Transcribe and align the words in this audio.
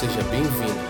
Seja 0.00 0.22
bem-vindo. 0.30 0.80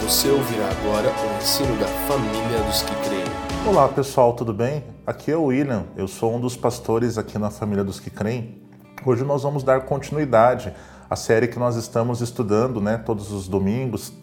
Você 0.00 0.30
ouvirá 0.30 0.66
agora 0.70 1.10
o 1.10 1.36
ensino 1.36 1.78
da 1.78 1.86
família 1.86 2.62
dos 2.66 2.80
que 2.80 2.94
creem. 3.06 3.68
Olá 3.68 3.86
pessoal, 3.88 4.32
tudo 4.32 4.54
bem? 4.54 4.82
Aqui 5.06 5.30
é 5.30 5.36
o 5.36 5.44
William, 5.44 5.84
eu 5.94 6.08
sou 6.08 6.34
um 6.34 6.40
dos 6.40 6.56
pastores 6.56 7.18
aqui 7.18 7.38
na 7.38 7.50
família 7.50 7.84
dos 7.84 8.00
que 8.00 8.08
creem. 8.08 8.56
Hoje 9.04 9.22
nós 9.22 9.42
vamos 9.42 9.62
dar 9.62 9.82
continuidade 9.82 10.72
à 11.10 11.14
série 11.14 11.46
que 11.46 11.58
nós 11.58 11.76
estamos 11.76 12.22
estudando, 12.22 12.80
né, 12.80 12.96
todos 12.96 13.30
os 13.32 13.46
domingos. 13.48 14.14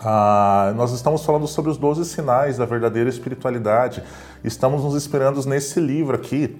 Ah, 0.00 0.72
nós 0.76 0.92
estamos 0.92 1.22
falando 1.22 1.46
sobre 1.46 1.70
os 1.70 1.76
12 1.76 2.06
sinais 2.06 2.56
da 2.56 2.64
verdadeira 2.64 3.10
espiritualidade. 3.10 4.02
Estamos 4.42 4.82
nos 4.82 4.94
inspirando 4.94 5.44
nesse 5.44 5.78
livro 5.78 6.16
aqui, 6.16 6.56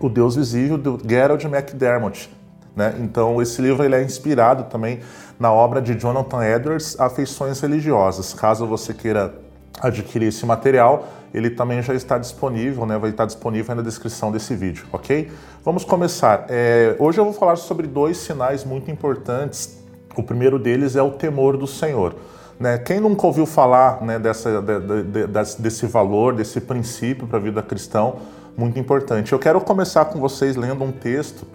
O 0.00 0.08
Deus 0.08 0.34
Visível, 0.34 0.76
do 0.76 0.98
Gerald 1.08 1.46
McDermott. 1.46 2.39
Né? 2.74 2.94
Então, 3.00 3.40
esse 3.42 3.60
livro 3.60 3.84
ele 3.84 3.94
é 3.94 4.02
inspirado 4.02 4.64
também 4.64 5.00
na 5.38 5.52
obra 5.52 5.80
de 5.80 5.98
Jonathan 5.98 6.44
Edwards, 6.44 6.98
Afeições 6.98 7.60
Religiosas. 7.60 8.32
Caso 8.32 8.66
você 8.66 8.92
queira 8.92 9.34
adquirir 9.80 10.28
esse 10.28 10.44
material, 10.44 11.08
ele 11.32 11.50
também 11.50 11.80
já 11.82 11.94
está 11.94 12.18
disponível, 12.18 12.84
né? 12.84 12.98
vai 12.98 13.10
estar 13.10 13.24
disponível 13.24 13.74
na 13.74 13.82
descrição 13.82 14.30
desse 14.30 14.54
vídeo, 14.54 14.86
ok? 14.92 15.30
Vamos 15.64 15.84
começar. 15.84 16.46
É, 16.48 16.96
hoje 16.98 17.18
eu 17.18 17.24
vou 17.24 17.32
falar 17.32 17.56
sobre 17.56 17.86
dois 17.86 18.18
sinais 18.18 18.64
muito 18.64 18.90
importantes. 18.90 19.78
O 20.16 20.22
primeiro 20.22 20.58
deles 20.58 20.96
é 20.96 21.02
o 21.02 21.10
temor 21.12 21.56
do 21.56 21.66
Senhor. 21.66 22.14
Né? 22.58 22.76
Quem 22.78 23.00
nunca 23.00 23.26
ouviu 23.26 23.46
falar 23.46 24.02
né, 24.02 24.18
dessa, 24.18 24.60
de, 24.60 24.80
de, 24.80 25.26
de, 25.26 25.56
desse 25.58 25.86
valor, 25.86 26.34
desse 26.34 26.60
princípio 26.60 27.26
para 27.26 27.38
a 27.38 27.40
vida 27.40 27.62
cristã, 27.62 28.12
muito 28.56 28.78
importante. 28.78 29.32
Eu 29.32 29.38
quero 29.38 29.60
começar 29.60 30.04
com 30.06 30.20
vocês 30.20 30.56
lendo 30.56 30.84
um 30.84 30.92
texto 30.92 31.46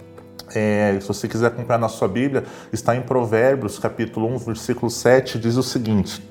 é, 0.54 0.96
se 1.00 1.08
você 1.08 1.28
quiser 1.28 1.48
acompanhar 1.48 1.78
na 1.78 1.88
sua 1.88 2.08
Bíblia, 2.08 2.44
está 2.72 2.94
em 2.96 3.02
Provérbios, 3.02 3.78
capítulo 3.78 4.26
1, 4.34 4.38
versículo 4.38 4.90
7, 4.90 5.38
diz 5.38 5.56
o 5.56 5.62
seguinte: 5.62 6.22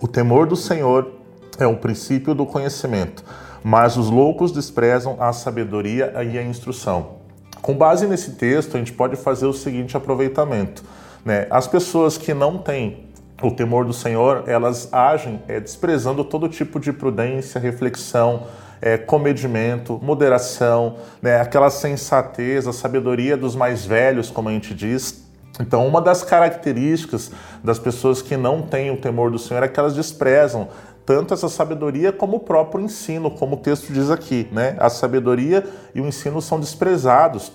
O 0.00 0.08
temor 0.08 0.46
do 0.46 0.56
Senhor 0.56 1.12
é 1.58 1.66
o 1.66 1.76
princípio 1.76 2.34
do 2.34 2.44
conhecimento, 2.44 3.24
mas 3.62 3.96
os 3.96 4.10
loucos 4.10 4.52
desprezam 4.52 5.16
a 5.20 5.32
sabedoria 5.32 6.12
e 6.22 6.38
a 6.38 6.42
instrução. 6.42 7.16
Com 7.62 7.74
base 7.74 8.06
nesse 8.06 8.32
texto, 8.32 8.76
a 8.76 8.78
gente 8.78 8.92
pode 8.92 9.16
fazer 9.16 9.46
o 9.46 9.52
seguinte 9.52 9.96
aproveitamento: 9.96 10.82
né? 11.24 11.46
as 11.50 11.66
pessoas 11.66 12.16
que 12.18 12.32
não 12.34 12.58
têm 12.58 13.06
o 13.42 13.50
temor 13.50 13.84
do 13.84 13.92
Senhor, 13.92 14.44
elas 14.46 14.88
agem 14.92 15.42
é, 15.46 15.60
desprezando 15.60 16.24
todo 16.24 16.48
tipo 16.48 16.80
de 16.80 16.92
prudência, 16.92 17.60
reflexão, 17.60 18.46
é, 18.80 18.96
comedimento, 18.96 19.98
moderação, 20.02 20.96
né, 21.20 21.40
aquela 21.40 21.70
sensatez, 21.70 22.66
a 22.66 22.72
sabedoria 22.72 23.36
dos 23.36 23.54
mais 23.54 23.84
velhos, 23.84 24.30
como 24.30 24.48
a 24.48 24.52
gente 24.52 24.74
diz. 24.74 25.24
Então, 25.60 25.86
uma 25.86 26.00
das 26.00 26.22
características 26.22 27.30
das 27.64 27.78
pessoas 27.78 28.20
que 28.20 28.36
não 28.36 28.62
têm 28.62 28.90
o 28.90 28.96
temor 28.98 29.30
do 29.30 29.38
Senhor 29.38 29.62
é 29.62 29.68
que 29.68 29.80
elas 29.80 29.94
desprezam 29.94 30.68
tanto 31.04 31.32
essa 31.32 31.48
sabedoria 31.48 32.12
como 32.12 32.36
o 32.36 32.40
próprio 32.40 32.84
ensino, 32.84 33.30
como 33.30 33.54
o 33.54 33.58
texto 33.58 33.92
diz 33.92 34.10
aqui, 34.10 34.48
né? 34.50 34.76
A 34.78 34.90
sabedoria 34.90 35.64
e 35.94 36.00
o 36.00 36.06
ensino 36.06 36.42
são 36.42 36.58
desprezados 36.58 37.52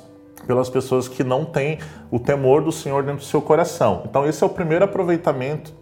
pelas 0.47 0.69
pessoas 0.69 1.07
que 1.07 1.23
não 1.23 1.45
têm 1.45 1.77
o 2.09 2.17
temor 2.17 2.63
do 2.63 2.71
Senhor 2.71 3.03
dentro 3.03 3.19
do 3.19 3.25
seu 3.25 3.41
coração. 3.41 4.03
Então, 4.05 4.25
esse 4.25 4.41
é 4.41 4.47
o 4.47 4.49
primeiro 4.49 4.85
aproveitamento 4.85 5.73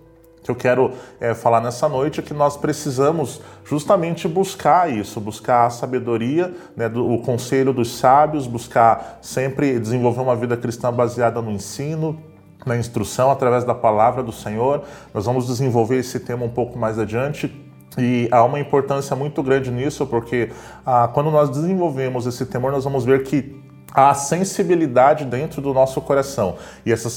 que 0.43 0.49
eu 0.49 0.55
quero 0.55 0.91
é, 1.19 1.33
falar 1.33 1.61
nessa 1.61 1.87
noite 1.89 2.19
é 2.19 2.23
que 2.23 2.33
nós 2.33 2.55
precisamos 2.57 3.41
justamente 3.65 4.27
buscar 4.27 4.91
isso, 4.91 5.19
buscar 5.19 5.65
a 5.65 5.69
sabedoria, 5.69 6.53
né, 6.75 6.87
do, 6.87 7.07
o 7.11 7.21
conselho 7.21 7.73
dos 7.73 7.97
sábios, 7.97 8.47
buscar 8.47 9.19
sempre 9.21 9.79
desenvolver 9.79 10.21
uma 10.21 10.35
vida 10.35 10.55
cristã 10.55 10.91
baseada 10.91 11.41
no 11.41 11.51
ensino, 11.51 12.19
na 12.65 12.77
instrução, 12.77 13.31
através 13.31 13.63
da 13.63 13.75
palavra 13.75 14.23
do 14.23 14.31
Senhor. 14.31 14.83
Nós 15.13 15.25
vamos 15.25 15.47
desenvolver 15.47 15.97
esse 15.97 16.19
tema 16.19 16.45
um 16.45 16.49
pouco 16.49 16.77
mais 16.77 16.97
adiante. 16.97 17.53
E 17.97 18.29
há 18.31 18.43
uma 18.43 18.59
importância 18.59 19.15
muito 19.15 19.41
grande 19.43 19.71
nisso, 19.71 20.05
porque 20.05 20.51
ah, 20.85 21.09
quando 21.13 21.31
nós 21.31 21.49
desenvolvemos 21.49 22.25
esse 22.25 22.45
temor, 22.45 22.71
nós 22.71 22.83
vamos 22.83 23.03
ver 23.03 23.23
que 23.23 23.58
a 23.93 24.13
sensibilidade 24.13 25.25
dentro 25.25 25.61
do 25.61 25.73
nosso 25.73 25.99
coração. 26.01 26.57
E 26.85 26.91
essa 26.91 27.09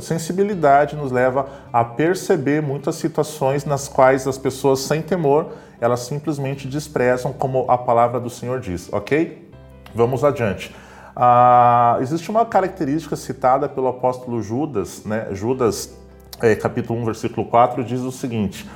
sensibilidade 0.00 0.96
nos 0.96 1.10
leva 1.10 1.46
a 1.72 1.84
perceber 1.84 2.62
muitas 2.62 2.96
situações 2.96 3.64
nas 3.64 3.88
quais 3.88 4.26
as 4.26 4.38
pessoas 4.38 4.80
sem 4.80 5.00
temor, 5.00 5.52
elas 5.80 6.00
simplesmente 6.00 6.68
desprezam 6.68 7.32
como 7.32 7.64
a 7.68 7.78
palavra 7.78 8.20
do 8.20 8.30
Senhor 8.30 8.60
diz, 8.60 8.92
ok? 8.92 9.50
Vamos 9.94 10.24
adiante. 10.24 10.74
Ah, 11.16 11.96
existe 12.00 12.30
uma 12.30 12.44
característica 12.44 13.14
citada 13.14 13.68
pelo 13.68 13.86
apóstolo 13.86 14.42
Judas, 14.42 15.04
né? 15.04 15.28
Judas, 15.30 15.96
é, 16.40 16.56
capítulo 16.56 17.00
1, 17.00 17.04
versículo 17.04 17.46
4, 17.46 17.84
diz 17.84 18.00
o 18.00 18.10
seguinte: 18.10 18.68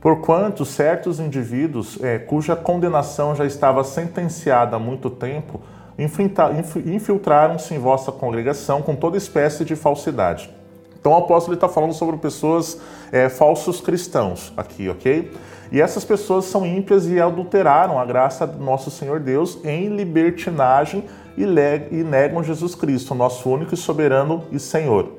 Porquanto 0.00 0.64
certos 0.64 1.18
indivíduos, 1.18 1.98
é, 2.00 2.18
cuja 2.18 2.54
condenação 2.54 3.34
já 3.34 3.44
estava 3.44 3.82
sentenciada 3.82 4.76
há 4.76 4.78
muito 4.78 5.10
tempo, 5.10 5.60
infiltraram-se 6.04 7.74
em 7.74 7.78
vossa 7.78 8.10
congregação 8.10 8.82
com 8.82 8.94
toda 8.94 9.16
espécie 9.16 9.64
de 9.64 9.76
falsidade. 9.76 10.50
Então 10.98 11.12
o 11.12 11.16
apóstolo 11.16 11.54
está 11.54 11.68
falando 11.68 11.94
sobre 11.94 12.16
pessoas 12.18 12.78
é, 13.10 13.28
falsos 13.28 13.80
cristãos 13.80 14.52
aqui, 14.56 14.88
ok? 14.88 15.32
E 15.72 15.80
essas 15.80 16.04
pessoas 16.04 16.46
são 16.46 16.66
ímpias 16.66 17.06
e 17.06 17.20
adulteraram 17.20 17.98
a 17.98 18.04
graça 18.04 18.46
do 18.46 18.62
nosso 18.62 18.90
Senhor 18.90 19.20
Deus 19.20 19.58
em 19.64 19.88
libertinagem 19.88 21.04
e, 21.38 21.44
e 21.44 22.04
negam 22.04 22.42
Jesus 22.42 22.74
Cristo, 22.74 23.14
nosso 23.14 23.48
único 23.48 23.72
e 23.72 23.76
soberano 23.76 24.44
e 24.50 24.58
Senhor, 24.58 25.12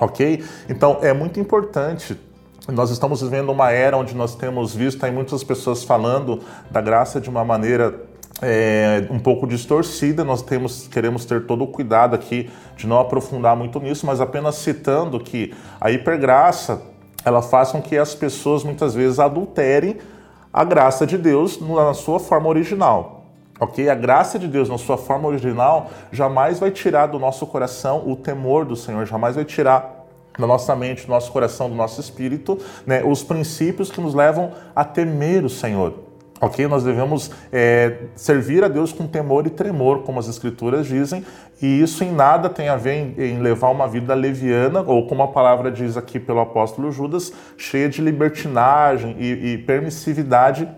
ok? 0.00 0.42
Então 0.68 0.98
é 1.02 1.12
muito 1.12 1.38
importante 1.38 2.16
nós 2.72 2.90
estamos 2.90 3.22
vivendo 3.22 3.50
uma 3.50 3.70
era 3.70 3.96
onde 3.96 4.12
nós 4.16 4.34
temos 4.34 4.74
visto 4.74 5.04
aí 5.04 5.12
muitas 5.12 5.44
pessoas 5.44 5.84
falando 5.84 6.40
da 6.68 6.80
graça 6.80 7.20
de 7.20 7.30
uma 7.30 7.44
maneira 7.44 7.94
é, 8.42 9.06
um 9.10 9.18
pouco 9.18 9.46
distorcida. 9.46 10.24
Nós 10.24 10.42
temos, 10.42 10.88
queremos 10.88 11.24
ter 11.24 11.46
todo 11.46 11.64
o 11.64 11.66
cuidado 11.66 12.14
aqui 12.14 12.50
de 12.76 12.86
não 12.86 12.98
aprofundar 12.98 13.56
muito 13.56 13.80
nisso, 13.80 14.06
mas 14.06 14.20
apenas 14.20 14.56
citando 14.56 15.18
que 15.20 15.54
a 15.80 15.90
hipergraça 15.90 16.82
ela 17.24 17.42
faz 17.42 17.72
com 17.72 17.82
que 17.82 17.98
as 17.98 18.14
pessoas 18.14 18.62
muitas 18.62 18.94
vezes 18.94 19.18
adulterem 19.18 19.96
a 20.52 20.62
graça 20.64 21.06
de 21.06 21.18
Deus 21.18 21.60
na 21.60 21.92
sua 21.92 22.20
forma 22.20 22.48
original. 22.48 23.24
Ok? 23.58 23.88
A 23.88 23.94
graça 23.94 24.38
de 24.38 24.46
Deus 24.46 24.68
na 24.68 24.78
sua 24.78 24.96
forma 24.96 25.26
original 25.26 25.90
jamais 26.12 26.58
vai 26.58 26.70
tirar 26.70 27.06
do 27.06 27.18
nosso 27.18 27.46
coração 27.46 28.02
o 28.06 28.14
temor 28.14 28.64
do 28.64 28.76
Senhor, 28.76 29.04
jamais 29.06 29.34
vai 29.34 29.44
tirar 29.44 30.06
da 30.38 30.46
nossa 30.46 30.76
mente, 30.76 31.06
do 31.06 31.10
nosso 31.10 31.32
coração, 31.32 31.68
do 31.68 31.74
nosso 31.74 32.00
espírito, 32.00 32.58
né, 32.86 33.02
os 33.02 33.22
princípios 33.22 33.90
que 33.90 34.00
nos 34.00 34.14
levam 34.14 34.52
a 34.74 34.84
temer 34.84 35.44
o 35.44 35.48
Senhor. 35.48 36.05
Ok? 36.40 36.66
Nós 36.68 36.84
devemos 36.84 37.30
é, 37.50 37.98
servir 38.14 38.62
a 38.62 38.68
Deus 38.68 38.92
com 38.92 39.06
temor 39.06 39.46
e 39.46 39.50
tremor, 39.50 40.02
como 40.02 40.18
as 40.18 40.28
Escrituras 40.28 40.86
dizem, 40.86 41.24
e 41.60 41.80
isso 41.80 42.04
em 42.04 42.12
nada 42.12 42.50
tem 42.50 42.68
a 42.68 42.76
ver 42.76 42.92
em, 42.92 43.14
em, 43.18 43.38
levar 43.38 43.70
uma 43.70 43.88
vida 43.88 44.14
leviana, 44.14 44.82
ou 44.82 45.06
como 45.06 45.22
a 45.22 45.28
palavra 45.28 45.70
diz 45.70 45.96
aqui 45.96 46.20
pelo 46.20 46.40
apóstolo 46.40 46.92
Judas, 46.92 47.32
cheia 47.56 47.88
de 47.88 48.02
libertinagem 48.02 49.16
e, 49.18 49.52
e 49.52 49.58
permissividade 49.58 50.68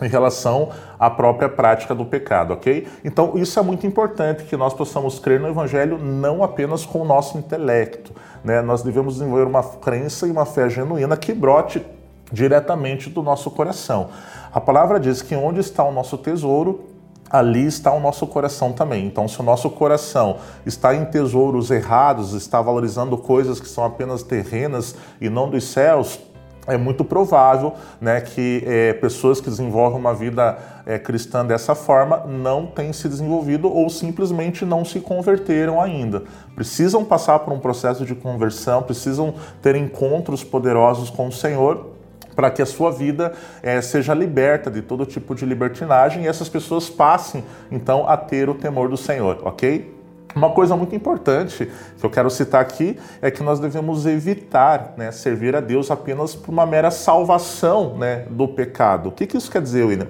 em 0.00 0.08
relação 0.08 0.70
à 0.98 1.10
própria 1.10 1.48
prática 1.48 1.92
do 1.92 2.04
pecado, 2.04 2.52
ok? 2.52 2.86
Então, 3.04 3.32
isso 3.36 3.58
é 3.58 3.62
muito 3.62 3.84
importante 3.84 4.44
que 4.44 4.56
nós 4.56 4.72
possamos 4.72 5.18
crer 5.18 5.40
no 5.40 5.48
Evangelho 5.48 5.98
não 5.98 6.44
apenas 6.44 6.86
com 6.86 7.00
o 7.00 7.04
nosso 7.04 7.36
intelecto, 7.36 8.12
né? 8.44 8.62
Nós 8.62 8.82
devemos 8.82 9.14
desenvolver 9.14 9.46
uma 9.46 9.62
crença 9.62 10.28
e 10.28 10.30
uma 10.30 10.46
fé 10.46 10.70
genuína 10.70 11.16
que 11.16 11.34
brote 11.34 11.84
diretamente 12.32 13.10
do 13.10 13.22
nosso 13.22 13.50
coração. 13.50 14.08
A 14.52 14.60
palavra 14.60 14.98
diz 14.98 15.22
que 15.22 15.34
onde 15.34 15.60
está 15.60 15.84
o 15.84 15.92
nosso 15.92 16.18
tesouro, 16.18 16.84
ali 17.30 17.66
está 17.66 17.92
o 17.92 18.00
nosso 18.00 18.26
coração 18.26 18.72
também. 18.72 19.06
Então, 19.06 19.28
se 19.28 19.40
o 19.40 19.42
nosso 19.42 19.68
coração 19.70 20.36
está 20.64 20.94
em 20.94 21.04
tesouros 21.04 21.70
errados, 21.70 22.32
está 22.32 22.60
valorizando 22.60 23.16
coisas 23.18 23.60
que 23.60 23.68
são 23.68 23.84
apenas 23.84 24.22
terrenas 24.22 24.94
e 25.20 25.28
não 25.28 25.50
dos 25.50 25.64
céus, 25.64 26.18
é 26.66 26.76
muito 26.76 27.02
provável 27.02 27.72
né, 27.98 28.20
que 28.20 28.62
é, 28.66 28.92
pessoas 28.92 29.40
que 29.40 29.48
desenvolvem 29.48 29.98
uma 29.98 30.14
vida 30.14 30.58
é, 30.84 30.98
cristã 30.98 31.44
dessa 31.44 31.74
forma 31.74 32.24
não 32.26 32.66
tenham 32.66 32.92
se 32.92 33.08
desenvolvido 33.08 33.72
ou 33.72 33.88
simplesmente 33.88 34.66
não 34.66 34.84
se 34.84 35.00
converteram 35.00 35.80
ainda. 35.80 36.24
Precisam 36.54 37.04
passar 37.04 37.38
por 37.38 37.54
um 37.54 37.58
processo 37.58 38.04
de 38.04 38.14
conversão, 38.14 38.82
precisam 38.82 39.32
ter 39.62 39.76
encontros 39.76 40.44
poderosos 40.44 41.08
com 41.08 41.28
o 41.28 41.32
Senhor 41.32 41.97
para 42.38 42.52
que 42.52 42.62
a 42.62 42.66
sua 42.66 42.92
vida 42.92 43.32
é, 43.60 43.80
seja 43.80 44.14
liberta 44.14 44.70
de 44.70 44.80
todo 44.80 45.04
tipo 45.04 45.34
de 45.34 45.44
libertinagem 45.44 46.22
e 46.22 46.28
essas 46.28 46.48
pessoas 46.48 46.88
passem 46.88 47.42
então 47.68 48.08
a 48.08 48.16
ter 48.16 48.48
o 48.48 48.54
temor 48.54 48.88
do 48.88 48.96
Senhor, 48.96 49.40
ok? 49.42 49.92
Uma 50.36 50.50
coisa 50.50 50.76
muito 50.76 50.94
importante 50.94 51.68
que 51.98 52.06
eu 52.06 52.08
quero 52.08 52.30
citar 52.30 52.60
aqui 52.60 52.96
é 53.20 53.28
que 53.28 53.42
nós 53.42 53.58
devemos 53.58 54.06
evitar 54.06 54.94
né, 54.96 55.10
servir 55.10 55.56
a 55.56 55.60
Deus 55.60 55.90
apenas 55.90 56.36
por 56.36 56.52
uma 56.52 56.64
mera 56.64 56.92
salvação 56.92 57.98
né, 57.98 58.26
do 58.30 58.46
pecado. 58.46 59.08
O 59.08 59.12
que, 59.12 59.26
que 59.26 59.36
isso 59.36 59.50
quer 59.50 59.60
dizer, 59.60 59.82
William? 59.82 60.06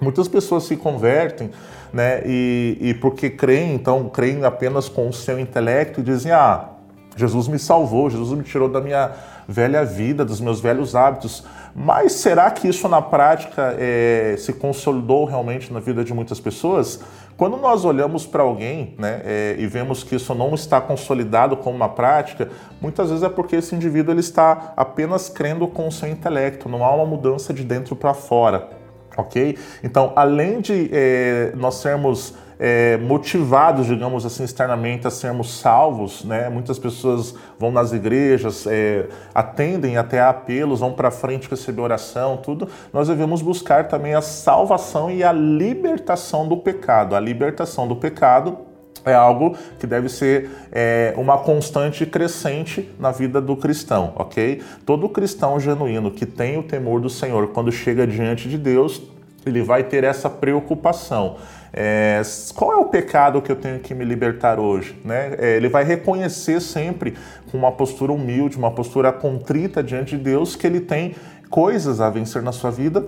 Muitas 0.00 0.28
pessoas 0.28 0.62
se 0.62 0.76
convertem 0.76 1.50
né, 1.92 2.22
e, 2.24 2.78
e 2.80 2.94
porque 2.94 3.28
creem, 3.28 3.74
então 3.74 4.08
creem 4.08 4.44
apenas 4.44 4.88
com 4.88 5.08
o 5.08 5.12
seu 5.12 5.40
intelecto 5.40 5.98
e 5.98 6.04
dizem: 6.04 6.30
ah, 6.30 6.68
Jesus 7.16 7.48
me 7.48 7.58
salvou, 7.58 8.08
Jesus 8.10 8.38
me 8.38 8.44
tirou 8.44 8.68
da 8.68 8.80
minha 8.80 9.10
velha 9.48 9.84
vida, 9.84 10.24
dos 10.24 10.40
meus 10.40 10.60
velhos 10.60 10.94
hábitos. 10.94 11.44
Mas 11.74 12.12
será 12.12 12.50
que 12.52 12.68
isso 12.68 12.88
na 12.88 13.02
prática 13.02 13.74
é, 13.78 14.36
se 14.38 14.52
consolidou 14.52 15.24
realmente 15.24 15.72
na 15.72 15.80
vida 15.80 16.04
de 16.04 16.14
muitas 16.14 16.38
pessoas? 16.38 17.00
Quando 17.36 17.56
nós 17.56 17.84
olhamos 17.84 18.24
para 18.24 18.44
alguém 18.44 18.94
né, 18.96 19.20
é, 19.24 19.56
e 19.58 19.66
vemos 19.66 20.04
que 20.04 20.14
isso 20.14 20.32
não 20.36 20.54
está 20.54 20.80
consolidado 20.80 21.56
como 21.56 21.74
uma 21.74 21.88
prática, 21.88 22.48
muitas 22.80 23.08
vezes 23.08 23.24
é 23.24 23.28
porque 23.28 23.56
esse 23.56 23.74
indivíduo 23.74 24.12
ele 24.12 24.20
está 24.20 24.72
apenas 24.76 25.28
crendo 25.28 25.66
com 25.66 25.88
o 25.88 25.92
seu 25.92 26.08
intelecto, 26.08 26.68
não 26.68 26.84
há 26.84 26.94
uma 26.94 27.06
mudança 27.06 27.52
de 27.52 27.64
dentro 27.64 27.96
para 27.96 28.14
fora. 28.14 28.68
Ok? 29.16 29.58
Então, 29.82 30.12
além 30.14 30.60
de 30.60 30.90
é, 30.92 31.52
nós 31.56 31.76
sermos 31.76 32.34
é, 32.66 32.96
motivados, 32.96 33.86
digamos 33.86 34.24
assim, 34.24 34.42
externamente 34.42 35.06
a 35.06 35.10
sermos 35.10 35.60
salvos, 35.60 36.24
né? 36.24 36.48
Muitas 36.48 36.78
pessoas 36.78 37.34
vão 37.58 37.70
nas 37.70 37.92
igrejas, 37.92 38.66
é, 38.66 39.06
atendem 39.34 39.98
até 39.98 40.18
a 40.18 40.30
apelos, 40.30 40.80
vão 40.80 40.94
para 40.94 41.10
frente 41.10 41.46
receber 41.46 41.82
oração, 41.82 42.38
tudo. 42.38 42.66
Nós 42.90 43.08
devemos 43.08 43.42
buscar 43.42 43.86
também 43.86 44.14
a 44.14 44.22
salvação 44.22 45.10
e 45.10 45.22
a 45.22 45.30
libertação 45.30 46.48
do 46.48 46.56
pecado. 46.56 47.14
A 47.14 47.20
libertação 47.20 47.86
do 47.86 47.96
pecado 47.96 48.56
é 49.04 49.12
algo 49.12 49.54
que 49.78 49.86
deve 49.86 50.08
ser 50.08 50.48
é, 50.72 51.12
uma 51.18 51.36
constante 51.36 52.06
crescente 52.06 52.90
na 52.98 53.10
vida 53.10 53.42
do 53.42 53.54
cristão, 53.58 54.14
ok? 54.16 54.62
Todo 54.86 55.06
cristão 55.10 55.60
genuíno 55.60 56.10
que 56.10 56.24
tem 56.24 56.56
o 56.56 56.62
temor 56.62 56.98
do 56.98 57.10
Senhor, 57.10 57.48
quando 57.48 57.70
chega 57.70 58.06
diante 58.06 58.48
de 58.48 58.56
Deus, 58.56 59.02
ele 59.46 59.62
vai 59.62 59.84
ter 59.84 60.04
essa 60.04 60.30
preocupação. 60.30 61.36
É, 61.76 62.22
qual 62.54 62.72
é 62.72 62.76
o 62.76 62.84
pecado 62.84 63.42
que 63.42 63.50
eu 63.50 63.56
tenho 63.56 63.80
que 63.80 63.92
me 63.94 64.04
libertar 64.04 64.60
hoje? 64.60 64.96
Né? 65.04 65.34
É, 65.38 65.56
ele 65.56 65.68
vai 65.68 65.82
reconhecer 65.82 66.60
sempre 66.60 67.16
com 67.50 67.58
uma 67.58 67.72
postura 67.72 68.12
humilde, 68.12 68.56
uma 68.56 68.70
postura 68.70 69.12
contrita 69.12 69.82
diante 69.82 70.16
de 70.16 70.22
Deus, 70.22 70.54
que 70.54 70.66
ele 70.66 70.80
tem 70.80 71.16
coisas 71.50 72.00
a 72.00 72.08
vencer 72.08 72.42
na 72.42 72.52
sua 72.52 72.70
vida 72.70 73.04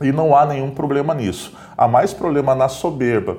e 0.00 0.10
não 0.10 0.34
há 0.34 0.44
nenhum 0.44 0.70
problema 0.70 1.14
nisso. 1.14 1.56
Há 1.76 1.86
mais 1.86 2.12
problema 2.12 2.54
na 2.56 2.68
soberba 2.68 3.36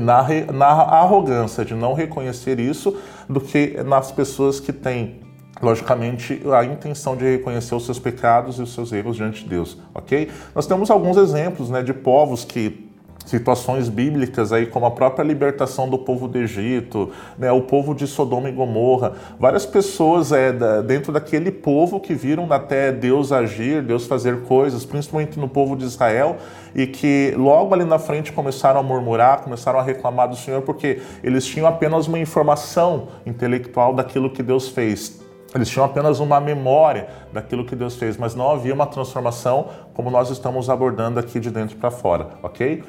na, 0.00 0.26
na 0.52 0.66
arrogância 0.66 1.64
de 1.64 1.74
não 1.74 1.94
reconhecer 1.94 2.58
isso 2.58 2.96
do 3.28 3.40
que 3.40 3.82
nas 3.84 4.10
pessoas 4.10 4.58
que 4.58 4.72
têm 4.72 5.22
logicamente, 5.62 6.42
a 6.52 6.64
intenção 6.64 7.16
de 7.16 7.24
reconhecer 7.24 7.74
os 7.74 7.84
seus 7.84 7.98
pecados 7.98 8.58
e 8.58 8.62
os 8.62 8.74
seus 8.74 8.92
erros 8.92 9.16
diante 9.16 9.44
de 9.44 9.48
Deus, 9.48 9.78
ok? 9.94 10.28
Nós 10.54 10.66
temos 10.66 10.90
alguns 10.90 11.16
exemplos 11.16 11.70
né, 11.70 11.82
de 11.82 11.94
povos 11.94 12.44
que 12.44 12.83
situações 13.24 13.88
bíblicas 13.88 14.52
aí 14.52 14.66
como 14.66 14.86
a 14.86 14.90
própria 14.90 15.24
libertação 15.24 15.88
do 15.88 15.98
povo 15.98 16.28
do 16.28 16.38
Egito, 16.38 17.10
né, 17.38 17.50
o 17.50 17.62
povo 17.62 17.94
de 17.94 18.06
Sodoma 18.06 18.48
e 18.48 18.52
Gomorra, 18.52 19.12
várias 19.38 19.64
pessoas 19.64 20.30
é, 20.30 20.52
da, 20.52 20.82
dentro 20.82 21.12
daquele 21.12 21.50
povo 21.50 22.00
que 22.00 22.14
viram 22.14 22.46
até 22.52 22.92
Deus 22.92 23.32
agir, 23.32 23.82
Deus 23.82 24.06
fazer 24.06 24.42
coisas, 24.42 24.84
principalmente 24.84 25.38
no 25.38 25.48
povo 25.48 25.76
de 25.76 25.84
Israel, 25.84 26.36
e 26.74 26.86
que 26.86 27.34
logo 27.36 27.74
ali 27.74 27.84
na 27.84 27.98
frente 27.98 28.32
começaram 28.32 28.80
a 28.80 28.82
murmurar, 28.82 29.42
começaram 29.42 29.78
a 29.78 29.82
reclamar 29.82 30.28
do 30.28 30.36
Senhor 30.36 30.62
porque 30.62 31.00
eles 31.22 31.46
tinham 31.46 31.66
apenas 31.66 32.06
uma 32.06 32.18
informação 32.18 33.08
intelectual 33.24 33.94
daquilo 33.94 34.30
que 34.30 34.42
Deus 34.42 34.68
fez. 34.68 35.24
Eles 35.54 35.68
tinham 35.68 35.86
apenas 35.86 36.18
uma 36.18 36.40
memória 36.40 37.06
daquilo 37.32 37.64
que 37.64 37.76
Deus 37.76 37.94
fez, 37.94 38.16
mas 38.16 38.34
não 38.34 38.50
havia 38.50 38.74
uma 38.74 38.86
transformação 38.86 39.68
como 39.94 40.10
nós 40.10 40.28
estamos 40.28 40.68
abordando 40.68 41.20
aqui 41.20 41.38
de 41.38 41.48
dentro 41.48 41.76
para 41.76 41.92
fora, 41.92 42.30
ok? 42.42 42.82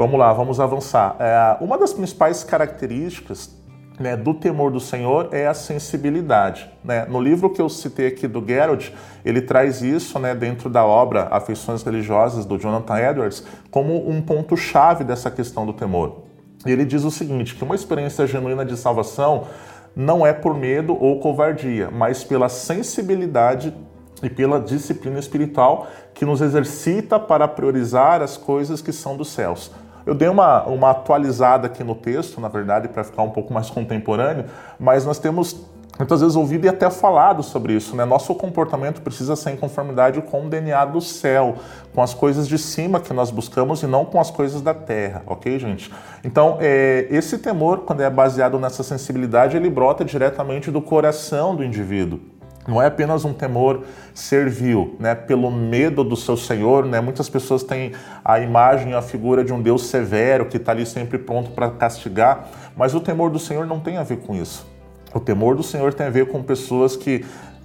Vamos 0.00 0.18
lá, 0.18 0.32
vamos 0.32 0.58
avançar. 0.58 1.14
É, 1.18 1.62
uma 1.62 1.76
das 1.76 1.92
principais 1.92 2.42
características 2.42 3.54
né, 3.98 4.16
do 4.16 4.32
temor 4.32 4.70
do 4.70 4.80
Senhor 4.80 5.28
é 5.30 5.46
a 5.46 5.52
sensibilidade. 5.52 6.70
Né? 6.82 7.04
No 7.04 7.20
livro 7.20 7.50
que 7.50 7.60
eu 7.60 7.68
citei 7.68 8.06
aqui 8.06 8.26
do 8.26 8.42
Gerald, 8.42 8.94
ele 9.22 9.42
traz 9.42 9.82
isso 9.82 10.18
né, 10.18 10.34
dentro 10.34 10.70
da 10.70 10.86
obra 10.86 11.28
Afeições 11.30 11.82
Religiosas 11.82 12.46
do 12.46 12.58
Jonathan 12.58 12.98
Edwards 12.98 13.44
como 13.70 14.08
um 14.08 14.22
ponto-chave 14.22 15.04
dessa 15.04 15.30
questão 15.30 15.66
do 15.66 15.74
temor. 15.74 16.22
E 16.64 16.70
ele 16.70 16.86
diz 16.86 17.04
o 17.04 17.10
seguinte: 17.10 17.54
que 17.54 17.62
uma 17.62 17.74
experiência 17.74 18.26
genuína 18.26 18.64
de 18.64 18.78
salvação 18.78 19.48
não 19.94 20.26
é 20.26 20.32
por 20.32 20.56
medo 20.56 20.96
ou 20.98 21.20
covardia, 21.20 21.90
mas 21.90 22.24
pela 22.24 22.48
sensibilidade 22.48 23.74
e 24.22 24.30
pela 24.30 24.58
disciplina 24.58 25.18
espiritual 25.18 25.88
que 26.14 26.24
nos 26.24 26.40
exercita 26.40 27.20
para 27.20 27.46
priorizar 27.46 28.22
as 28.22 28.38
coisas 28.38 28.80
que 28.80 28.94
são 28.94 29.14
dos 29.14 29.28
céus. 29.28 29.70
Eu 30.10 30.14
dei 30.16 30.28
uma, 30.28 30.64
uma 30.64 30.90
atualizada 30.90 31.68
aqui 31.68 31.84
no 31.84 31.94
texto, 31.94 32.40
na 32.40 32.48
verdade, 32.48 32.88
para 32.88 33.04
ficar 33.04 33.22
um 33.22 33.30
pouco 33.30 33.54
mais 33.54 33.70
contemporâneo, 33.70 34.46
mas 34.76 35.06
nós 35.06 35.20
temos 35.20 35.64
muitas 35.96 36.20
vezes 36.20 36.34
ouvido 36.34 36.64
e 36.64 36.68
até 36.68 36.90
falado 36.90 37.44
sobre 37.44 37.74
isso, 37.74 37.94
né? 37.94 38.04
Nosso 38.04 38.34
comportamento 38.34 39.02
precisa 39.02 39.36
ser 39.36 39.52
em 39.52 39.56
conformidade 39.56 40.20
com 40.22 40.44
o 40.44 40.48
DNA 40.50 40.84
do 40.86 41.00
céu, 41.00 41.54
com 41.94 42.02
as 42.02 42.12
coisas 42.12 42.48
de 42.48 42.58
cima 42.58 42.98
que 42.98 43.12
nós 43.12 43.30
buscamos 43.30 43.84
e 43.84 43.86
não 43.86 44.04
com 44.04 44.18
as 44.18 44.32
coisas 44.32 44.60
da 44.60 44.74
terra, 44.74 45.22
ok, 45.28 45.56
gente? 45.60 45.92
Então, 46.24 46.58
é, 46.60 47.06
esse 47.08 47.38
temor, 47.38 47.82
quando 47.86 48.00
é 48.00 48.10
baseado 48.10 48.58
nessa 48.58 48.82
sensibilidade, 48.82 49.56
ele 49.56 49.70
brota 49.70 50.04
diretamente 50.04 50.72
do 50.72 50.82
coração 50.82 51.54
do 51.54 51.62
indivíduo. 51.62 52.18
Não 52.68 52.80
é 52.80 52.86
apenas 52.86 53.24
um 53.24 53.32
temor 53.32 53.84
servil, 54.14 54.94
né, 54.98 55.14
pelo 55.14 55.50
medo 55.50 56.04
do 56.04 56.14
seu 56.14 56.36
Senhor, 56.36 56.84
né? 56.84 57.00
Muitas 57.00 57.28
pessoas 57.28 57.62
têm 57.62 57.92
a 58.24 58.38
imagem, 58.38 58.92
a 58.92 59.00
figura 59.00 59.42
de 59.42 59.52
um 59.52 59.62
Deus 59.62 59.86
severo 59.86 60.46
que 60.46 60.58
está 60.58 60.72
ali 60.72 60.84
sempre 60.84 61.18
pronto 61.18 61.50
para 61.52 61.70
castigar, 61.70 62.48
mas 62.76 62.94
o 62.94 63.00
temor 63.00 63.30
do 63.30 63.38
Senhor 63.38 63.66
não 63.66 63.80
tem 63.80 63.96
a 63.96 64.02
ver 64.02 64.18
com 64.18 64.34
isso. 64.34 64.66
O 65.14 65.18
temor 65.18 65.56
do 65.56 65.62
Senhor 65.62 65.94
tem 65.94 66.06
a 66.06 66.10
ver 66.10 66.28
com 66.28 66.42
pessoas 66.42 66.96
que 66.96 67.24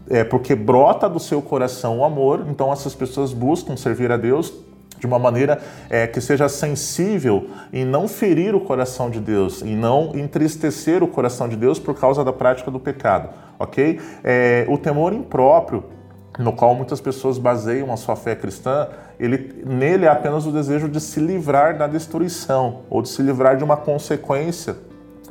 é 0.10 0.24
porque 0.24 0.56
brota 0.56 1.10
do 1.10 1.20
seu 1.20 1.42
coração 1.42 2.00
o 2.00 2.06
amor, 2.06 2.46
então 2.50 2.72
essas 2.72 2.96
pessoas 2.96 3.34
buscam 3.34 3.76
servir 3.76 4.12
a 4.12 4.18
Deus 4.18 4.54
de 5.00 5.06
uma 5.06 5.20
maneira 5.20 5.60
é, 5.90 6.08
que 6.08 6.22
seja 6.22 6.48
sensível 6.48 7.50
em 7.72 7.86
não 7.86 8.08
ferir 8.08 8.56
o 8.56 8.60
coração 8.60 9.10
de 9.10 9.20
Deus, 9.20 9.62
e 9.62 9.76
não 9.76 10.12
entristecer 10.16 11.04
o 11.04 11.08
coração 11.08 11.48
de 11.48 11.56
Deus 11.56 11.80
por 11.80 11.96
causa 11.96 12.24
da 12.24 12.34
prática 12.34 12.72
do 12.72 12.80
pecado, 12.80 13.30
ok? 13.60 14.00
É, 14.24 14.66
o 14.70 14.78
temor 14.78 15.14
impróprio, 15.14 15.84
no 16.38 16.52
qual 16.52 16.76
muitas 16.76 17.00
pessoas 17.00 17.38
baseiam 17.38 17.92
a 17.94 17.98
sua 17.98 18.16
fé 18.16 18.36
cristã, 18.36 18.88
ele, 19.20 19.64
nele 19.66 20.06
é 20.06 20.10
apenas 20.10 20.46
o 20.46 20.52
desejo 20.52 20.90
de 20.90 21.00
se 21.00 21.20
livrar 21.20 21.78
da 21.78 21.88
destruição, 21.88 22.82
ou 22.90 23.02
de 23.02 23.10
se 23.10 23.22
livrar 23.22 23.58
de 23.58 23.64
uma 23.64 23.78
consequência 23.78 24.76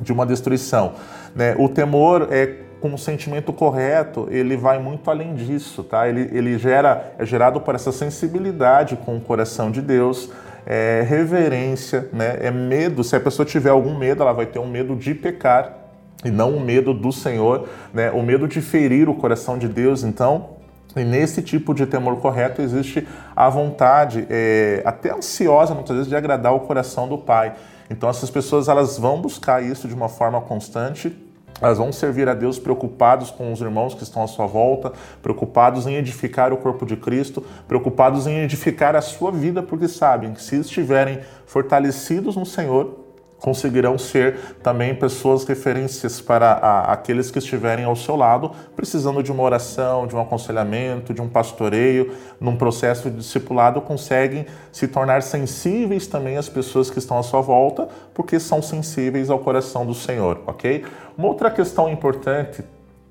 de 0.01 0.11
uma 0.11 0.25
destruição. 0.25 0.93
Né? 1.35 1.55
O 1.57 1.69
temor 1.69 2.27
é 2.31 2.64
com 2.79 2.93
o 2.93 2.97
sentimento 2.97 3.51
correto, 3.51 4.27
ele 4.29 4.55
vai 4.55 4.79
muito 4.79 5.09
além 5.09 5.33
disso, 5.33 5.83
tá? 5.83 6.07
Ele, 6.07 6.29
ele 6.31 6.57
gera, 6.57 7.13
é 7.17 7.25
gerado 7.25 7.59
por 7.61 7.75
essa 7.75 7.91
sensibilidade 7.91 8.95
com 8.95 9.17
o 9.17 9.21
coração 9.21 9.71
de 9.71 9.81
Deus, 9.81 10.29
é 10.65 11.05
reverência, 11.07 12.09
né? 12.11 12.37
É 12.41 12.51
medo. 12.51 13.03
Se 13.03 13.15
a 13.15 13.19
pessoa 13.19 13.45
tiver 13.45 13.69
algum 13.69 13.97
medo, 13.97 14.21
ela 14.23 14.33
vai 14.33 14.45
ter 14.45 14.59
um 14.59 14.67
medo 14.67 14.95
de 14.95 15.13
pecar 15.13 15.77
e 16.23 16.31
não 16.31 16.55
o 16.55 16.59
medo 16.59 16.93
do 16.93 17.11
Senhor, 17.11 17.67
né? 17.93 18.11
O 18.11 18.21
medo 18.21 18.47
de 18.47 18.61
ferir 18.61 19.09
o 19.09 19.15
coração 19.15 19.57
de 19.57 19.67
Deus. 19.67 20.03
Então, 20.03 20.49
e 20.95 21.03
nesse 21.03 21.41
tipo 21.41 21.73
de 21.73 21.85
temor 21.85 22.17
correto 22.17 22.61
existe 22.61 23.07
a 23.35 23.49
vontade, 23.49 24.25
é, 24.29 24.81
até 24.85 25.11
ansiosa 25.11 25.73
muitas 25.73 25.95
vezes, 25.95 26.09
de 26.09 26.15
agradar 26.15 26.53
o 26.53 26.61
coração 26.61 27.07
do 27.07 27.17
Pai. 27.17 27.53
Então 27.89 28.09
essas 28.09 28.29
pessoas 28.29 28.67
elas 28.67 28.97
vão 28.97 29.21
buscar 29.21 29.63
isso 29.63 29.87
de 29.87 29.93
uma 29.93 30.09
forma 30.09 30.41
constante 30.41 31.24
elas 31.61 31.77
vão 31.77 31.91
servir 31.91 32.27
a 32.27 32.33
Deus 32.33 32.59
preocupados 32.59 33.31
com 33.31 33.51
os 33.51 33.61
irmãos 33.61 33.93
que 33.93 34.03
estão 34.03 34.21
à 34.23 34.27
sua 34.27 34.45
volta, 34.45 34.91
preocupados 35.21 35.87
em 35.87 35.95
edificar 35.95 36.51
o 36.51 36.57
corpo 36.57 36.85
de 36.85 36.97
Cristo, 36.97 37.43
preocupados 37.67 38.27
em 38.27 38.39
edificar 38.39 38.95
a 38.95 39.01
sua 39.01 39.31
vida, 39.31 39.63
porque 39.63 39.87
sabem 39.87 40.33
que 40.33 40.41
se 40.41 40.57
estiverem 40.57 41.19
fortalecidos 41.45 42.35
no 42.35 42.45
Senhor, 42.45 43.04
conseguirão 43.45 43.95
ser 43.95 44.39
também 44.63 44.95
pessoas 44.95 45.43
referências 45.43 46.19
para 46.19 46.53
a, 46.53 46.91
aqueles 46.93 47.29
que 47.29 47.37
estiverem 47.37 47.85
ao 47.85 47.95
seu 47.95 48.15
lado, 48.15 48.49
precisando 48.75 49.21
de 49.21 49.31
uma 49.31 49.43
oração, 49.43 50.07
de 50.07 50.15
um 50.15 50.19
aconselhamento, 50.19 51.13
de 51.13 51.21
um 51.21 51.29
pastoreio, 51.29 52.11
num 52.39 52.55
processo 52.55 53.07
de 53.07 53.17
discipulado, 53.17 53.79
conseguem 53.81 54.47
se 54.71 54.87
tornar 54.87 55.21
sensíveis 55.21 56.07
também 56.07 56.37
às 56.37 56.49
pessoas 56.49 56.89
que 56.89 56.97
estão 56.97 57.19
à 57.19 57.23
sua 57.23 57.41
volta, 57.41 57.87
porque 58.15 58.39
são 58.39 58.63
sensíveis 58.63 59.29
ao 59.29 59.37
coração 59.37 59.85
do 59.85 59.93
Senhor, 59.93 60.41
ok? 60.47 60.83
Uma 61.15 61.27
outra 61.27 61.51
questão 61.51 61.87
importante 61.87 62.63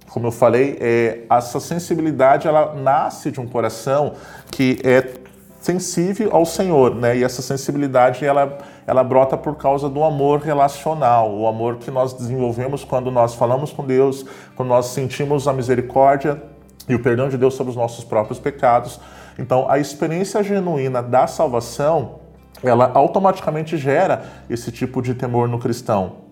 como 0.09 0.27
eu 0.27 0.31
falei, 0.31 0.77
é, 0.81 1.23
essa 1.31 1.59
sensibilidade 1.59 2.47
ela 2.47 2.75
nasce 2.75 3.31
de 3.31 3.41
um 3.41 3.47
coração 3.47 4.13
que 4.51 4.79
é 4.85 5.24
sensível 5.65 6.29
ao 6.31 6.45
Senhor, 6.45 6.95
né? 6.95 7.17
E 7.17 7.25
essa 7.25 7.41
sensibilidade 7.41 8.23
ela, 8.23 8.59
ela 8.87 9.03
brota 9.03 9.35
por 9.35 9.57
causa 9.57 9.89
do 9.89 10.05
amor 10.05 10.41
relacional, 10.41 11.35
o 11.35 11.47
amor 11.47 11.77
que 11.79 11.91
nós 11.91 12.13
desenvolvemos 12.13 12.85
quando 12.85 13.11
nós 13.11 13.35
falamos 13.35 13.73
com 13.73 13.83
Deus, 13.83 14.27
quando 14.55 14.69
nós 14.69 14.89
sentimos 14.89 15.49
a 15.49 15.55
misericórdia 15.55 16.43
e 16.87 16.95
o 16.95 17.03
perdão 17.03 17.31
de 17.31 17.39
Deus 17.39 17.55
sobre 17.55 17.71
os 17.71 17.77
nossos 17.77 18.05
próprios 18.05 18.39
pecados. 18.39 19.01
Então, 19.39 19.65
a 19.67 19.79
experiência 19.79 20.43
genuína 20.43 21.03
da 21.03 21.27
salvação, 21.27 22.17
ela 22.63 22.91
automaticamente 22.93 23.79
gera 23.79 24.23
esse 24.51 24.71
tipo 24.71 25.01
de 25.01 25.15
temor 25.15 25.49
no 25.49 25.59
cristão. 25.59 26.25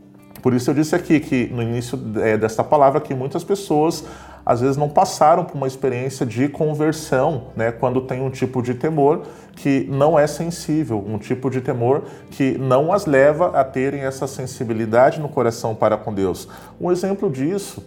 Por 0.42 0.52
isso 0.52 0.68
eu 0.68 0.74
disse 0.74 0.94
aqui 0.94 1.18
que 1.20 1.46
no 1.46 1.62
início 1.62 1.98
é, 2.20 2.36
desta 2.36 2.62
palavra 2.62 3.00
que 3.00 3.14
muitas 3.14 3.44
pessoas 3.44 4.04
às 4.44 4.60
vezes 4.60 4.76
não 4.76 4.88
passaram 4.88 5.44
por 5.44 5.56
uma 5.56 5.66
experiência 5.66 6.26
de 6.26 6.48
conversão, 6.48 7.48
né, 7.56 7.72
quando 7.72 8.00
tem 8.02 8.22
um 8.22 8.30
tipo 8.30 8.62
de 8.62 8.74
temor 8.74 9.22
que 9.54 9.86
não 9.90 10.18
é 10.18 10.26
sensível, 10.26 11.02
um 11.06 11.18
tipo 11.18 11.48
de 11.50 11.60
temor 11.60 12.02
que 12.30 12.58
não 12.58 12.92
as 12.92 13.06
leva 13.06 13.58
a 13.58 13.64
terem 13.64 14.00
essa 14.00 14.26
sensibilidade 14.26 15.20
no 15.20 15.28
coração 15.28 15.74
para 15.74 15.96
com 15.96 16.12
Deus. 16.12 16.48
Um 16.80 16.90
exemplo 16.90 17.30
disso 17.30 17.84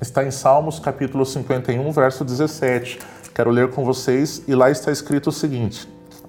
está 0.00 0.24
em 0.24 0.30
Salmos 0.30 0.78
capítulo 0.78 1.26
51, 1.26 1.90
verso 1.92 2.24
17. 2.24 2.98
Quero 3.34 3.50
ler 3.50 3.70
com 3.70 3.84
vocês 3.84 4.42
e 4.48 4.54
lá 4.54 4.70
está 4.70 4.90
escrito 4.90 5.28
o 5.28 5.32
seguinte: 5.32 5.88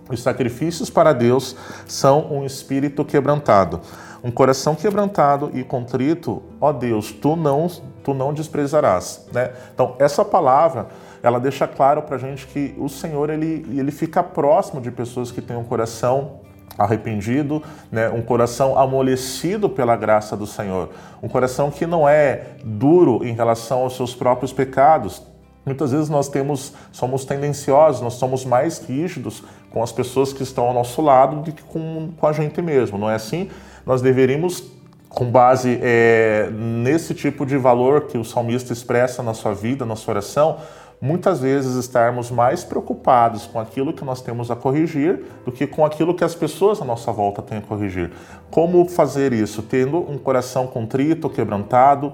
Os 0.10 0.22
sacrifícios 0.22 0.90
para 0.90 1.14
Deus 1.14 1.56
são 1.88 2.32
um 2.32 2.46
espírito 2.46 3.06
quebrantado 3.06 3.82
um 4.24 4.32
coração 4.32 4.76
quebrantado 4.76 5.52
e 5.54 5.64
contrito, 5.64 6.42
ó 6.60 6.72
Deus, 6.72 7.12
tu 7.12 7.36
não, 7.36 7.68
tu 8.04 8.14
não 8.14 8.34
desprezarás. 8.34 9.28
Né? 9.32 9.52
Então, 9.74 9.96
essa 10.00 10.26
palavra, 10.26 10.88
ela 11.24 11.40
deixa 11.40 11.68
claro 11.68 12.02
para 12.02 12.16
a 12.16 12.20
gente 12.20 12.48
que 12.48 12.76
o 12.78 12.90
Senhor, 12.90 13.30
ele, 13.30 13.66
ele 13.78 13.92
fica 13.92 14.22
próximo 14.22 14.82
de 14.82 14.92
pessoas 14.92 15.32
que 15.32 15.42
têm 15.42 15.56
um 15.56 15.64
coração 15.64 16.42
arrependido, 16.78 17.62
né? 17.92 18.10
um 18.10 18.22
coração 18.22 18.78
amolecido 18.78 19.70
pela 19.70 19.96
graça 19.96 20.36
do 20.38 20.48
Senhor, 20.48 20.90
um 21.22 21.28
coração 21.28 21.70
que 21.70 21.86
não 21.86 22.08
é 22.08 22.56
duro 22.64 23.26
em 23.26 23.34
relação 23.34 23.80
aos 23.80 23.96
seus 23.96 24.16
próprios 24.16 24.54
pecados. 24.54 25.22
Muitas 25.66 25.92
vezes 25.92 26.10
nós 26.10 26.30
temos, 26.30 26.74
somos 26.92 27.26
tendenciosos, 27.26 28.02
nós 28.02 28.14
somos 28.14 28.46
mais 28.46 28.80
rígidos 28.80 29.44
com 29.70 29.84
as 29.84 29.92
pessoas 29.92 30.32
que 30.32 30.42
estão 30.42 30.66
ao 30.66 30.74
nosso 30.74 31.02
lado 31.02 31.42
do 31.42 31.52
que 31.52 31.62
com, 31.62 32.12
com 32.18 32.28
a 32.28 32.32
gente 32.32 32.62
mesmo, 32.62 32.98
não 32.98 33.10
é 33.10 33.16
assim? 33.16 33.50
Nós 33.90 34.04
deveríamos, 34.04 34.66
com 35.10 35.32
base 35.32 35.80
é, 35.82 36.48
nesse 36.54 37.16
tipo 37.16 37.44
de 37.44 37.58
valor 37.58 38.02
que 38.02 38.20
o 38.20 38.24
salmista 38.24 38.72
expressa 38.72 39.24
na 39.24 39.34
sua 39.34 39.52
vida, 39.56 39.84
na 39.84 39.96
sua 39.96 40.12
oração, 40.12 40.58
muitas 41.02 41.40
vezes 41.40 41.74
estarmos 41.76 42.30
mais 42.30 42.64
preocupados 42.64 43.48
com 43.48 43.60
aquilo 43.60 43.92
que 43.92 44.06
nós 44.06 44.22
temos 44.22 44.52
a 44.52 44.56
corrigir 44.56 45.24
do 45.44 45.52
que 45.52 45.66
com 45.66 45.84
aquilo 45.84 46.14
que 46.14 46.24
as 46.24 46.36
pessoas 46.36 46.80
à 46.80 46.86
nossa 46.86 47.12
volta 47.12 47.42
têm 47.42 47.58
a 47.58 47.62
corrigir. 47.62 48.12
Como 48.52 48.88
fazer 48.88 49.34
isso? 49.34 49.64
Tendo 49.64 49.98
um 49.98 50.20
coração 50.20 50.68
contrito, 50.68 51.28
quebrantado, 51.28 52.14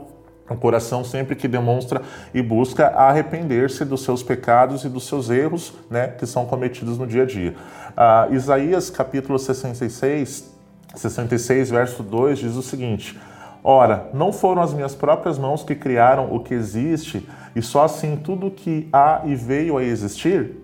um 0.49 0.55
coração 0.55 1.03
sempre 1.03 1.35
que 1.35 1.45
demonstra 1.45 2.01
e 2.33 2.41
busca 2.41 2.87
arrepender-se 2.87 3.83
dos 3.83 4.01
seus 4.01 4.23
pecados 4.23 4.85
e 4.85 4.87
dos 4.87 5.05
seus 5.07 5.29
erros 5.29 5.73
né, 5.89 6.07
que 6.07 6.25
são 6.25 6.45
cometidos 6.45 6.97
no 6.97 7.05
dia 7.05 7.23
a 7.23 7.25
dia. 7.25 7.53
Ah, 7.97 8.29
Isaías 8.31 8.89
capítulo 8.89 9.37
66, 9.37 10.54
66, 10.99 11.69
verso 11.69 12.03
2 12.03 12.39
diz 12.39 12.55
o 12.55 12.61
seguinte: 12.61 13.19
Ora, 13.63 14.09
não 14.13 14.31
foram 14.31 14.61
as 14.61 14.73
minhas 14.73 14.93
próprias 14.93 15.37
mãos 15.37 15.63
que 15.63 15.75
criaram 15.75 16.33
o 16.33 16.39
que 16.39 16.53
existe, 16.53 17.27
e 17.55 17.61
só 17.61 17.85
assim 17.85 18.15
tudo 18.15 18.51
que 18.51 18.87
há 18.93 19.21
e 19.25 19.35
veio 19.35 19.77
a 19.77 19.83
existir? 19.83 20.61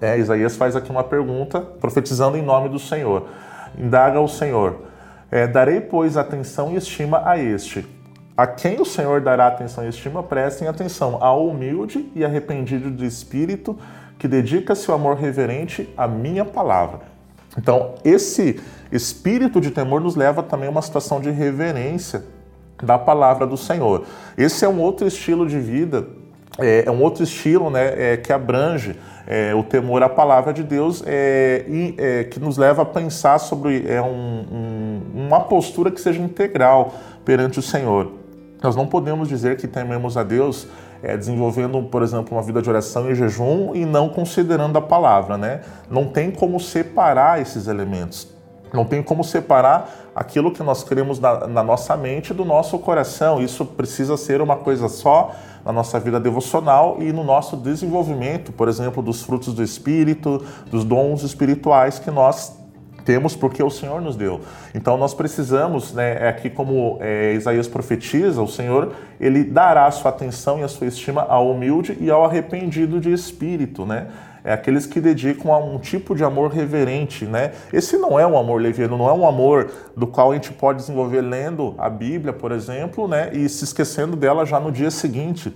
É, 0.00 0.18
Isaías 0.18 0.54
faz 0.54 0.76
aqui 0.76 0.90
uma 0.90 1.02
pergunta, 1.02 1.60
profetizando 1.60 2.36
em 2.36 2.42
nome 2.42 2.68
do 2.68 2.78
Senhor. 2.78 3.28
Indaga 3.76 4.20
o 4.20 4.28
Senhor: 4.28 4.82
é, 5.30 5.46
Darei, 5.46 5.80
pois, 5.80 6.16
atenção 6.16 6.72
e 6.72 6.76
estima 6.76 7.22
a 7.28 7.38
este. 7.38 7.86
A 8.36 8.46
quem 8.46 8.80
o 8.80 8.84
Senhor 8.84 9.20
dará 9.20 9.48
atenção 9.48 9.84
e 9.84 9.88
estima, 9.88 10.22
prestem 10.22 10.68
atenção 10.68 11.18
ao 11.20 11.48
humilde 11.48 12.08
e 12.14 12.24
arrependido 12.24 12.90
de 12.90 13.04
espírito, 13.04 13.76
que 14.16 14.28
dedica 14.28 14.74
seu 14.74 14.94
amor 14.94 15.16
reverente 15.16 15.92
à 15.96 16.06
minha 16.06 16.44
palavra. 16.44 17.00
Então, 17.56 17.94
esse 18.04 18.60
espírito 18.90 19.60
de 19.60 19.70
temor 19.70 20.00
nos 20.00 20.16
leva 20.16 20.42
também 20.42 20.68
a 20.68 20.70
uma 20.70 20.82
situação 20.82 21.20
de 21.20 21.30
reverência 21.30 22.24
da 22.82 22.98
palavra 22.98 23.46
do 23.46 23.56
Senhor. 23.56 24.04
Esse 24.36 24.64
é 24.64 24.68
um 24.68 24.80
outro 24.80 25.06
estilo 25.06 25.46
de 25.46 25.58
vida, 25.58 26.06
é, 26.58 26.84
é 26.86 26.90
um 26.90 27.02
outro 27.02 27.22
estilo 27.22 27.70
né, 27.70 28.12
é, 28.12 28.16
que 28.16 28.32
abrange 28.32 28.96
é, 29.26 29.54
o 29.54 29.62
temor 29.62 30.02
à 30.02 30.08
palavra 30.08 30.52
de 30.52 30.62
Deus 30.62 31.02
é, 31.06 31.64
e 31.68 31.94
é, 31.98 32.24
que 32.24 32.40
nos 32.40 32.56
leva 32.56 32.82
a 32.82 32.84
pensar 32.84 33.38
sobre 33.38 33.86
é, 33.86 34.00
um, 34.00 34.06
um, 34.50 35.26
uma 35.26 35.40
postura 35.40 35.90
que 35.90 36.00
seja 36.00 36.20
integral 36.20 36.94
perante 37.24 37.58
o 37.58 37.62
Senhor. 37.62 38.12
Nós 38.62 38.74
não 38.74 38.86
podemos 38.86 39.28
dizer 39.28 39.56
que 39.56 39.68
tememos 39.68 40.16
a 40.16 40.24
Deus 40.24 40.66
é, 41.02 41.16
desenvolvendo, 41.16 41.80
por 41.84 42.02
exemplo, 42.02 42.36
uma 42.36 42.42
vida 42.42 42.60
de 42.60 42.68
oração 42.68 43.08
e 43.10 43.14
jejum 43.14 43.74
e 43.74 43.84
não 43.84 44.08
considerando 44.08 44.76
a 44.78 44.82
palavra, 44.82 45.38
né? 45.38 45.60
Não 45.88 46.06
tem 46.06 46.30
como 46.30 46.58
separar 46.58 47.40
esses 47.40 47.68
elementos. 47.68 48.37
Não 48.72 48.84
tem 48.84 49.02
como 49.02 49.24
separar 49.24 49.90
aquilo 50.14 50.50
que 50.50 50.62
nós 50.62 50.82
queremos 50.82 51.18
na, 51.18 51.46
na, 51.46 51.62
nossa 51.62 51.96
mente 51.96 52.34
do 52.34 52.44
nosso 52.44 52.78
coração. 52.78 53.40
Isso 53.40 53.64
precisa 53.64 54.16
ser 54.16 54.40
uma 54.40 54.56
coisa 54.56 54.88
só 54.88 55.34
na 55.64 55.72
nossa 55.72 55.98
vida 55.98 56.18
devocional 56.18 56.96
e 57.00 57.12
no 57.12 57.24
nosso 57.24 57.56
desenvolvimento, 57.56 58.52
por 58.52 58.68
exemplo, 58.68 59.02
dos 59.02 59.22
frutos 59.22 59.54
do 59.54 59.62
Espírito, 59.62 60.44
dos 60.70 60.84
dons 60.84 61.22
espirituais 61.22 61.98
que 61.98 62.10
nós 62.10 62.58
temos 63.08 63.34
porque 63.34 63.62
o 63.62 63.70
Senhor 63.70 64.02
nos 64.02 64.16
deu. 64.16 64.42
Então 64.74 64.98
nós 64.98 65.14
precisamos, 65.14 65.94
né, 65.94 66.26
é 66.26 66.28
aqui 66.28 66.50
como 66.50 66.98
é, 67.00 67.32
Isaías 67.32 67.66
profetiza, 67.66 68.42
o 68.42 68.46
Senhor 68.46 68.92
ele 69.18 69.44
dará 69.44 69.86
a 69.86 69.90
sua 69.90 70.10
atenção 70.10 70.58
e 70.58 70.62
a 70.62 70.68
sua 70.68 70.86
estima 70.86 71.22
ao 71.22 71.50
humilde 71.50 71.96
e 71.98 72.10
ao 72.10 72.22
arrependido 72.22 73.00
de 73.00 73.10
espírito, 73.10 73.86
né? 73.86 74.08
É 74.44 74.52
aqueles 74.52 74.86
que 74.86 75.00
dedicam 75.00 75.52
a 75.52 75.58
um 75.58 75.78
tipo 75.78 76.14
de 76.14 76.24
amor 76.24 76.50
reverente, 76.50 77.24
né? 77.24 77.52
Esse 77.72 77.96
não 77.96 78.18
é 78.18 78.26
um 78.26 78.38
amor 78.38 78.60
leviano, 78.60 78.96
não 78.96 79.08
é 79.08 79.12
um 79.12 79.26
amor 79.26 79.70
do 79.96 80.06
qual 80.06 80.30
a 80.30 80.34
gente 80.34 80.52
pode 80.52 80.78
desenvolver 80.78 81.20
lendo 81.20 81.74
a 81.78 81.88
Bíblia, 81.88 82.32
por 82.32 82.52
exemplo, 82.52 83.08
né, 83.08 83.30
e 83.32 83.48
se 83.48 83.64
esquecendo 83.64 84.16
dela 84.16 84.44
já 84.46 84.60
no 84.60 84.70
dia 84.70 84.90
seguinte 84.90 85.52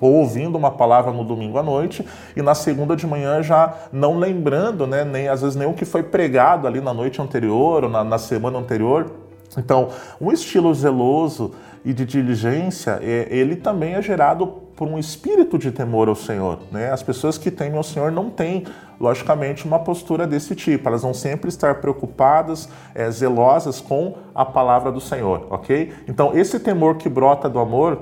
ou 0.00 0.14
ouvindo 0.14 0.58
uma 0.58 0.72
palavra 0.72 1.12
no 1.12 1.22
domingo 1.22 1.58
à 1.58 1.62
noite 1.62 2.04
e 2.34 2.42
na 2.42 2.54
segunda 2.56 2.96
de 2.96 3.06
manhã 3.06 3.40
já 3.40 3.72
não 3.92 4.18
lembrando, 4.18 4.84
né, 4.84 5.04
nem 5.04 5.28
às 5.28 5.42
vezes 5.42 5.54
nem 5.54 5.68
o 5.68 5.74
que 5.74 5.84
foi 5.84 6.02
pregado 6.02 6.66
ali 6.66 6.80
na 6.80 6.92
noite 6.92 7.22
anterior 7.22 7.84
ou 7.84 7.90
na, 7.90 8.02
na 8.02 8.18
semana 8.18 8.58
anterior. 8.58 9.12
Então, 9.56 9.90
um 10.20 10.32
estilo 10.32 10.74
zeloso 10.74 11.52
e 11.84 11.92
de 11.92 12.04
diligência, 12.04 12.98
é, 13.02 13.28
ele 13.30 13.54
também 13.54 13.94
é 13.94 14.02
gerado 14.02 14.61
por 14.76 14.88
um 14.88 14.98
espírito 14.98 15.58
de 15.58 15.70
temor 15.70 16.08
ao 16.08 16.14
Senhor. 16.14 16.60
Né? 16.70 16.90
As 16.90 17.02
pessoas 17.02 17.38
que 17.38 17.50
temem 17.50 17.76
ao 17.76 17.82
Senhor 17.82 18.10
não 18.10 18.30
têm, 18.30 18.64
logicamente, 18.98 19.64
uma 19.66 19.78
postura 19.78 20.26
desse 20.26 20.54
tipo. 20.54 20.88
Elas 20.88 21.02
vão 21.02 21.12
sempre 21.14 21.48
estar 21.48 21.76
preocupadas, 21.76 22.68
é, 22.94 23.10
zelosas 23.10 23.80
com 23.80 24.16
a 24.34 24.44
palavra 24.44 24.90
do 24.90 25.00
Senhor, 25.00 25.46
ok? 25.50 25.92
Então, 26.08 26.36
esse 26.36 26.58
temor 26.58 26.96
que 26.96 27.08
brota 27.08 27.48
do 27.48 27.58
amor 27.58 28.00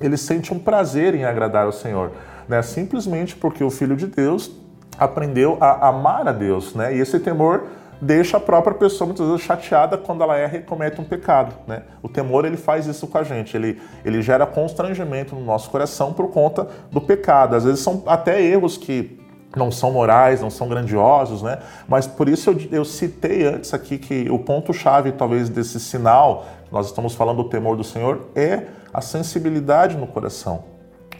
ele 0.00 0.16
sente 0.16 0.52
um 0.52 0.58
prazer 0.58 1.14
em 1.14 1.24
agradar 1.24 1.66
ao 1.66 1.72
Senhor, 1.72 2.12
né? 2.48 2.60
Simplesmente 2.62 3.34
porque 3.34 3.64
o 3.64 3.70
Filho 3.70 3.96
de 3.96 4.06
Deus 4.06 4.50
aprendeu 4.98 5.56
a 5.60 5.88
amar 5.88 6.28
a 6.28 6.32
Deus, 6.32 6.74
né? 6.74 6.94
E 6.94 7.00
esse 7.00 7.18
temor 7.18 7.64
deixa 8.00 8.36
a 8.36 8.40
própria 8.40 8.74
pessoa 8.74 9.06
muitas 9.06 9.26
vezes 9.26 9.42
chateada 9.42 9.96
quando 9.96 10.22
ela 10.22 10.36
erra 10.36 10.58
e 10.58 10.62
comete 10.62 11.00
um 11.00 11.04
pecado, 11.04 11.54
né? 11.66 11.82
O 12.02 12.08
temor 12.08 12.44
ele 12.44 12.56
faz 12.56 12.86
isso 12.86 13.06
com 13.06 13.18
a 13.18 13.22
gente, 13.22 13.56
ele, 13.56 13.80
ele 14.04 14.22
gera 14.22 14.46
constrangimento 14.46 15.34
no 15.34 15.44
nosso 15.44 15.70
coração 15.70 16.12
por 16.12 16.30
conta 16.30 16.68
do 16.90 17.00
pecado. 17.00 17.56
Às 17.56 17.64
vezes 17.64 17.80
são 17.80 18.02
até 18.06 18.42
erros 18.42 18.76
que 18.76 19.18
não 19.56 19.70
são 19.70 19.90
morais, 19.90 20.40
não 20.42 20.50
são 20.50 20.68
grandiosos, 20.68 21.42
né? 21.42 21.58
Mas 21.88 22.06
por 22.06 22.28
isso 22.28 22.50
eu, 22.50 22.60
eu 22.70 22.84
citei 22.84 23.46
antes 23.46 23.72
aqui 23.72 23.96
que 23.96 24.30
o 24.30 24.38
ponto-chave, 24.38 25.12
talvez, 25.12 25.48
desse 25.48 25.80
sinal, 25.80 26.46
nós 26.70 26.86
estamos 26.86 27.14
falando 27.14 27.42
do 27.42 27.48
temor 27.48 27.76
do 27.76 27.84
Senhor, 27.84 28.26
é 28.34 28.64
a 28.92 29.00
sensibilidade 29.00 29.96
no 29.96 30.06
coração. 30.06 30.75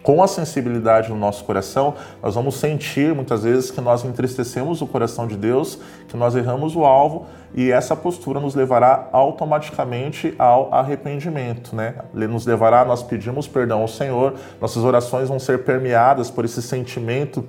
Com 0.06 0.22
a 0.22 0.28
sensibilidade 0.28 1.08
no 1.08 1.16
nosso 1.16 1.42
coração, 1.42 1.94
nós 2.22 2.36
vamos 2.36 2.54
sentir 2.54 3.12
muitas 3.12 3.42
vezes 3.42 3.72
que 3.72 3.80
nós 3.80 4.04
entristecemos 4.04 4.80
o 4.80 4.86
coração 4.86 5.26
de 5.26 5.36
Deus, 5.36 5.80
que 6.06 6.16
nós 6.16 6.36
erramos 6.36 6.76
o 6.76 6.84
alvo, 6.84 7.26
e 7.52 7.72
essa 7.72 7.96
postura 7.96 8.38
nos 8.38 8.54
levará 8.54 9.08
automaticamente 9.10 10.32
ao 10.38 10.72
arrependimento, 10.72 11.74
né? 11.74 11.96
Nos 12.14 12.46
levará, 12.46 12.84
nós 12.84 13.02
pedimos 13.02 13.48
perdão 13.48 13.80
ao 13.80 13.88
Senhor, 13.88 14.34
nossas 14.60 14.84
orações 14.84 15.28
vão 15.28 15.40
ser 15.40 15.64
permeadas 15.64 16.30
por 16.30 16.44
esse 16.44 16.62
sentimento 16.62 17.44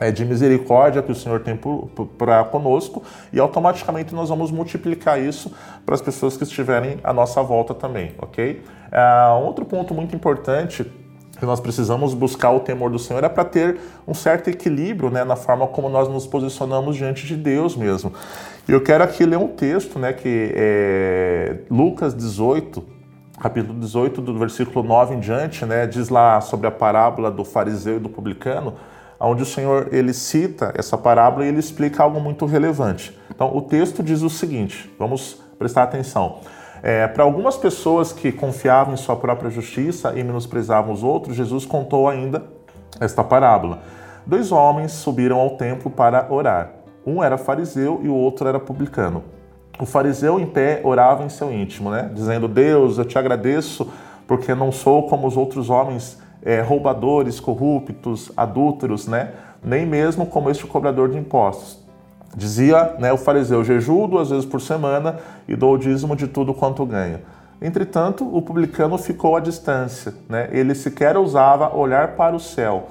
é, 0.00 0.10
de 0.10 0.24
misericórdia 0.24 1.02
que 1.02 1.12
o 1.12 1.14
Senhor 1.14 1.40
tem 1.40 1.60
para 2.16 2.42
conosco 2.44 3.02
e 3.30 3.38
automaticamente 3.38 4.14
nós 4.14 4.30
vamos 4.30 4.50
multiplicar 4.50 5.20
isso 5.20 5.52
para 5.84 5.94
as 5.94 6.00
pessoas 6.00 6.38
que 6.38 6.44
estiverem 6.44 7.00
à 7.04 7.12
nossa 7.12 7.42
volta 7.42 7.74
também, 7.74 8.14
ok? 8.16 8.62
Um 9.38 9.44
outro 9.44 9.66
ponto 9.66 9.92
muito 9.92 10.16
importante 10.16 10.90
que 11.38 11.46
nós 11.46 11.60
precisamos 11.60 12.14
buscar 12.14 12.50
o 12.50 12.60
temor 12.60 12.90
do 12.90 12.98
Senhor 12.98 13.22
é 13.22 13.28
para 13.28 13.44
ter 13.44 13.78
um 14.06 14.14
certo 14.14 14.48
equilíbrio 14.48 15.10
né, 15.10 15.24
na 15.24 15.36
forma 15.36 15.66
como 15.66 15.88
nós 15.88 16.08
nos 16.08 16.26
posicionamos 16.26 16.96
diante 16.96 17.26
de 17.26 17.36
Deus 17.36 17.76
mesmo. 17.76 18.12
E 18.68 18.72
eu 18.72 18.82
quero 18.82 19.04
aqui 19.04 19.24
ler 19.24 19.38
um 19.38 19.48
texto 19.48 19.98
né, 19.98 20.12
que 20.12 20.52
é 20.54 21.58
Lucas 21.70 22.14
18, 22.14 22.84
capítulo 23.40 23.78
18, 23.78 24.20
do 24.20 24.36
versículo 24.38 24.86
9 24.86 25.14
em 25.14 25.20
diante, 25.20 25.64
né, 25.64 25.86
diz 25.86 26.08
lá 26.08 26.40
sobre 26.40 26.66
a 26.66 26.70
parábola 26.70 27.30
do 27.30 27.44
fariseu 27.44 27.96
e 27.96 28.00
do 28.00 28.08
publicano 28.08 28.74
onde 29.20 29.42
o 29.42 29.46
Senhor 29.46 29.88
ele 29.92 30.12
cita 30.12 30.72
essa 30.76 30.96
parábola 30.96 31.44
e 31.44 31.48
ele 31.48 31.58
explica 31.58 32.02
algo 32.02 32.20
muito 32.20 32.46
relevante. 32.46 33.18
Então, 33.30 33.56
o 33.56 33.62
texto 33.62 34.02
diz 34.02 34.22
o 34.22 34.30
seguinte: 34.30 34.92
vamos 34.98 35.40
prestar 35.58 35.82
atenção. 35.82 36.40
É, 36.82 37.06
Para 37.06 37.24
algumas 37.24 37.56
pessoas 37.56 38.12
que 38.12 38.30
confiavam 38.30 38.94
em 38.94 38.96
sua 38.96 39.16
própria 39.16 39.50
justiça 39.50 40.12
e 40.16 40.22
menosprezavam 40.22 40.92
os 40.92 41.02
outros, 41.02 41.36
Jesus 41.36 41.64
contou 41.64 42.08
ainda 42.08 42.44
esta 43.00 43.22
parábola. 43.24 43.80
Dois 44.26 44.52
homens 44.52 44.92
subiram 44.92 45.38
ao 45.38 45.50
templo 45.50 45.90
para 45.90 46.26
orar. 46.30 46.70
Um 47.06 47.22
era 47.22 47.38
fariseu 47.38 48.00
e 48.02 48.08
o 48.08 48.14
outro 48.14 48.46
era 48.46 48.60
publicano. 48.60 49.24
O 49.80 49.86
fariseu 49.86 50.38
em 50.38 50.46
pé 50.46 50.80
orava 50.84 51.24
em 51.24 51.28
seu 51.28 51.52
íntimo, 51.52 51.90
né? 51.90 52.10
dizendo: 52.12 52.48
Deus, 52.48 52.98
eu 52.98 53.04
te 53.04 53.18
agradeço 53.18 53.88
porque 54.26 54.54
não 54.54 54.70
sou 54.70 55.08
como 55.08 55.26
os 55.26 55.36
outros 55.36 55.70
homens 55.70 56.20
é, 56.42 56.60
roubadores, 56.60 57.40
corruptos, 57.40 58.30
adúlteros, 58.36 59.06
né? 59.06 59.32
nem 59.62 59.86
mesmo 59.86 60.26
como 60.26 60.50
este 60.50 60.66
cobrador 60.66 61.08
de 61.08 61.16
impostos. 61.16 61.87
Dizia 62.36 62.96
né, 62.98 63.12
o 63.12 63.16
fariseu: 63.16 63.64
jejuo 63.64 64.06
duas 64.06 64.30
vezes 64.30 64.44
por 64.44 64.60
semana 64.60 65.18
e 65.46 65.56
dou 65.56 65.74
o 65.74 65.78
dízimo 65.78 66.14
de 66.14 66.26
tudo 66.26 66.54
quanto 66.54 66.84
ganho. 66.84 67.20
Entretanto, 67.60 68.24
o 68.24 68.40
publicano 68.40 68.96
ficou 68.96 69.36
à 69.36 69.40
distância. 69.40 70.14
Né? 70.28 70.48
Ele 70.52 70.74
sequer 70.74 71.16
ousava 71.16 71.74
olhar 71.74 72.14
para 72.14 72.36
o 72.36 72.40
céu, 72.40 72.88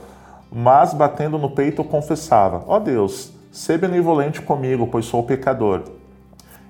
mas 0.52 0.94
batendo 0.94 1.38
no 1.38 1.52
peito 1.52 1.84
confessava: 1.84 2.64
Ó 2.68 2.78
oh 2.78 2.80
Deus, 2.80 3.32
se 3.52 3.78
benevolente 3.78 4.42
comigo, 4.42 4.88
pois 4.88 5.06
sou 5.06 5.24
pecador. 5.24 5.84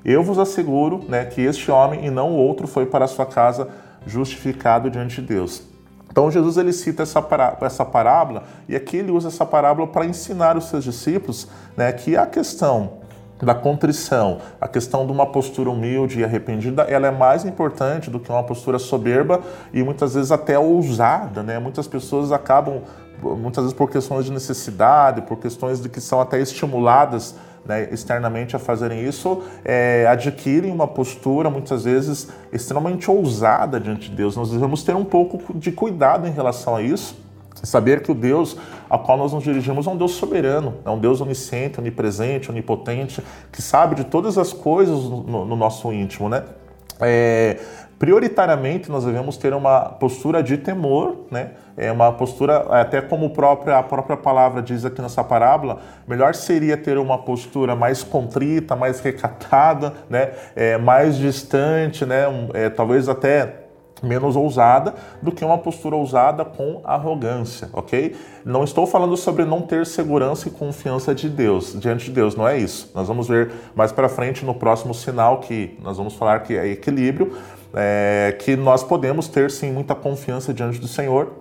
Eu 0.05 0.23
vos 0.23 0.39
asseguro 0.39 1.03
né, 1.09 1.25
que 1.25 1.41
este 1.41 1.69
homem 1.69 2.05
e 2.05 2.09
não 2.09 2.31
o 2.31 2.37
outro 2.37 2.67
foi 2.67 2.85
para 2.85 3.05
a 3.05 3.07
sua 3.09 3.25
casa 3.25 3.67
justificado 4.05 4.89
diante 4.89 5.19
de 5.21 5.27
Deus. 5.27 5.63
Então 6.09 6.31
Jesus 6.31 6.57
ele 6.57 6.73
cita 6.73 7.03
essa, 7.03 7.25
essa 7.61 7.85
parábola 7.85 8.43
e 8.67 8.75
aqui 8.75 8.97
ele 8.97 9.11
usa 9.11 9.27
essa 9.27 9.45
parábola 9.45 9.87
para 9.87 10.05
ensinar 10.05 10.57
os 10.57 10.65
seus 10.65 10.83
discípulos 10.83 11.47
né, 11.75 11.91
que 11.91 12.15
a 12.17 12.25
questão 12.25 13.05
da 13.45 13.53
contrição, 13.53 14.39
a 14.59 14.67
questão 14.67 15.05
de 15.05 15.11
uma 15.11 15.25
postura 15.27 15.69
humilde 15.69 16.19
e 16.19 16.23
arrependida, 16.23 16.83
ela 16.83 17.07
é 17.07 17.11
mais 17.11 17.45
importante 17.45 18.09
do 18.09 18.19
que 18.19 18.31
uma 18.31 18.43
postura 18.43 18.79
soberba 18.79 19.41
e 19.71 19.83
muitas 19.83 20.15
vezes 20.15 20.31
até 20.31 20.57
ousada, 20.57 21.43
né? 21.43 21.59
Muitas 21.59 21.87
pessoas 21.87 22.31
acabam, 22.31 22.81
muitas 23.21 23.65
vezes 23.65 23.77
por 23.77 23.91
questões 23.91 24.25
de 24.25 24.31
necessidade, 24.31 25.21
por 25.21 25.37
questões 25.37 25.79
de 25.79 25.87
que 25.87 26.01
são 26.01 26.19
até 26.19 26.39
estimuladas 26.39 27.35
né, 27.67 27.89
externamente 27.91 28.55
a 28.55 28.59
fazerem 28.59 29.03
isso, 29.03 29.43
é, 29.63 30.07
adquirem 30.07 30.71
uma 30.71 30.87
postura 30.87 31.49
muitas 31.49 31.83
vezes 31.83 32.29
extremamente 32.51 33.09
ousada 33.11 33.79
diante 33.79 34.09
de 34.09 34.15
Deus. 34.15 34.35
Nós 34.35 34.51
devemos 34.51 34.83
ter 34.83 34.95
um 34.95 35.05
pouco 35.05 35.53
de 35.57 35.71
cuidado 35.71 36.27
em 36.27 36.31
relação 36.31 36.75
a 36.75 36.81
isso. 36.81 37.15
Saber 37.63 38.03
que 38.03 38.11
o 38.11 38.15
Deus 38.15 38.55
ao 38.89 38.99
qual 38.99 39.17
nós 39.17 39.33
nos 39.33 39.43
dirigimos 39.43 39.87
é 39.87 39.89
um 39.89 39.97
Deus 39.97 40.11
soberano, 40.11 40.75
é 40.85 40.89
um 40.89 40.99
Deus 40.99 41.21
onisciente, 41.21 41.79
onipresente, 41.79 42.49
onipotente, 42.49 43.21
que 43.51 43.61
sabe 43.61 43.95
de 43.95 44.03
todas 44.03 44.37
as 44.37 44.53
coisas 44.53 44.95
no, 45.03 45.45
no 45.45 45.55
nosso 45.55 45.91
íntimo, 45.91 46.29
né? 46.29 46.43
É, 46.99 47.59
prioritariamente 47.99 48.91
nós 48.91 49.05
devemos 49.05 49.37
ter 49.37 49.53
uma 49.53 49.81
postura 49.81 50.43
de 50.43 50.57
temor, 50.57 51.25
né? 51.31 51.51
É 51.75 51.91
uma 51.91 52.11
postura, 52.11 52.57
até 52.81 53.01
como 53.01 53.29
própria, 53.29 53.77
a 53.77 53.83
própria 53.83 54.17
palavra 54.17 54.61
diz 54.61 54.83
aqui 54.83 55.01
nessa 55.01 55.23
parábola, 55.23 55.79
melhor 56.07 56.33
seria 56.33 56.75
ter 56.75 56.97
uma 56.97 57.19
postura 57.19 57.75
mais 57.75 58.03
contrita, 58.03 58.75
mais 58.75 58.99
recatada, 58.99 59.93
né? 60.09 60.31
É, 60.55 60.77
mais 60.77 61.17
distante, 61.17 62.05
né? 62.05 62.25
É, 62.53 62.69
talvez 62.69 63.07
até 63.07 63.67
menos 64.01 64.35
ousada 64.35 64.93
do 65.21 65.31
que 65.31 65.43
uma 65.43 65.57
postura 65.57 65.95
ousada 65.95 66.45
com 66.45 66.81
arrogância, 66.83 67.69
ok? 67.73 68.15
Não 68.45 68.63
estou 68.63 68.85
falando 68.85 69.15
sobre 69.17 69.45
não 69.45 69.61
ter 69.61 69.85
segurança 69.85 70.47
e 70.47 70.51
confiança 70.51 71.13
de 71.13 71.29
Deus, 71.29 71.79
diante 71.79 72.05
de 72.05 72.11
Deus, 72.11 72.35
não 72.35 72.47
é 72.47 72.57
isso. 72.57 72.91
Nós 72.93 73.07
vamos 73.07 73.27
ver 73.27 73.51
mais 73.75 73.91
para 73.91 74.07
frente 74.09 74.45
no 74.45 74.53
próximo 74.53 74.93
sinal 74.93 75.39
que 75.39 75.77
nós 75.81 75.97
vamos 75.97 76.13
falar 76.13 76.41
que 76.41 76.55
é 76.55 76.67
equilíbrio, 76.67 77.35
é, 77.73 78.35
que 78.39 78.55
nós 78.55 78.83
podemos 78.83 79.27
ter 79.27 79.51
sim 79.51 79.71
muita 79.71 79.95
confiança 79.95 80.53
diante 80.53 80.79
do 80.79 80.87
Senhor, 80.87 81.31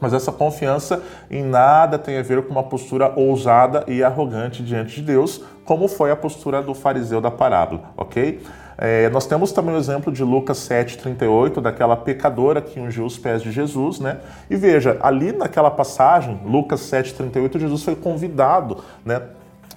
mas 0.00 0.12
essa 0.12 0.30
confiança 0.30 1.02
em 1.30 1.42
nada 1.42 1.98
tem 1.98 2.18
a 2.18 2.22
ver 2.22 2.42
com 2.42 2.50
uma 2.50 2.62
postura 2.62 3.12
ousada 3.16 3.84
e 3.86 4.02
arrogante 4.02 4.62
diante 4.62 4.96
de 4.96 5.02
Deus, 5.02 5.42
como 5.64 5.88
foi 5.88 6.10
a 6.10 6.16
postura 6.16 6.62
do 6.62 6.74
fariseu 6.74 7.20
da 7.20 7.30
parábola, 7.30 7.90
ok? 7.96 8.42
É, 8.78 9.08
nós 9.08 9.26
temos 9.26 9.52
também 9.52 9.74
o 9.74 9.78
exemplo 9.78 10.12
de 10.12 10.22
Lucas 10.22 10.58
7,38, 10.58 11.62
daquela 11.62 11.96
pecadora 11.96 12.60
que 12.60 12.78
ungiu 12.78 13.06
os 13.06 13.16
pés 13.18 13.42
de 13.42 13.50
Jesus, 13.50 13.98
né? 13.98 14.18
E 14.50 14.56
veja, 14.56 14.98
ali 15.00 15.32
naquela 15.32 15.70
passagem, 15.70 16.38
Lucas 16.44 16.80
7,38, 16.82 17.58
Jesus 17.58 17.82
foi 17.82 17.96
convidado, 17.96 18.84
né? 19.04 19.22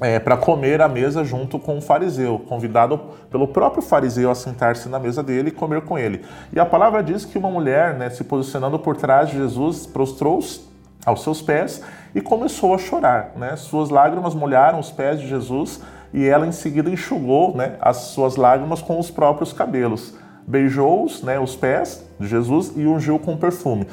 É, 0.01 0.17
para 0.17 0.37
comer 0.37 0.81
à 0.81 0.87
mesa 0.87 1.25
junto 1.25 1.59
com 1.59 1.77
o 1.77 1.81
fariseu, 1.81 2.39
convidado 2.47 3.01
pelo 3.29 3.49
próprio 3.49 3.81
fariseu 3.81 4.31
a 4.31 4.35
sentar-se 4.35 4.87
na 4.87 4.97
mesa 4.97 5.21
dele 5.21 5.49
e 5.49 5.51
comer 5.51 5.81
com 5.81 5.99
ele. 5.99 6.23
E 6.53 6.59
a 6.59 6.65
palavra 6.65 7.03
diz 7.03 7.25
que 7.25 7.37
uma 7.37 7.51
mulher, 7.51 7.95
né, 7.95 8.09
se 8.09 8.23
posicionando 8.23 8.79
por 8.79 8.95
trás 8.95 9.29
de 9.29 9.37
Jesus, 9.37 9.85
prostrou-se 9.85 10.61
aos 11.05 11.23
seus 11.23 11.41
pés 11.41 11.81
e 12.13 12.21
começou 12.21 12.73
a 12.73 12.77
chorar. 12.77 13.33
Né? 13.35 13.55
Suas 13.55 13.89
lágrimas 13.89 14.33
molharam 14.33 14.79
os 14.79 14.91
pés 14.91 15.19
de 15.19 15.27
Jesus 15.27 15.81
e 16.13 16.25
ela 16.25 16.47
em 16.47 16.51
seguida 16.51 16.89
enxugou 16.89 17.55
né, 17.55 17.75
as 17.81 17.97
suas 17.97 18.35
lágrimas 18.35 18.81
com 18.81 18.99
os 18.99 19.11
próprios 19.11 19.53
cabelos. 19.53 20.13
Beijou-os, 20.47 21.21
né, 21.21 21.39
os 21.39 21.55
pés 21.55 22.03
de 22.19 22.27
Jesus 22.27 22.73
e 22.75 22.85
ungiu 22.85 23.19
com 23.19 23.37
perfume. 23.37 23.87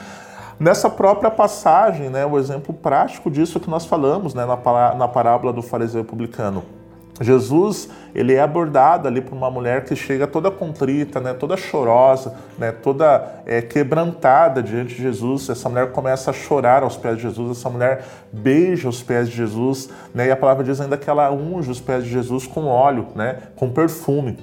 Nessa 0.59 0.89
própria 0.89 1.31
passagem, 1.31 2.09
né, 2.09 2.25
o 2.25 2.39
exemplo 2.39 2.73
prático 2.73 3.31
disso 3.31 3.61
que 3.61 3.69
nós 3.69 3.85
falamos 3.85 4.33
né, 4.33 4.47
na, 4.47 4.95
na 4.95 5.09
parábola 5.09 5.53
do 5.53 5.61
fariseu 5.61 6.03
publicano. 6.03 6.65
Jesus 7.21 7.89
ele 8.15 8.35
é 8.35 8.41
abordado 8.41 9.07
ali 9.07 9.21
por 9.21 9.35
uma 9.35 9.51
mulher 9.51 9.85
que 9.85 9.95
chega 9.95 10.27
toda 10.27 10.51
contrita, 10.51 11.21
né, 11.21 11.35
toda 11.35 11.57
chorosa, 11.57 12.35
né, 12.59 12.73
toda 12.73 13.43
é, 13.45 13.61
quebrantada 13.61 14.63
diante 14.63 14.95
de 14.95 15.03
Jesus. 15.03 15.49
Essa 15.51 15.69
mulher 15.69 15.93
começa 15.93 16.31
a 16.31 16.35
chorar 16.35 16.83
aos 16.83 16.97
pés 16.97 17.17
de 17.17 17.23
Jesus, 17.23 17.59
essa 17.59 17.69
mulher 17.69 18.05
beija 18.33 18.89
os 18.89 19.03
pés 19.03 19.29
de 19.29 19.37
Jesus, 19.37 19.91
né, 20.15 20.29
e 20.29 20.31
a 20.31 20.37
palavra 20.37 20.65
diz 20.65 20.81
ainda 20.81 20.97
que 20.97 21.09
ela 21.09 21.31
unge 21.31 21.71
os 21.71 21.81
pés 21.81 22.05
de 22.05 22.11
Jesus 22.11 22.47
com 22.47 22.67
óleo, 22.67 23.09
né, 23.15 23.39
com 23.55 23.71
perfume. 23.71 24.39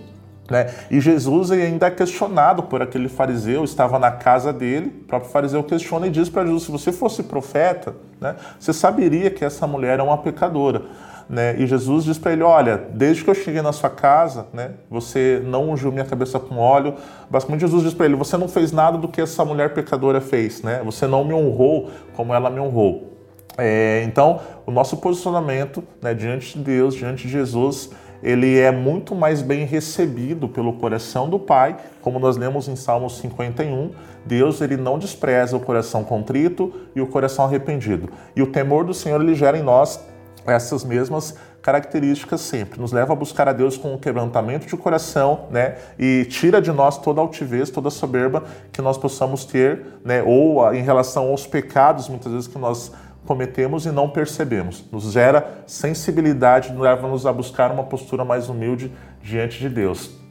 Né? 0.50 0.70
E 0.92 1.00
Jesus 1.00 1.52
ainda 1.52 1.88
é 1.88 1.92
questionado 1.92 2.64
por 2.64 2.82
aquele 2.82 3.08
fariseu, 3.08 3.64
estava 3.64 3.98
na 3.98 4.12
casa 4.12 4.52
dele, 4.52 4.88
o 5.04 5.08
próprio 5.08 5.32
fariseu 5.32 5.64
questiona 5.64 6.08
e 6.08 6.10
diz 6.10 6.30
para 6.30 6.46
Jesus: 6.46 6.64
se 6.64 6.72
você 6.72 6.92
fosse 6.92 7.24
profeta, 7.24 7.96
né, 8.20 8.36
você 8.60 8.74
saberia 8.74 9.30
que 9.30 9.46
essa 9.46 9.66
mulher 9.66 10.00
é 10.00 10.04
uma 10.04 10.18
pecadora. 10.18 10.82
Né? 11.30 11.56
E 11.58 11.66
Jesus 11.66 12.04
diz 12.04 12.18
para 12.18 12.34
ele: 12.34 12.44
Olha, 12.44 12.78
desde 12.92 13.24
que 13.24 13.30
eu 13.30 13.36
cheguei 13.36 13.62
na 13.62 13.72
sua 13.72 13.90
casa, 13.90 14.48
né, 14.54 14.72
você 14.90 15.42
não 15.46 15.70
ungiu 15.70 15.92
minha 15.92 16.04
cabeça 16.04 16.38
com 16.38 16.58
óleo. 16.58 16.96
Basicamente, 17.30 17.62
Jesus 17.62 17.84
diz 17.84 17.94
para 17.94 18.06
ele: 18.06 18.16
Você 18.16 18.36
não 18.36 18.50
fez 18.50 18.72
nada 18.74 18.98
do 18.98 19.08
que 19.08 19.22
essa 19.22 19.46
mulher 19.46 19.74
pecadora 19.74 20.20
fez, 20.20 20.62
né? 20.62 20.82
Você 20.84 21.08
não 21.08 21.24
me 21.24 21.34
honrou 21.34 21.90
como 22.16 22.34
ela 22.34 22.50
me 22.50 22.60
honrou. 22.60 23.14
É, 23.58 24.04
então, 24.06 24.40
o 24.66 24.72
nosso 24.72 24.98
posicionamento 24.98 25.84
né, 26.02 26.14
diante 26.14 26.58
de 26.58 26.64
Deus, 26.64 26.96
diante 26.96 27.28
de 27.28 27.34
Jesus, 27.34 27.92
ele 28.24 28.58
é 28.58 28.72
muito 28.72 29.14
mais 29.14 29.42
bem 29.42 29.66
recebido 29.66 30.48
pelo 30.48 30.74
coração 30.74 31.30
do 31.30 31.38
Pai, 31.38 31.76
como 32.02 32.18
nós 32.18 32.38
lemos 32.38 32.70
em 32.70 32.76
Salmos 32.76 33.18
51. 33.18 33.92
Deus 34.26 34.62
ele 34.62 34.78
não 34.78 34.98
despreza 34.98 35.58
o 35.58 35.60
coração 35.60 36.06
contrito 36.06 36.74
e 36.96 37.02
o 37.02 37.08
coração 37.08 37.44
arrependido. 37.46 38.10
E 38.34 38.42
o 38.42 38.48
temor 38.48 38.86
do 38.86 38.94
Senhor 38.94 39.22
ele 39.22 39.36
gera 39.36 39.58
em 39.58 39.62
nós 39.62 40.00
essas 40.46 40.84
mesmas 40.86 41.36
características 41.62 42.42
sempre. 42.42 42.80
Nos 42.80 42.92
leva 42.92 43.14
a 43.14 43.16
buscar 43.16 43.48
a 43.48 43.54
Deus 43.54 43.78
com 43.78 43.94
um 43.94 43.98
quebrantamento 43.98 44.68
de 44.68 44.76
coração, 44.76 45.48
né? 45.50 45.78
E 45.98 46.26
tira 46.30 46.62
de 46.62 46.72
nós 46.72 46.98
toda 46.98 47.22
altivez, 47.22 47.70
toda 47.70 47.90
soberba 47.90 48.44
que 48.72 48.82
nós 48.82 48.98
possamos 48.98 49.46
ter, 49.46 49.82
né? 50.04 50.22
Ou 50.22 50.74
em 50.74 50.82
relação 50.82 51.30
aos 51.30 51.48
pecados, 51.48 52.10
muitas 52.10 52.32
vezes, 52.32 52.48
que 52.48 52.60
nós 52.60 52.92
cometemos 53.26 53.86
e 53.86 53.92
não 53.92 54.10
percebemos. 54.10 54.84
Nos 54.92 55.12
gera 55.12 55.64
sensibilidade, 55.66 56.74
leva-nos 56.74 57.26
a 57.26 57.34
buscar 57.34 57.72
uma 57.72 57.84
postura 57.84 58.24
mais 58.26 58.50
humilde 58.50 58.92
diante 59.22 59.60
de 59.60 59.70
Deus. 59.70 60.24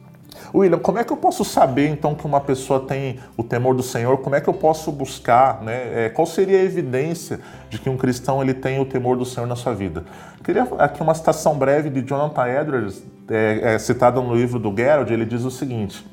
William, 0.53 0.77
como 0.77 0.99
é 0.99 1.03
que 1.03 1.11
eu 1.11 1.17
posso 1.17 1.43
saber 1.43 1.87
então 1.87 2.13
que 2.13 2.25
uma 2.25 2.39
pessoa 2.39 2.79
tem 2.79 3.19
o 3.35 3.43
temor 3.43 3.75
do 3.75 3.81
Senhor? 3.81 4.17
Como 4.19 4.35
é 4.35 4.41
que 4.41 4.47
eu 4.47 4.53
posso 4.53 4.91
buscar, 4.91 5.61
né? 5.63 6.05
É, 6.05 6.09
qual 6.09 6.27
seria 6.27 6.59
a 6.59 6.63
evidência 6.63 7.39
de 7.69 7.79
que 7.79 7.89
um 7.89 7.97
cristão 7.97 8.41
ele 8.41 8.53
tem 8.53 8.79
o 8.79 8.85
temor 8.85 9.17
do 9.17 9.25
Senhor 9.25 9.47
na 9.47 9.55
sua 9.55 9.73
vida? 9.73 10.03
queria 10.43 10.63
aqui 10.77 11.01
uma 11.01 11.15
citação 11.15 11.55
breve 11.55 11.89
de 11.89 12.01
Jonathan 12.01 12.47
Edwards, 12.47 13.01
é, 13.29 13.75
é, 13.75 13.79
citada 13.79 14.19
no 14.19 14.35
livro 14.35 14.59
do 14.59 14.75
Gerald. 14.75 15.11
Ele 15.11 15.25
diz 15.25 15.43
o 15.43 15.51
seguinte: 15.51 16.05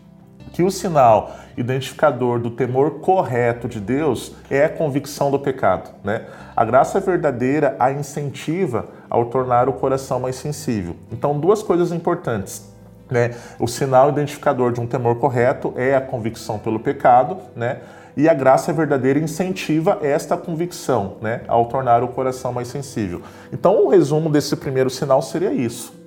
que 0.52 0.62
o 0.62 0.70
sinal 0.70 1.32
identificador 1.56 2.38
do 2.38 2.50
temor 2.50 3.00
correto 3.00 3.68
de 3.68 3.80
Deus 3.80 4.32
é 4.50 4.64
a 4.64 4.68
convicção 4.68 5.30
do 5.30 5.38
pecado. 5.38 5.90
Né? 6.02 6.24
A 6.56 6.64
graça 6.64 7.00
verdadeira 7.00 7.76
a 7.78 7.92
incentiva 7.92 8.86
ao 9.08 9.26
tornar 9.26 9.68
o 9.68 9.72
coração 9.74 10.20
mais 10.20 10.36
sensível. 10.36 10.96
Então, 11.12 11.38
duas 11.38 11.62
coisas 11.62 11.92
importantes. 11.92 12.68
Né? 13.10 13.34
O 13.58 13.66
sinal 13.66 14.08
identificador 14.08 14.72
de 14.72 14.80
um 14.80 14.86
temor 14.86 15.16
correto 15.16 15.74
é 15.76 15.94
a 15.94 16.00
convicção 16.00 16.58
pelo 16.58 16.80
pecado, 16.80 17.36
né? 17.56 17.80
e 18.16 18.28
a 18.28 18.34
graça 18.34 18.72
verdadeira 18.72 19.18
incentiva 19.18 19.98
esta 20.02 20.36
convicção, 20.36 21.16
né? 21.20 21.42
ao 21.48 21.66
tornar 21.66 22.02
o 22.02 22.08
coração 22.08 22.52
mais 22.52 22.68
sensível. 22.68 23.22
Então, 23.52 23.84
o 23.84 23.88
resumo 23.88 24.30
desse 24.30 24.56
primeiro 24.56 24.90
sinal 24.90 25.22
seria 25.22 25.52
isso. 25.52 25.99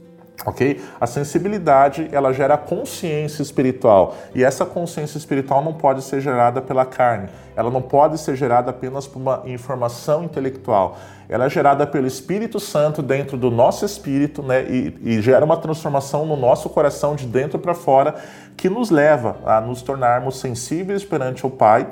Ok? 0.45 0.81
A 0.99 1.07
sensibilidade 1.07 2.09
ela 2.11 2.33
gera 2.33 2.57
consciência 2.57 3.41
espiritual 3.41 4.15
e 4.33 4.43
essa 4.43 4.65
consciência 4.65 5.17
espiritual 5.17 5.63
não 5.63 5.73
pode 5.73 6.01
ser 6.01 6.21
gerada 6.21 6.61
pela 6.61 6.85
carne, 6.85 7.29
ela 7.55 7.69
não 7.69 7.81
pode 7.81 8.17
ser 8.17 8.35
gerada 8.35 8.71
apenas 8.71 9.07
por 9.07 9.19
uma 9.19 9.43
informação 9.45 10.23
intelectual, 10.23 10.97
ela 11.29 11.45
é 11.45 11.49
gerada 11.49 11.87
pelo 11.87 12.05
Espírito 12.05 12.59
Santo 12.59 13.01
dentro 13.01 13.37
do 13.37 13.49
nosso 13.49 13.85
espírito, 13.85 14.43
né? 14.43 14.63
E, 14.63 14.95
e 15.03 15.21
gera 15.21 15.43
uma 15.43 15.57
transformação 15.57 16.25
no 16.25 16.35
nosso 16.35 16.69
coração 16.69 17.15
de 17.15 17.25
dentro 17.25 17.57
para 17.57 17.73
fora 17.73 18.15
que 18.55 18.69
nos 18.69 18.89
leva 18.89 19.37
a 19.45 19.59
nos 19.61 19.81
tornarmos 19.81 20.39
sensíveis 20.39 21.03
perante 21.03 21.45
o 21.45 21.49
Pai 21.49 21.87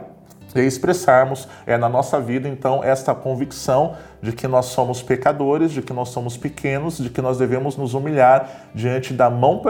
e 0.55 0.61
expressarmos 0.61 1.47
é, 1.65 1.77
na 1.77 1.87
nossa 1.87 2.19
vida, 2.19 2.47
então, 2.47 2.83
esta 2.83 3.15
convicção 3.15 3.95
de 4.21 4.31
que 4.31 4.47
nós 4.47 4.67
somos 4.67 5.01
pecadores, 5.01 5.71
de 5.71 5.81
que 5.81 5.93
nós 5.93 6.09
somos 6.09 6.37
pequenos, 6.37 6.97
de 6.97 7.09
que 7.09 7.21
nós 7.21 7.37
devemos 7.37 7.77
nos 7.77 7.93
humilhar 7.93 8.69
diante 8.75 9.13
da 9.13 9.29
mão 9.29 9.61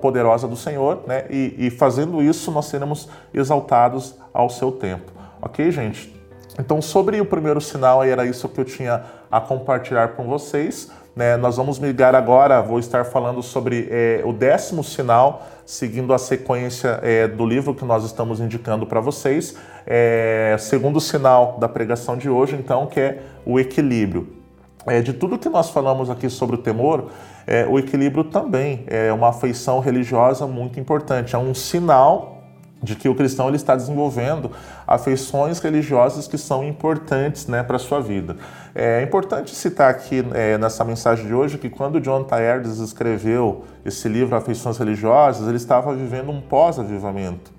poderosa 0.00 0.46
do 0.46 0.56
Senhor, 0.56 1.02
né? 1.06 1.24
E, 1.30 1.54
e 1.58 1.70
fazendo 1.70 2.22
isso, 2.22 2.50
nós 2.50 2.66
seremos 2.66 3.08
exaltados 3.32 4.16
ao 4.32 4.50
seu 4.50 4.70
tempo. 4.70 5.10
Ok, 5.40 5.70
gente? 5.70 6.14
Então, 6.58 6.82
sobre 6.82 7.20
o 7.20 7.24
primeiro 7.24 7.60
sinal, 7.60 8.02
era 8.02 8.26
isso 8.26 8.48
que 8.48 8.60
eu 8.60 8.64
tinha 8.64 9.04
a 9.30 9.40
compartilhar 9.40 10.08
com 10.08 10.24
vocês. 10.24 10.90
Né? 11.18 11.36
Nós 11.36 11.56
vamos 11.56 11.80
migrar 11.80 12.14
agora, 12.14 12.62
vou 12.62 12.78
estar 12.78 13.02
falando 13.02 13.42
sobre 13.42 13.88
é, 13.90 14.22
o 14.24 14.32
décimo 14.32 14.84
sinal, 14.84 15.48
seguindo 15.66 16.14
a 16.14 16.18
sequência 16.18 17.00
é, 17.02 17.26
do 17.26 17.44
livro 17.44 17.74
que 17.74 17.84
nós 17.84 18.04
estamos 18.04 18.38
indicando 18.38 18.86
para 18.86 19.00
vocês. 19.00 19.56
É, 19.84 20.54
segundo 20.60 21.00
sinal 21.00 21.56
da 21.58 21.68
pregação 21.68 22.16
de 22.16 22.30
hoje, 22.30 22.54
então, 22.54 22.86
que 22.86 23.00
é 23.00 23.18
o 23.44 23.58
equilíbrio. 23.58 24.28
É, 24.86 25.02
de 25.02 25.12
tudo 25.12 25.36
que 25.36 25.48
nós 25.48 25.70
falamos 25.70 26.08
aqui 26.08 26.30
sobre 26.30 26.54
o 26.54 26.58
temor, 26.60 27.10
é, 27.48 27.66
o 27.66 27.80
equilíbrio 27.80 28.22
também 28.22 28.84
é 28.86 29.12
uma 29.12 29.30
afeição 29.30 29.80
religiosa 29.80 30.46
muito 30.46 30.78
importante, 30.78 31.34
é 31.34 31.38
um 31.38 31.52
sinal 31.52 32.44
de 32.80 32.94
que 32.94 33.08
o 33.08 33.14
cristão 33.16 33.48
ele 33.48 33.56
está 33.56 33.74
desenvolvendo 33.74 34.52
afeições 34.88 35.58
religiosas 35.58 36.26
que 36.26 36.38
são 36.38 36.64
importantes 36.64 37.46
né, 37.46 37.62
para 37.62 37.76
a 37.76 37.78
sua 37.78 38.00
vida. 38.00 38.36
É 38.74 39.02
importante 39.02 39.54
citar 39.54 39.90
aqui 39.90 40.24
é, 40.32 40.56
nessa 40.56 40.82
mensagem 40.82 41.26
de 41.26 41.34
hoje 41.34 41.58
que 41.58 41.68
quando 41.68 42.00
John 42.00 42.24
Taerdes 42.24 42.78
escreveu 42.78 43.64
esse 43.84 44.08
livro 44.08 44.34
Afeições 44.34 44.78
Religiosas, 44.78 45.46
ele 45.46 45.58
estava 45.58 45.94
vivendo 45.94 46.30
um 46.30 46.40
pós-avivamento. 46.40 47.52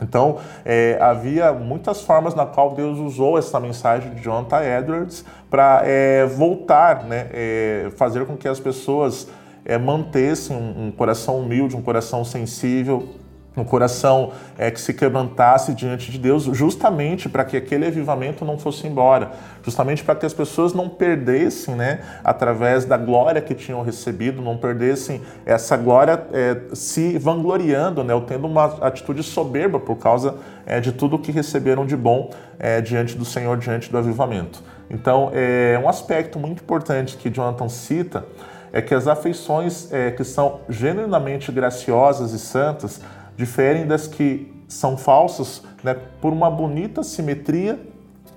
Então, 0.00 0.38
é, 0.64 0.98
havia 1.00 1.52
muitas 1.52 2.00
formas 2.00 2.34
na 2.34 2.44
qual 2.44 2.74
Deus 2.74 2.98
usou 2.98 3.38
essa 3.38 3.60
mensagem 3.60 4.12
de 4.14 4.22
T. 4.22 4.56
Edwards 4.78 5.24
para 5.48 5.82
é, 5.84 6.26
voltar, 6.26 7.04
né, 7.04 7.28
é, 7.32 7.92
fazer 7.96 8.26
com 8.26 8.36
que 8.36 8.48
as 8.48 8.58
pessoas 8.58 9.28
é, 9.64 9.78
mantessem 9.78 10.56
um, 10.56 10.86
um 10.86 10.90
coração 10.90 11.38
humilde, 11.38 11.76
um 11.76 11.82
coração 11.82 12.24
sensível, 12.24 13.08
um 13.56 13.64
coração 13.64 14.32
é, 14.56 14.70
que 14.70 14.80
se 14.80 14.94
quebrantasse 14.94 15.74
diante 15.74 16.10
de 16.10 16.18
Deus, 16.18 16.44
justamente 16.44 17.28
para 17.28 17.44
que 17.44 17.56
aquele 17.56 17.86
avivamento 17.86 18.44
não 18.44 18.58
fosse 18.58 18.86
embora, 18.86 19.32
justamente 19.62 20.02
para 20.02 20.14
que 20.14 20.24
as 20.24 20.32
pessoas 20.32 20.72
não 20.72 20.88
perdessem, 20.88 21.74
né, 21.74 22.00
através 22.24 22.84
da 22.84 22.96
glória 22.96 23.42
que 23.42 23.54
tinham 23.54 23.82
recebido, 23.82 24.40
não 24.40 24.56
perdessem 24.56 25.20
essa 25.44 25.76
glória 25.76 26.22
é, 26.32 26.74
se 26.74 27.18
vangloriando, 27.18 28.02
né, 28.02 28.14
ou 28.14 28.22
tendo 28.22 28.46
uma 28.46 28.64
atitude 28.80 29.22
soberba 29.22 29.78
por 29.78 29.96
causa 29.96 30.36
é, 30.64 30.80
de 30.80 30.92
tudo 30.92 31.18
que 31.18 31.30
receberam 31.30 31.84
de 31.84 31.96
bom 31.96 32.30
é, 32.58 32.80
diante 32.80 33.16
do 33.16 33.24
Senhor, 33.24 33.58
diante 33.58 33.90
do 33.90 33.98
avivamento. 33.98 34.62
Então, 34.90 35.30
é 35.32 35.78
um 35.82 35.88
aspecto 35.88 36.38
muito 36.38 36.62
importante 36.62 37.16
que 37.16 37.30
Jonathan 37.30 37.68
cita 37.68 38.24
é 38.72 38.80
que 38.80 38.94
as 38.94 39.06
afeições 39.06 39.92
é, 39.92 40.10
que 40.10 40.24
são 40.24 40.60
genuinamente 40.68 41.52
graciosas 41.52 42.32
e 42.32 42.38
santas 42.38 43.00
diferem 43.36 43.86
das 43.86 44.06
que 44.06 44.52
são 44.68 44.96
falsas 44.96 45.62
né, 45.82 45.96
por 46.20 46.32
uma 46.32 46.50
bonita 46.50 47.02
simetria 47.02 47.78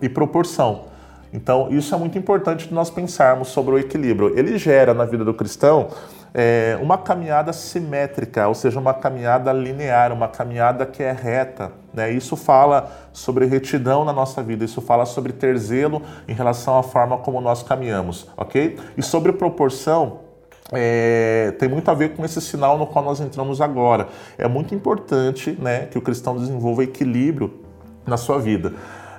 e 0.02 0.10
proporção. 0.10 0.86
Então, 1.32 1.70
isso 1.70 1.94
é 1.94 1.98
muito 1.98 2.18
importante 2.18 2.74
nós 2.74 2.90
pensarmos 2.90 3.50
sobre 3.50 3.76
o 3.76 3.80
equilíbrio. 3.80 4.38
Ele 4.38 4.58
gera 4.58 4.94
na 4.94 5.06
vida 5.06 5.26
do 5.26 5.34
cristão 5.34 5.90
é, 6.34 6.78
uma 6.82 6.98
caminhada 6.98 7.54
simétrica, 7.54 8.48
ou 8.48 8.54
seja, 8.54 8.78
uma 8.78 8.94
caminhada 8.94 9.54
linear, 9.54 10.12
uma 10.12 10.28
caminhada 10.28 10.86
que 10.86 11.02
é 11.02 11.14
reta. 11.14 11.72
Né? 11.94 12.12
Isso 12.12 12.36
fala 12.36 12.92
sobre 13.14 13.46
retidão 13.46 14.04
na 14.04 14.12
nossa 14.12 14.44
vida, 14.44 14.66
isso 14.66 14.82
fala 14.82 15.06
sobre 15.06 15.32
ter 15.32 15.58
zelo 15.58 16.02
em 16.28 16.34
relação 16.34 16.78
à 16.78 16.84
forma 16.84 17.18
como 17.18 17.40
nós 17.40 17.64
caminhamos, 17.64 18.28
ok? 18.36 18.78
E 18.98 19.02
sobre 19.02 19.32
proporção, 19.32 20.25
é, 20.72 21.54
tem 21.60 21.70
muito 21.70 21.90
a 21.90 21.94
ver 21.94 22.16
com 22.16 22.26
esse 22.26 22.42
sinal 22.42 22.78
no 22.78 22.88
qual 22.88 23.06
nós 23.06 23.20
entramos 23.20 23.62
agora. 23.62 24.08
É 24.38 24.48
muito 24.48 24.74
importante 24.74 25.58
né, 25.60 25.86
que 25.86 25.98
o 25.98 26.02
cristão 26.02 26.36
desenvolva 26.36 26.84
equilíbrio 26.84 27.54
na 28.06 28.18
sua 28.18 28.40
vida. 28.40 28.74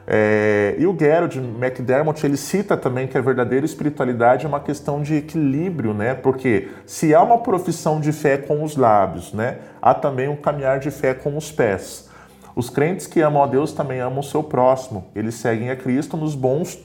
É, 0.08 0.76
e 0.78 0.86
o 0.86 0.96
Gerald 0.96 1.36
McDermott 1.36 2.24
ele 2.24 2.36
cita 2.36 2.76
também 2.76 3.08
que 3.08 3.18
a 3.18 3.20
verdadeira 3.20 3.66
espiritualidade 3.66 4.44
é 4.44 4.48
uma 4.48 4.60
questão 4.60 5.02
de 5.02 5.16
equilíbrio, 5.16 5.92
né? 5.92 6.14
Porque 6.14 6.68
se 6.86 7.12
há 7.12 7.20
uma 7.20 7.38
profissão 7.38 8.00
de 8.00 8.12
fé 8.12 8.36
com 8.36 8.62
os 8.62 8.76
lábios, 8.76 9.32
né, 9.32 9.58
há 9.82 9.92
também 9.92 10.28
um 10.28 10.36
caminhar 10.36 10.78
de 10.78 10.92
fé 10.92 11.12
com 11.12 11.36
os 11.36 11.50
pés. 11.50 12.08
Os 12.54 12.70
crentes 12.70 13.06
que 13.06 13.20
amam 13.20 13.42
a 13.42 13.46
Deus 13.46 13.72
também 13.72 13.98
amam 13.98 14.20
o 14.20 14.22
seu 14.22 14.42
próximo. 14.42 15.08
Eles 15.14 15.34
seguem 15.34 15.70
a 15.70 15.76
Cristo 15.76 16.16
nos 16.16 16.36
bons 16.36 16.78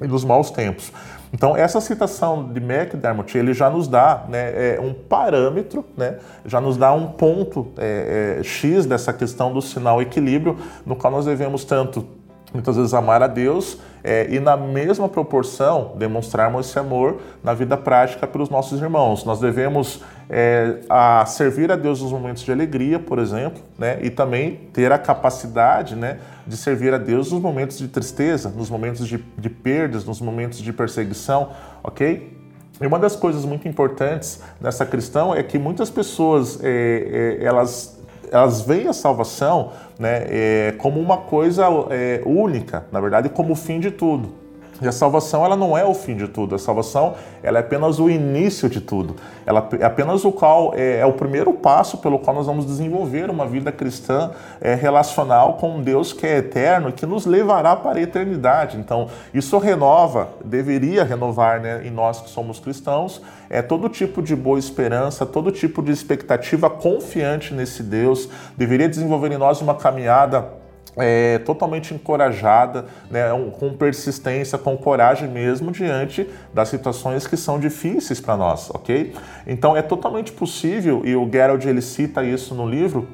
e 0.00 0.06
nos 0.06 0.24
maus 0.24 0.50
tempos. 0.50 0.92
Então, 1.32 1.56
essa 1.56 1.80
citação 1.80 2.52
de 2.52 2.60
McDermott, 2.60 3.36
ele 3.36 3.52
já 3.52 3.68
nos 3.68 3.86
dá 3.86 4.24
né, 4.28 4.76
é, 4.76 4.80
um 4.80 4.94
parâmetro, 4.94 5.84
né, 5.96 6.18
já 6.44 6.60
nos 6.60 6.76
dá 6.76 6.92
um 6.92 7.08
ponto 7.08 7.68
é, 7.76 8.38
é, 8.38 8.42
X 8.42 8.86
dessa 8.86 9.12
questão 9.12 9.52
do 9.52 9.60
sinal 9.60 10.00
equilíbrio, 10.00 10.58
no 10.86 10.96
qual 10.96 11.12
nós 11.12 11.26
devemos 11.26 11.64
tanto, 11.64 12.06
muitas 12.52 12.76
vezes, 12.76 12.94
amar 12.94 13.22
a 13.22 13.26
Deus 13.26 13.78
é, 14.02 14.26
e, 14.30 14.40
na 14.40 14.56
mesma 14.56 15.08
proporção, 15.08 15.92
demonstrarmos 15.96 16.68
esse 16.68 16.78
amor 16.78 17.20
na 17.42 17.52
vida 17.54 17.76
prática 17.76 18.26
pelos 18.26 18.48
nossos 18.48 18.80
irmãos. 18.80 19.24
Nós 19.24 19.40
devemos 19.40 20.02
é, 20.30 20.80
a 20.88 21.24
servir 21.26 21.70
a 21.70 21.76
Deus 21.76 22.00
nos 22.00 22.12
momentos 22.12 22.42
de 22.42 22.52
alegria, 22.52 22.98
por 22.98 23.18
exemplo, 23.18 23.62
né, 23.78 23.98
e 24.02 24.10
também 24.10 24.68
ter 24.72 24.92
a 24.92 24.98
capacidade 24.98 25.94
né, 25.94 26.18
de 26.46 26.56
servir 26.56 26.94
a 26.94 26.98
Deus 26.98 27.32
nos 27.32 27.40
momentos 27.40 27.78
de 27.78 27.88
tristeza, 27.88 28.48
nos 28.48 28.70
momentos 28.70 29.06
de, 29.06 29.22
de 29.36 29.50
perdas, 29.50 30.04
nos 30.04 30.20
momentos 30.20 30.58
de 30.58 30.72
perseguição, 30.72 31.50
ok? 31.82 32.38
E 32.80 32.86
uma 32.86 32.98
das 32.98 33.16
coisas 33.16 33.44
muito 33.44 33.66
importantes 33.66 34.40
nessa 34.60 34.86
questão 34.86 35.34
é 35.34 35.42
que 35.42 35.58
muitas 35.58 35.90
pessoas 35.90 36.62
é, 36.62 37.38
é, 37.40 37.44
elas 37.44 37.97
elas 38.32 38.62
veem 38.62 38.88
a 38.88 38.92
salvação 38.92 39.72
né, 39.98 40.26
é, 40.28 40.74
como 40.78 41.00
uma 41.00 41.18
coisa 41.18 41.64
é, 41.90 42.22
única, 42.24 42.84
na 42.92 43.00
verdade, 43.00 43.28
como 43.28 43.52
o 43.52 43.56
fim 43.56 43.80
de 43.80 43.90
tudo. 43.90 44.47
E 44.80 44.86
a 44.86 44.92
salvação 44.92 45.44
ela 45.44 45.56
não 45.56 45.76
é 45.76 45.84
o 45.84 45.92
fim 45.92 46.16
de 46.16 46.28
tudo, 46.28 46.54
a 46.54 46.58
salvação 46.58 47.14
ela 47.42 47.58
é 47.58 47.60
apenas 47.60 47.98
o 47.98 48.08
início 48.08 48.68
de 48.68 48.80
tudo. 48.80 49.16
Ela 49.44 49.68
é 49.78 49.84
apenas 49.84 50.24
o 50.24 50.30
qual 50.30 50.72
é, 50.74 50.98
é 50.98 51.06
o 51.06 51.12
primeiro 51.12 51.52
passo 51.52 51.98
pelo 51.98 52.18
qual 52.18 52.36
nós 52.36 52.46
vamos 52.46 52.64
desenvolver 52.64 53.28
uma 53.28 53.46
vida 53.46 53.72
cristã 53.72 54.30
é, 54.60 54.74
relacional 54.74 55.54
com 55.54 55.76
um 55.76 55.82
Deus 55.82 56.12
que 56.12 56.26
é 56.26 56.38
eterno 56.38 56.90
e 56.90 56.92
que 56.92 57.06
nos 57.06 57.26
levará 57.26 57.74
para 57.74 57.98
a 57.98 58.02
eternidade. 58.02 58.76
Então 58.76 59.08
isso 59.34 59.58
renova, 59.58 60.28
deveria 60.44 61.02
renovar 61.02 61.60
né, 61.60 61.82
em 61.84 61.90
nós 61.90 62.20
que 62.20 62.30
somos 62.30 62.60
cristãos, 62.60 63.20
é 63.50 63.62
todo 63.62 63.88
tipo 63.88 64.22
de 64.22 64.36
boa 64.36 64.58
esperança, 64.58 65.26
todo 65.26 65.50
tipo 65.50 65.82
de 65.82 65.90
expectativa 65.90 66.70
confiante 66.70 67.52
nesse 67.52 67.82
Deus, 67.82 68.28
deveria 68.56 68.88
desenvolver 68.88 69.32
em 69.32 69.38
nós 69.38 69.60
uma 69.60 69.74
caminhada 69.74 70.57
é, 70.98 71.38
totalmente 71.38 71.94
encorajada, 71.94 72.86
né, 73.10 73.28
com 73.58 73.72
persistência, 73.72 74.58
com 74.58 74.76
coragem 74.76 75.28
mesmo 75.28 75.70
diante 75.70 76.28
das 76.52 76.68
situações 76.68 77.26
que 77.26 77.36
são 77.36 77.58
difíceis 77.58 78.20
para 78.20 78.36
nós, 78.36 78.70
ok? 78.70 79.14
Então 79.46 79.76
é 79.76 79.82
totalmente 79.82 80.32
possível, 80.32 81.02
e 81.04 81.14
o 81.14 81.28
Gerald 81.30 81.66
ele 81.68 81.80
cita 81.80 82.22
isso 82.24 82.54
no 82.54 82.68
livro, 82.68 83.08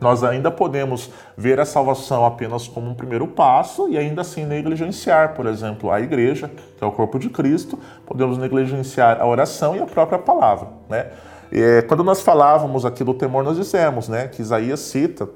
nós 0.00 0.24
ainda 0.24 0.50
podemos 0.50 1.10
ver 1.36 1.60
a 1.60 1.64
salvação 1.64 2.24
apenas 2.24 2.66
como 2.66 2.90
um 2.90 2.94
primeiro 2.94 3.26
passo 3.26 3.88
e 3.90 3.98
ainda 3.98 4.22
assim 4.22 4.46
negligenciar, 4.46 5.34
por 5.34 5.46
exemplo, 5.46 5.90
a 5.90 6.00
igreja, 6.00 6.50
que 6.78 6.82
é 6.82 6.86
o 6.86 6.92
corpo 6.92 7.18
de 7.18 7.28
Cristo, 7.28 7.78
podemos 8.06 8.38
negligenciar 8.38 9.20
a 9.20 9.26
oração 9.26 9.76
e 9.76 9.80
a 9.80 9.86
própria 9.86 10.18
palavra, 10.18 10.68
né? 10.88 11.08
E, 11.52 11.82
quando 11.82 12.04
nós 12.04 12.22
falávamos 12.22 12.86
aqui 12.86 13.02
do 13.02 13.12
temor, 13.12 13.42
nós 13.42 13.56
dissemos, 13.56 14.08
né, 14.08 14.28
que 14.28 14.40
Isaías 14.40 14.80
cita 14.80 15.28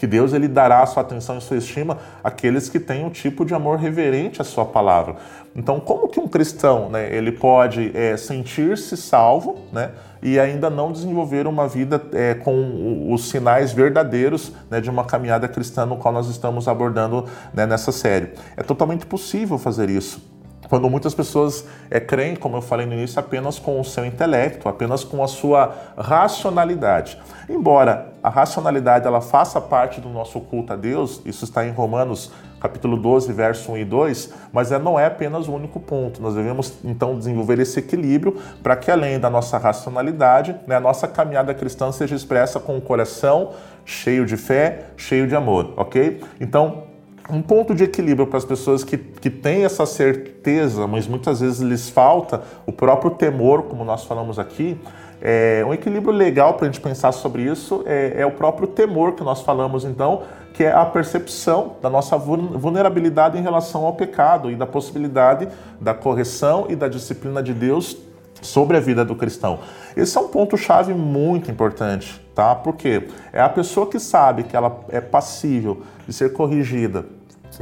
que 0.00 0.06
Deus 0.06 0.32
ele 0.32 0.48
dará 0.48 0.82
a 0.82 0.86
sua 0.86 1.02
atenção 1.02 1.36
e 1.36 1.42
sua 1.42 1.58
estima 1.58 1.98
àqueles 2.24 2.70
que 2.70 2.80
têm 2.80 3.04
um 3.04 3.10
tipo 3.10 3.44
de 3.44 3.52
amor 3.52 3.78
reverente 3.78 4.40
à 4.40 4.44
sua 4.44 4.64
palavra. 4.64 5.16
Então, 5.54 5.78
como 5.78 6.08
que 6.08 6.18
um 6.18 6.26
cristão, 6.26 6.88
né, 6.88 7.14
ele 7.14 7.30
pode 7.30 7.94
é, 7.94 8.16
sentir-se 8.16 8.96
salvo, 8.96 9.58
né, 9.70 9.90
e 10.22 10.40
ainda 10.40 10.70
não 10.70 10.90
desenvolver 10.90 11.46
uma 11.46 11.68
vida 11.68 12.00
é, 12.14 12.32
com 12.32 13.12
os 13.12 13.28
sinais 13.28 13.74
verdadeiros 13.74 14.52
né, 14.70 14.80
de 14.80 14.88
uma 14.88 15.04
caminhada 15.04 15.46
cristã 15.46 15.84
no 15.84 15.98
qual 15.98 16.14
nós 16.14 16.30
estamos 16.30 16.66
abordando 16.66 17.26
né, 17.52 17.66
nessa 17.66 17.92
série? 17.92 18.32
É 18.56 18.62
totalmente 18.62 19.04
possível 19.04 19.58
fazer 19.58 19.90
isso. 19.90 20.30
Quando 20.66 20.88
muitas 20.88 21.14
pessoas 21.14 21.66
é, 21.90 22.00
creem, 22.00 22.36
como 22.36 22.56
eu 22.56 22.62
falei 22.62 22.86
no 22.86 22.94
início, 22.94 23.20
apenas 23.20 23.58
com 23.58 23.78
o 23.78 23.84
seu 23.84 24.06
intelecto, 24.06 24.66
apenas 24.66 25.04
com 25.04 25.22
a 25.22 25.28
sua 25.28 25.74
racionalidade. 25.98 27.18
Embora 27.50 28.09
a 28.22 28.28
racionalidade 28.28 29.06
ela 29.06 29.20
faça 29.20 29.60
parte 29.60 30.00
do 30.00 30.08
nosso 30.08 30.40
culto 30.40 30.72
a 30.72 30.76
Deus, 30.76 31.20
isso 31.24 31.44
está 31.44 31.66
em 31.66 31.70
Romanos 31.70 32.30
capítulo 32.60 32.96
12, 32.96 33.32
verso 33.32 33.72
1 33.72 33.78
e 33.78 33.84
2, 33.84 34.34
mas 34.52 34.70
é, 34.70 34.78
não 34.78 35.00
é 35.00 35.06
apenas 35.06 35.48
o 35.48 35.52
único 35.54 35.80
ponto. 35.80 36.20
Nós 36.20 36.34
devemos 36.34 36.74
então 36.84 37.16
desenvolver 37.16 37.58
esse 37.58 37.78
equilíbrio 37.78 38.36
para 38.62 38.76
que 38.76 38.90
além 38.90 39.18
da 39.18 39.30
nossa 39.30 39.56
racionalidade, 39.56 40.54
né, 40.66 40.76
a 40.76 40.80
nossa 40.80 41.08
caminhada 41.08 41.54
cristã 41.54 41.90
seja 41.90 42.14
expressa 42.14 42.60
com 42.60 42.76
o 42.76 42.80
coração 42.80 43.52
cheio 43.84 44.26
de 44.26 44.36
fé, 44.36 44.88
cheio 44.96 45.26
de 45.26 45.34
amor, 45.34 45.72
ok? 45.76 46.20
Então, 46.38 46.84
um 47.30 47.40
ponto 47.40 47.74
de 47.74 47.84
equilíbrio 47.84 48.26
para 48.26 48.38
as 48.38 48.44
pessoas 48.44 48.84
que, 48.84 48.98
que 48.98 49.30
têm 49.30 49.64
essa 49.64 49.86
certeza, 49.86 50.86
mas 50.86 51.06
muitas 51.06 51.40
vezes 51.40 51.60
lhes 51.60 51.88
falta 51.88 52.42
o 52.66 52.72
próprio 52.72 53.12
temor, 53.12 53.62
como 53.64 53.84
nós 53.84 54.04
falamos 54.04 54.38
aqui. 54.38 54.78
É, 55.22 55.62
um 55.66 55.74
equilíbrio 55.74 56.12
legal 56.12 56.54
para 56.54 56.66
a 56.66 56.70
gente 56.70 56.80
pensar 56.80 57.12
sobre 57.12 57.42
isso 57.42 57.82
é, 57.86 58.14
é, 58.16 58.26
o 58.26 58.30
próprio 58.30 58.66
temor 58.66 59.12
que 59.12 59.22
nós 59.22 59.42
falamos, 59.42 59.84
então, 59.84 60.22
que 60.54 60.64
é 60.64 60.72
a 60.72 60.84
percepção 60.84 61.76
da 61.82 61.90
nossa 61.90 62.16
vulnerabilidade 62.16 63.36
em 63.38 63.42
relação 63.42 63.84
ao 63.84 63.94
pecado 63.94 64.50
e 64.50 64.56
da 64.56 64.66
possibilidade 64.66 65.48
da 65.80 65.92
correção 65.92 66.66
e 66.68 66.76
da 66.76 66.88
disciplina 66.88 67.42
de 67.42 67.52
Deus 67.52 67.96
sobre 68.40 68.78
a 68.78 68.80
vida 68.80 69.04
do 69.04 69.14
cristão. 69.14 69.58
Esse 69.94 70.16
é 70.16 70.20
um 70.20 70.28
ponto-chave 70.28 70.94
muito 70.94 71.50
importante, 71.50 72.20
tá? 72.34 72.54
Porque 72.54 73.08
é 73.32 73.40
a 73.40 73.48
pessoa 73.48 73.86
que 73.86 74.00
sabe 74.00 74.44
que 74.44 74.56
ela 74.56 74.80
é 74.88 75.00
passível 75.00 75.82
de 76.06 76.12
ser 76.14 76.32
corrigida 76.32 77.04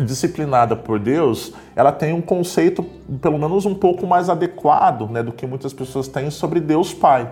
disciplinada 0.04 0.76
por 0.76 0.98
Deus, 0.98 1.52
ela 1.74 1.92
tem 1.92 2.12
um 2.12 2.20
conceito, 2.20 2.82
pelo 3.20 3.38
menos 3.38 3.66
um 3.66 3.74
pouco 3.74 4.06
mais 4.06 4.28
adequado, 4.28 5.08
né, 5.08 5.22
do 5.22 5.32
que 5.32 5.46
muitas 5.46 5.72
pessoas 5.72 6.08
têm 6.08 6.30
sobre 6.30 6.60
Deus 6.60 6.92
Pai. 6.92 7.30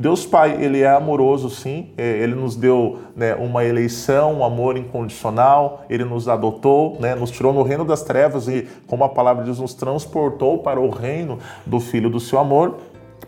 Deus 0.00 0.24
Pai, 0.24 0.56
ele 0.58 0.80
é 0.80 0.88
amoroso, 0.88 1.50
sim. 1.50 1.90
É, 1.98 2.18
ele 2.18 2.34
nos 2.34 2.56
deu 2.56 3.00
né, 3.14 3.34
uma 3.34 3.66
eleição, 3.66 4.38
um 4.38 4.44
amor 4.44 4.78
incondicional. 4.78 5.84
Ele 5.90 6.06
nos 6.06 6.26
adotou, 6.26 6.96
né, 6.98 7.14
nos 7.14 7.30
tirou 7.30 7.52
no 7.52 7.62
reino 7.62 7.84
das 7.84 8.02
trevas 8.02 8.48
e, 8.48 8.66
como 8.86 9.04
a 9.04 9.10
palavra 9.10 9.44
diz, 9.44 9.58
nos 9.58 9.74
transportou 9.74 10.58
para 10.58 10.80
o 10.80 10.88
reino 10.88 11.38
do 11.66 11.78
Filho 11.80 12.08
do 12.08 12.18
seu 12.18 12.38
amor. 12.38 12.78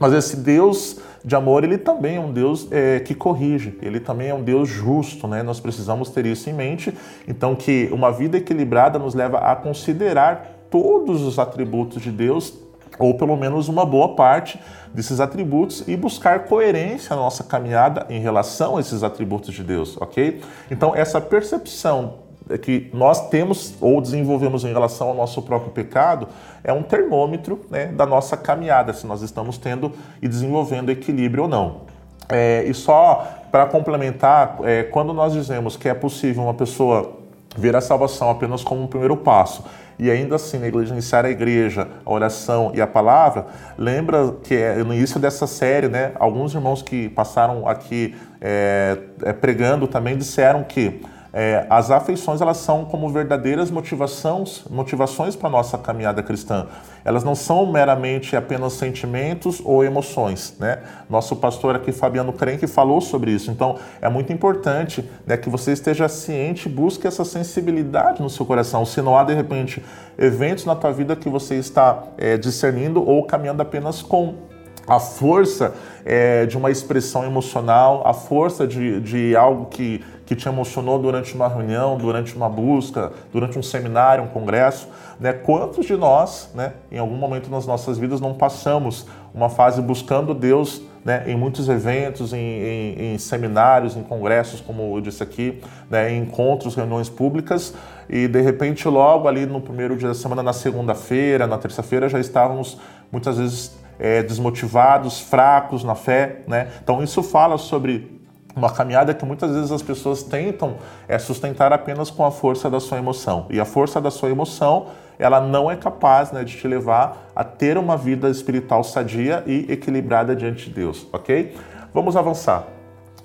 Mas 0.03 0.13
esse 0.15 0.35
Deus 0.35 0.99
de 1.25 1.37
amor, 1.37 1.63
ele 1.63 1.79
também 1.79 2.17
é 2.17 2.21
um 2.21 2.33
Deus 2.33 2.67
é, 2.73 2.99
que 2.99 3.15
corrige, 3.15 3.79
ele 3.81 4.01
também 4.01 4.31
é 4.31 4.35
um 4.35 4.43
Deus 4.43 4.69
justo, 4.69 5.29
né? 5.29 5.45
Nós 5.45 5.61
precisamos 5.61 6.11
ter 6.11 6.27
isso 6.27 6.51
em 6.51 6.53
mente. 6.53 6.93
Então, 7.29 7.55
que 7.55 7.89
uma 7.93 8.11
vida 8.11 8.37
equilibrada 8.37 8.99
nos 8.99 9.15
leva 9.15 9.39
a 9.39 9.55
considerar 9.55 10.67
todos 10.69 11.23
os 11.23 11.39
atributos 11.39 12.03
de 12.03 12.11
Deus, 12.11 12.53
ou 12.99 13.17
pelo 13.17 13.37
menos 13.37 13.69
uma 13.69 13.87
boa 13.87 14.17
parte 14.17 14.59
desses 14.93 15.21
atributos, 15.21 15.85
e 15.87 15.97
buscar 15.97 16.47
coerência 16.47 17.15
na 17.15 17.23
nossa 17.23 17.45
caminhada 17.45 18.05
em 18.11 18.19
relação 18.19 18.79
a 18.79 18.81
esses 18.81 19.05
atributos 19.05 19.55
de 19.55 19.63
Deus, 19.63 19.97
ok? 20.01 20.41
Então, 20.69 20.97
essa 20.97 21.21
percepção 21.21 22.22
que 22.59 22.91
nós 22.93 23.29
temos 23.29 23.75
ou 23.81 24.01
desenvolvemos 24.01 24.65
em 24.65 24.73
relação 24.73 25.09
ao 25.09 25.15
nosso 25.15 25.43
próprio 25.43 25.71
pecado 25.73 26.29
é 26.65 26.73
um 26.73 26.83
termômetro 26.83 27.61
né, 27.71 27.87
da 27.87 28.07
nossa 28.07 28.37
caminhada, 28.37 28.93
se 28.93 29.07
nós 29.07 29.23
estamos 29.23 29.59
tendo 29.59 29.93
e 30.21 30.29
desenvolvendo 30.29 30.91
equilíbrio 30.91 31.45
ou 31.45 31.49
não. 31.49 31.81
É, 32.29 32.65
e 32.65 32.73
só 32.73 33.27
para 33.51 33.67
complementar, 33.67 34.59
é, 34.63 34.85
quando 34.85 35.13
nós 35.13 35.33
dizemos 35.33 35.77
que 35.77 35.89
é 35.89 35.95
possível 35.95 36.45
uma 36.45 36.55
pessoa 36.55 37.19
ver 37.57 37.77
a 37.77 37.81
salvação 37.81 38.31
apenas 38.31 38.65
como 38.65 38.83
um 38.83 38.87
primeiro 38.87 39.17
passo 39.17 39.65
e 39.99 40.11
ainda 40.11 40.37
assim 40.37 40.59
negligenciar 40.59 41.25
a 41.25 41.31
igreja, 41.31 41.87
a 42.05 42.11
oração 42.11 42.73
e 42.75 42.81
a 42.81 42.87
palavra, 42.87 43.47
lembra 43.77 44.35
que 44.43 44.55
é, 44.55 44.77
no 44.77 44.93
início 44.95 45.21
dessa 45.21 45.47
série, 45.47 45.89
né, 45.89 46.13
alguns 46.19 46.55
irmãos 46.55 46.83
que 46.83 47.09
passaram 47.11 47.69
aqui 47.69 48.17
é, 48.41 48.99
é 49.23 49.33
pregando 49.33 49.87
também 49.87 50.17
disseram 50.17 50.65
que 50.65 51.03
é, 51.33 51.67
as 51.71 51.91
afeições 51.91 52.43
elas 52.43 52.59
são 52.59 52.85
como 52.85 53.09
verdadeiras 53.09 53.71
motivações, 53.71 54.65
motivações 54.69 55.35
para 55.35 55.49
nossa 55.49 55.79
caminhada 55.79 56.23
cristã. 56.23 56.67
Elas 57.05 57.25
não 57.25 57.35
são 57.35 57.65
meramente 57.65 58.37
apenas 58.37 58.75
sentimentos 58.75 59.61
ou 59.65 59.83
emoções. 59.83 60.55
Né? 60.59 60.81
Nosso 61.09 61.35
pastor 61.37 61.75
aqui, 61.75 61.91
Fabiano 61.91 62.35
Crenque, 62.35 62.67
falou 62.67 63.01
sobre 63.01 63.31
isso. 63.31 63.51
Então, 63.51 63.79
é 64.03 64.11
muito 64.11 64.31
importante 64.31 65.09
né, 65.27 65.39
que 65.39 65.49
você 65.49 65.73
esteja 65.73 66.07
ciente, 66.07 66.69
busque 66.69 67.07
essa 67.07 67.25
sensibilidade 67.25 68.21
no 68.21 68.29
seu 68.29 68.45
coração. 68.45 68.85
Se 68.85 69.01
não 69.01 69.17
há, 69.17 69.25
de 69.25 69.33
repente, 69.33 69.83
eventos 70.19 70.67
na 70.67 70.77
tua 70.77 70.93
vida 70.93 71.17
que 71.17 71.31
você 71.31 71.55
está 71.55 72.05
é, 72.19 72.37
discernindo 72.37 73.03
ou 73.09 73.25
caminhando 73.25 73.63
apenas 73.63 74.03
com 74.03 74.53
a 74.87 74.99
força 74.99 75.75
é, 76.05 76.47
de 76.47 76.57
uma 76.57 76.71
expressão 76.71 77.25
emocional, 77.25 78.03
a 78.05 78.13
força 78.13 78.67
de, 78.67 79.01
de 79.01 79.37
algo 79.37 79.67
que, 79.67 80.05
que 80.33 80.37
te 80.37 80.49
emocionou 80.49 80.99
durante 80.99 81.35
uma 81.35 81.47
reunião, 81.47 81.99
durante 81.99 82.35
uma 82.35 82.49
busca, 82.49 83.13
durante 83.31 83.59
um 83.59 83.63
seminário, 83.63 84.25
um 84.25 84.29
congresso. 84.29 84.89
Né? 85.21 85.33
Quantos 85.33 85.85
de 85.85 85.95
nós, 85.95 86.51
né, 86.55 86.73
em 86.91 86.99
algum 86.99 87.17
momento 87.17 87.51
nas 87.51 87.67
nossas 87.67 87.99
vidas, 87.99 88.19
não 88.19 88.33
passamos 88.33 89.07
uma 89.35 89.51
fase 89.51 89.83
buscando 89.83 90.33
Deus 90.33 90.83
né, 91.05 91.25
em 91.27 91.37
muitos 91.37 91.69
eventos, 91.69 92.33
em, 92.33 92.39
em, 92.39 93.15
em, 93.15 93.19
seminários, 93.19 93.95
em 93.95 94.03
congressos, 94.03 94.61
como 94.61 94.97
eu 94.97 95.01
disse 95.03 95.23
aqui, 95.23 95.61
né, 95.91 96.11
em 96.11 96.23
encontros, 96.23 96.75
reuniões 96.75 97.11
públicas, 97.11 97.75
e 98.09 98.27
de 98.27 98.41
repente, 98.41 98.89
logo 98.89 99.29
ali 99.29 99.45
no 99.45 99.61
primeiro 99.61 99.97
dia 99.97 100.09
da 100.09 100.15
semana, 100.15 100.43
na 100.43 100.53
segunda-feira, 100.53 101.47
na 101.47 101.59
terça-feira, 101.59 102.09
já 102.09 102.19
estávamos 102.19 102.79
muitas 103.11 103.37
vezes 103.37 103.77
é, 103.99 104.23
desmotivados, 104.23 105.21
fracos 105.21 105.85
na 105.85 105.95
fé, 105.95 106.43
né? 106.47 106.69
Então 106.83 107.03
isso 107.03 107.23
fala 107.23 107.59
sobre 107.59 108.22
uma 108.55 108.71
caminhada 108.71 109.15
que 109.15 109.25
muitas 109.25 109.51
vezes 109.53 109.73
as 109.73 109.83
pessoas 109.83 110.23
tentam 110.23 110.77
é 111.09 111.19
sustentar 111.19 111.73
apenas 111.73 112.11
com 112.11 112.25
a 112.25 112.31
força 112.31 112.71
da 112.71 112.81
sua 112.81 112.99
emoção. 112.99 113.47
E 113.51 113.59
a 113.59 113.65
força 113.65 114.01
da 114.01 114.11
sua 114.11 114.31
emoção, 114.31 114.87
ela 115.19 115.41
não 115.41 115.71
é 115.71 115.77
capaz 115.77 116.33
né, 116.33 116.45
de 116.45 116.57
te 116.57 116.67
levar 116.67 117.31
a 117.35 117.45
ter 117.45 117.79
uma 117.79 117.97
vida 117.97 118.29
espiritual 118.29 118.85
sadia 118.85 119.43
e 119.47 119.73
equilibrada 119.73 120.37
diante 120.37 120.69
de 120.69 120.75
Deus, 120.75 121.07
ok? 121.13 121.55
Vamos 121.95 122.17
avançar. 122.17 122.65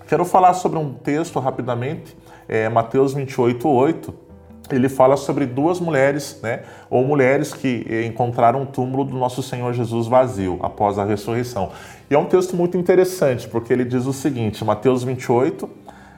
Quero 0.07 0.23
falar 0.23 0.53
sobre 0.53 0.79
um 0.79 0.93
texto 0.93 1.39
rapidamente, 1.39 2.17
é, 2.47 2.69
Mateus 2.69 3.13
28, 3.13 3.67
8 3.67 4.26
ele 4.71 4.89
fala 4.89 5.17
sobre 5.17 5.45
duas 5.45 5.79
mulheres, 5.79 6.39
né, 6.41 6.61
ou 6.89 7.03
mulheres 7.05 7.53
que 7.53 8.05
encontraram 8.05 8.63
o 8.63 8.65
túmulo 8.65 9.03
do 9.03 9.17
nosso 9.17 9.41
Senhor 9.41 9.73
Jesus 9.73 10.07
vazio 10.07 10.59
após 10.61 10.97
a 10.97 11.05
ressurreição. 11.05 11.71
E 12.09 12.15
é 12.15 12.17
um 12.17 12.25
texto 12.25 12.55
muito 12.55 12.77
interessante, 12.77 13.47
porque 13.47 13.71
ele 13.71 13.85
diz 13.85 14.05
o 14.05 14.13
seguinte, 14.13 14.63
Mateus 14.63 15.03
28, 15.03 15.69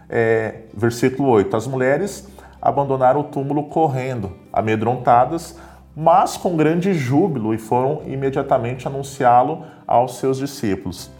é, 0.09 0.61
versículo 0.73 1.29
8: 1.29 1.55
As 1.55 1.67
mulheres 1.67 2.27
abandonaram 2.61 3.21
o 3.21 3.23
túmulo 3.25 3.63
correndo, 3.63 4.31
amedrontadas, 4.51 5.57
mas 5.95 6.37
com 6.37 6.55
grande 6.55 6.93
júbilo, 6.93 7.53
e 7.53 7.57
foram 7.57 8.03
imediatamente 8.05 8.87
anunciá-lo 8.87 9.63
aos 9.87 10.17
seus 10.17 10.37
discípulos. 10.37 11.11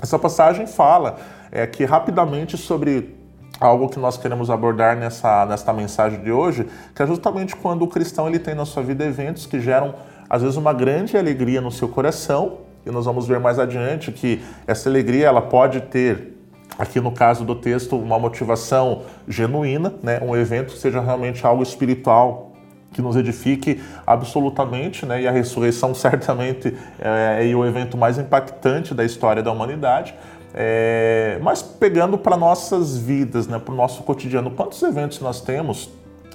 Essa 0.00 0.18
passagem 0.18 0.66
fala 0.66 1.18
é, 1.50 1.66
que 1.66 1.84
rapidamente 1.84 2.56
sobre 2.56 3.17
algo 3.60 3.88
que 3.88 3.98
nós 3.98 4.16
queremos 4.16 4.50
abordar 4.50 4.96
nessa, 4.96 5.44
nessa 5.46 5.72
mensagem 5.72 6.20
de 6.20 6.30
hoje, 6.30 6.66
que 6.94 7.02
é 7.02 7.06
justamente 7.06 7.56
quando 7.56 7.82
o 7.82 7.88
cristão 7.88 8.28
ele 8.28 8.38
tem 8.38 8.54
na 8.54 8.64
sua 8.64 8.82
vida 8.82 9.04
eventos 9.04 9.46
que 9.46 9.60
geram, 9.60 9.94
às 10.28 10.42
vezes, 10.42 10.56
uma 10.56 10.72
grande 10.72 11.16
alegria 11.16 11.60
no 11.60 11.70
seu 11.70 11.88
coração, 11.88 12.58
e 12.86 12.90
nós 12.90 13.04
vamos 13.04 13.26
ver 13.26 13.40
mais 13.40 13.58
adiante 13.58 14.12
que 14.12 14.42
essa 14.66 14.88
alegria 14.88 15.26
ela 15.26 15.42
pode 15.42 15.80
ter, 15.82 16.36
aqui 16.78 17.00
no 17.00 17.10
caso 17.10 17.44
do 17.44 17.54
texto, 17.54 17.96
uma 17.96 18.18
motivação 18.18 19.02
genuína, 19.26 19.94
né? 20.02 20.20
um 20.22 20.36
evento 20.36 20.72
que 20.72 20.78
seja 20.78 21.00
realmente 21.00 21.44
algo 21.44 21.62
espiritual, 21.62 22.52
que 22.92 23.02
nos 23.02 23.16
edifique 23.16 23.82
absolutamente, 24.06 25.04
né? 25.04 25.22
e 25.22 25.28
a 25.28 25.30
ressurreição 25.30 25.92
certamente 25.94 26.74
é, 26.98 27.50
é 27.50 27.54
o 27.54 27.66
evento 27.66 27.96
mais 27.96 28.16
impactante 28.16 28.94
da 28.94 29.04
história 29.04 29.42
da 29.42 29.52
humanidade, 29.52 30.14
é, 30.54 31.38
mas 31.42 31.62
pegando 31.62 32.18
para 32.18 32.36
nossas 32.36 32.96
vidas, 32.96 33.46
né, 33.46 33.58
para 33.58 33.72
o 33.72 33.76
nosso 33.76 34.02
cotidiano, 34.02 34.50
quantos 34.50 34.82
eventos 34.82 35.20
nós 35.20 35.40
temos 35.40 35.90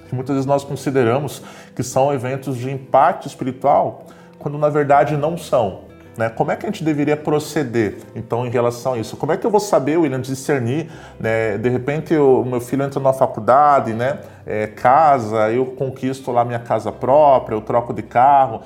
que 0.07 0.15
muitas 0.15 0.35
vezes 0.35 0.45
nós 0.45 0.63
consideramos 0.63 1.41
que 1.75 1.81
são 1.81 2.13
eventos 2.13 2.57
de 2.57 2.69
impacto 2.69 3.27
espiritual, 3.27 4.05
quando 4.37 4.57
na 4.57 4.69
verdade 4.69 5.17
não 5.17 5.37
são? 5.37 5.81
Né? 6.15 6.29
Como 6.29 6.51
é 6.51 6.55
que 6.55 6.65
a 6.65 6.69
gente 6.69 6.83
deveria 6.83 7.17
proceder, 7.17 7.97
então, 8.15 8.45
em 8.45 8.49
relação 8.49 8.93
a 8.93 8.97
isso? 8.99 9.17
Como 9.17 9.31
é 9.31 9.37
que 9.37 9.45
eu 9.45 9.49
vou 9.49 9.59
saber, 9.59 9.97
William, 9.97 10.21
discernir? 10.21 10.91
Né? 11.19 11.57
De 11.57 11.69
repente, 11.69 12.15
o 12.15 12.45
meu 12.45 12.61
filho 12.61 12.83
entra 12.83 12.99
na 12.99 13.11
faculdade, 13.11 13.93
né? 13.93 14.19
É, 14.45 14.67
casa, 14.67 15.49
eu 15.51 15.65
conquisto 15.65 16.31
lá 16.31 16.45
minha 16.45 16.59
casa 16.59 16.91
própria, 16.91 17.55
eu 17.55 17.61
troco 17.61 17.93
de 17.93 18.03
carro. 18.03 18.61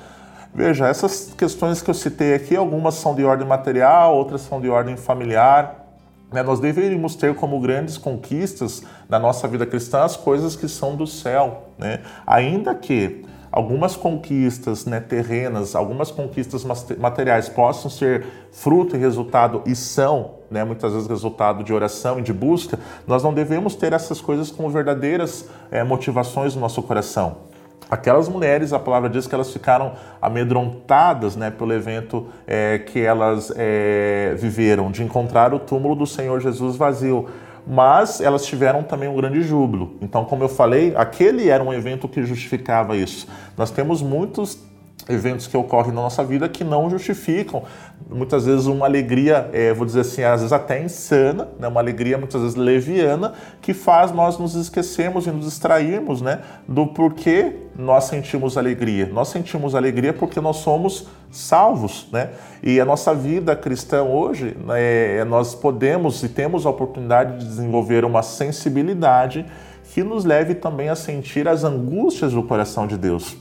Veja, 0.58 0.88
essas 0.88 1.32
questões 1.38 1.80
que 1.80 1.88
eu 1.88 1.94
citei 1.94 2.34
aqui, 2.34 2.56
algumas 2.56 2.96
são 2.96 3.14
de 3.14 3.24
ordem 3.24 3.46
material, 3.46 4.16
outras 4.16 4.40
são 4.40 4.60
de 4.60 4.68
ordem 4.68 4.96
familiar. 4.96 5.86
Né? 6.32 6.42
Nós 6.42 6.58
deveríamos 6.58 7.14
ter 7.14 7.32
como 7.36 7.60
grandes 7.60 7.96
conquistas 7.96 8.82
da 9.08 9.20
nossa 9.20 9.46
vida 9.46 9.64
cristã 9.64 10.02
as 10.02 10.16
coisas 10.16 10.56
que 10.56 10.68
são 10.68 10.96
do 10.96 11.06
céu, 11.06 11.68
né? 11.78 12.00
ainda 12.26 12.74
que 12.74 13.24
algumas 13.52 13.94
conquistas 13.94 14.84
né, 14.84 14.98
terrenas, 14.98 15.76
algumas 15.76 16.10
conquistas 16.10 16.64
materiais 16.64 17.48
possam 17.48 17.88
ser 17.88 18.26
fruto 18.50 18.96
e 18.96 18.98
resultado 18.98 19.62
e 19.64 19.76
são, 19.76 20.38
né, 20.50 20.64
muitas 20.64 20.92
vezes 20.92 21.06
resultado 21.06 21.62
de 21.62 21.72
oração 21.72 22.18
e 22.18 22.22
de 22.22 22.32
busca, 22.32 22.80
nós 23.06 23.22
não 23.22 23.32
devemos 23.32 23.76
ter 23.76 23.92
essas 23.92 24.20
coisas 24.20 24.50
como 24.50 24.68
verdadeiras 24.68 25.48
é, 25.70 25.84
motivações 25.84 26.56
no 26.56 26.60
nosso 26.60 26.82
coração. 26.82 27.46
Aquelas 27.90 28.28
mulheres, 28.28 28.72
a 28.72 28.78
palavra 28.78 29.08
diz 29.08 29.26
que 29.26 29.34
elas 29.34 29.50
ficaram 29.50 29.92
amedrontadas 30.20 31.36
né, 31.36 31.50
pelo 31.50 31.72
evento 31.72 32.26
é, 32.46 32.78
que 32.78 33.00
elas 33.00 33.52
é, 33.56 34.34
viveram, 34.36 34.90
de 34.90 35.02
encontrar 35.02 35.54
o 35.54 35.58
túmulo 35.58 35.94
do 35.94 36.06
Senhor 36.06 36.40
Jesus 36.40 36.76
vazio. 36.76 37.28
Mas 37.66 38.20
elas 38.20 38.46
tiveram 38.46 38.82
também 38.82 39.08
um 39.08 39.16
grande 39.16 39.42
júbilo. 39.42 39.96
Então, 40.00 40.24
como 40.24 40.42
eu 40.42 40.48
falei, 40.48 40.94
aquele 40.96 41.48
era 41.48 41.62
um 41.62 41.72
evento 41.72 42.08
que 42.08 42.22
justificava 42.22 42.96
isso. 42.96 43.26
Nós 43.56 43.70
temos 43.70 44.00
muitos 44.00 44.67
eventos 45.08 45.46
que 45.46 45.56
ocorrem 45.56 45.92
na 45.92 46.02
nossa 46.02 46.22
vida 46.22 46.48
que 46.48 46.62
não 46.62 46.88
justificam 46.90 47.62
muitas 48.08 48.46
vezes 48.46 48.66
uma 48.66 48.86
alegria, 48.86 49.48
é, 49.52 49.72
vou 49.72 49.84
dizer 49.84 50.00
assim, 50.00 50.22
às 50.22 50.40
vezes 50.40 50.52
até 50.52 50.82
insana, 50.82 51.48
né? 51.58 51.68
uma 51.68 51.80
alegria 51.80 52.16
muitas 52.16 52.40
vezes 52.40 52.56
leviana, 52.56 53.34
que 53.60 53.74
faz 53.74 54.12
nós 54.12 54.38
nos 54.38 54.54
esquecermos 54.54 55.26
e 55.26 55.30
nos 55.30 55.44
distrairmos 55.44 56.20
né? 56.22 56.40
do 56.66 56.86
porquê 56.86 57.54
nós 57.76 58.04
sentimos 58.04 58.56
alegria. 58.56 59.06
Nós 59.12 59.28
sentimos 59.28 59.74
alegria 59.74 60.12
porque 60.12 60.40
nós 60.40 60.56
somos 60.56 61.06
salvos, 61.30 62.08
né? 62.10 62.30
E 62.62 62.80
a 62.80 62.84
nossa 62.84 63.14
vida 63.14 63.54
cristã 63.54 64.02
hoje, 64.02 64.56
né, 64.66 65.22
nós 65.24 65.54
podemos 65.54 66.22
e 66.24 66.28
temos 66.28 66.66
a 66.66 66.70
oportunidade 66.70 67.38
de 67.38 67.44
desenvolver 67.46 68.04
uma 68.04 68.22
sensibilidade 68.22 69.46
que 69.92 70.02
nos 70.02 70.24
leve 70.24 70.54
também 70.54 70.88
a 70.88 70.96
sentir 70.96 71.46
as 71.46 71.62
angústias 71.62 72.32
do 72.32 72.42
coração 72.42 72.86
de 72.86 72.96
Deus 72.96 73.36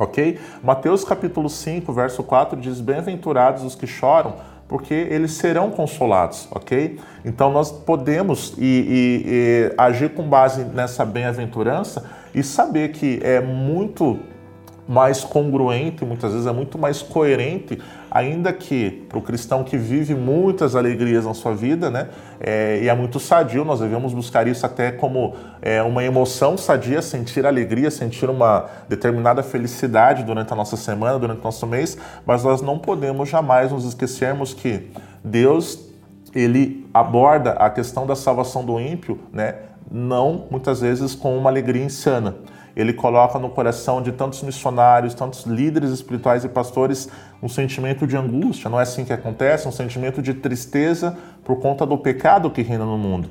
ok? 0.00 0.38
Mateus 0.64 1.04
capítulo 1.04 1.50
5, 1.50 1.92
verso 1.92 2.22
4 2.22 2.58
diz: 2.58 2.80
Bem-aventurados 2.80 3.62
os 3.62 3.74
que 3.74 3.86
choram, 3.86 4.34
porque 4.66 4.94
eles 4.94 5.32
serão 5.32 5.70
consolados, 5.70 6.48
ok? 6.50 6.98
Então 7.24 7.52
nós 7.52 7.70
podemos 7.70 8.54
e, 8.56 8.64
e, 8.64 9.24
e 9.26 9.74
agir 9.76 10.14
com 10.14 10.26
base 10.26 10.64
nessa 10.64 11.04
bem-aventurança 11.04 12.08
e 12.34 12.42
saber 12.42 12.92
que 12.92 13.20
é 13.22 13.40
muito 13.40 14.18
mais 14.90 15.22
congruente, 15.22 16.04
muitas 16.04 16.32
vezes 16.32 16.48
é 16.48 16.52
muito 16.52 16.76
mais 16.76 17.00
coerente, 17.00 17.80
ainda 18.10 18.52
que 18.52 19.06
para 19.08 19.18
o 19.18 19.22
cristão 19.22 19.62
que 19.62 19.78
vive 19.78 20.16
muitas 20.16 20.74
alegrias 20.74 21.24
na 21.24 21.32
sua 21.32 21.54
vida, 21.54 21.88
né, 21.88 22.08
é, 22.40 22.80
e 22.82 22.88
é 22.88 22.94
muito 22.96 23.20
sadio, 23.20 23.64
nós 23.64 23.78
devemos 23.78 24.12
buscar 24.12 24.48
isso 24.48 24.66
até 24.66 24.90
como 24.90 25.36
é, 25.62 25.80
uma 25.80 26.02
emoção 26.02 26.58
sadia, 26.58 27.00
sentir 27.02 27.46
alegria, 27.46 27.88
sentir 27.88 28.28
uma 28.28 28.66
determinada 28.88 29.44
felicidade 29.44 30.24
durante 30.24 30.52
a 30.52 30.56
nossa 30.56 30.76
semana, 30.76 31.20
durante 31.20 31.38
o 31.38 31.44
nosso 31.44 31.68
mês, 31.68 31.96
mas 32.26 32.42
nós 32.42 32.60
não 32.60 32.76
podemos 32.76 33.28
jamais 33.28 33.70
nos 33.70 33.84
esquecermos 33.84 34.52
que 34.52 34.90
Deus 35.22 35.88
ele 36.34 36.84
aborda 36.92 37.52
a 37.52 37.70
questão 37.70 38.08
da 38.08 38.16
salvação 38.16 38.64
do 38.64 38.80
ímpio, 38.80 39.20
né, 39.32 39.54
não 39.88 40.46
muitas 40.50 40.80
vezes 40.80 41.14
com 41.14 41.38
uma 41.38 41.48
alegria 41.48 41.84
insana 41.84 42.34
ele 42.74 42.92
coloca 42.92 43.38
no 43.38 43.50
coração 43.50 44.02
de 44.02 44.12
tantos 44.12 44.42
missionários, 44.42 45.14
tantos 45.14 45.44
líderes 45.44 45.90
espirituais 45.90 46.44
e 46.44 46.48
pastores 46.48 47.08
um 47.42 47.48
sentimento 47.48 48.06
de 48.06 48.16
angústia. 48.16 48.70
Não 48.70 48.78
é 48.78 48.82
assim 48.82 49.04
que 49.04 49.12
acontece, 49.12 49.66
um 49.66 49.72
sentimento 49.72 50.22
de 50.22 50.34
tristeza 50.34 51.16
por 51.44 51.56
conta 51.60 51.84
do 51.86 51.98
pecado 51.98 52.50
que 52.50 52.62
reina 52.62 52.84
no 52.84 52.98
mundo. 52.98 53.28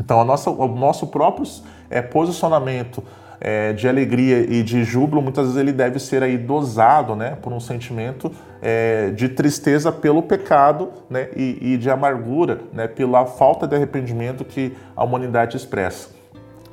Então, 0.00 0.24
nossa, 0.24 0.50
o 0.50 0.68
nosso 0.68 1.08
próprio 1.08 1.46
é, 1.90 2.00
posicionamento 2.00 3.02
é, 3.40 3.72
de 3.72 3.88
alegria 3.88 4.40
e 4.40 4.62
de 4.62 4.84
júbilo, 4.84 5.22
muitas 5.22 5.46
vezes 5.46 5.60
ele 5.60 5.72
deve 5.72 5.98
ser 5.98 6.22
aí 6.22 6.36
dosado 6.36 7.14
né, 7.14 7.36
por 7.40 7.52
um 7.52 7.60
sentimento 7.60 8.30
é, 8.60 9.10
de 9.10 9.28
tristeza 9.28 9.92
pelo 9.92 10.22
pecado 10.22 10.90
né, 11.08 11.28
e, 11.36 11.74
e 11.74 11.76
de 11.76 11.90
amargura 11.90 12.60
né, 12.72 12.88
pela 12.88 13.26
falta 13.26 13.66
de 13.66 13.76
arrependimento 13.76 14.44
que 14.44 14.76
a 14.96 15.04
humanidade 15.04 15.56
expressa. 15.56 16.10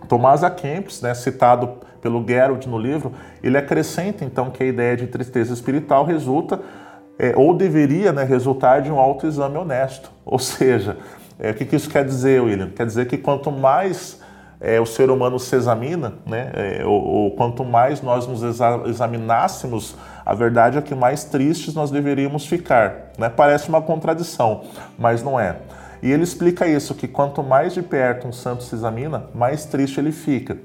Tomás. 0.07 0.41
Kempis, 0.57 1.01
né, 1.01 1.13
citado 1.13 1.77
pelo 2.05 2.23
Gerald 2.23 2.69
no 2.69 2.77
livro, 2.77 3.13
ele 3.41 3.57
acrescenta 3.57 4.23
então 4.23 4.51
que 4.51 4.61
a 4.61 4.65
ideia 4.67 4.95
de 4.95 5.07
tristeza 5.07 5.51
espiritual 5.51 6.05
resulta, 6.05 6.59
é, 7.17 7.33
ou 7.35 7.55
deveria 7.55 8.13
né, 8.13 8.23
resultar 8.23 8.81
de 8.81 8.91
um 8.91 8.99
autoexame 8.99 9.57
honesto. 9.57 10.11
Ou 10.23 10.37
seja, 10.37 10.97
é, 11.39 11.49
o 11.49 11.53
que, 11.55 11.65
que, 11.65 11.75
isso 11.75 11.89
quer 11.89 12.05
dizer, 12.05 12.43
William? 12.43 12.69
Quer 12.69 12.85
dizer 12.85 13.07
que 13.07 13.17
quanto 13.17 13.51
mais 13.51 14.21
é, 14.61 14.79
o 14.79 14.85
ser 14.85 15.09
humano 15.09 15.39
se 15.39 15.55
examina, 15.55 16.13
né, 16.27 16.51
é, 16.53 16.85
ou, 16.85 17.03
ou, 17.03 17.31
quanto 17.31 17.63
mais 17.63 18.01
nós 18.01 18.27
nos 18.27 18.43
exa 18.43 18.83
examinássemos, 18.85 19.95
a 20.23 20.35
verdade 20.35 20.77
é 20.77 20.81
que 20.81 20.93
mais 20.93 21.23
tristes 21.23 21.73
nós 21.73 21.89
deveríamos 21.89 22.45
ficar. 22.45 23.11
Né? 23.17 23.29
Parece 23.29 23.67
uma 23.67 23.81
contradição, 23.81 24.63
mas 24.99 25.23
não 25.23 25.39
é. 25.39 25.55
E 26.03 26.11
ele 26.11 26.23
explica 26.23 26.67
isso, 26.67 26.93
que 26.93 27.07
quanto 27.07 27.41
mais 27.41 27.73
de 27.73 27.81
perto 27.81 28.27
um 28.27 28.31
santo 28.31 28.63
se 28.63 28.75
examina, 28.75 29.25
mais 29.33 29.65
triste 29.65 29.99
ele 29.99 30.11
fica, 30.11 30.57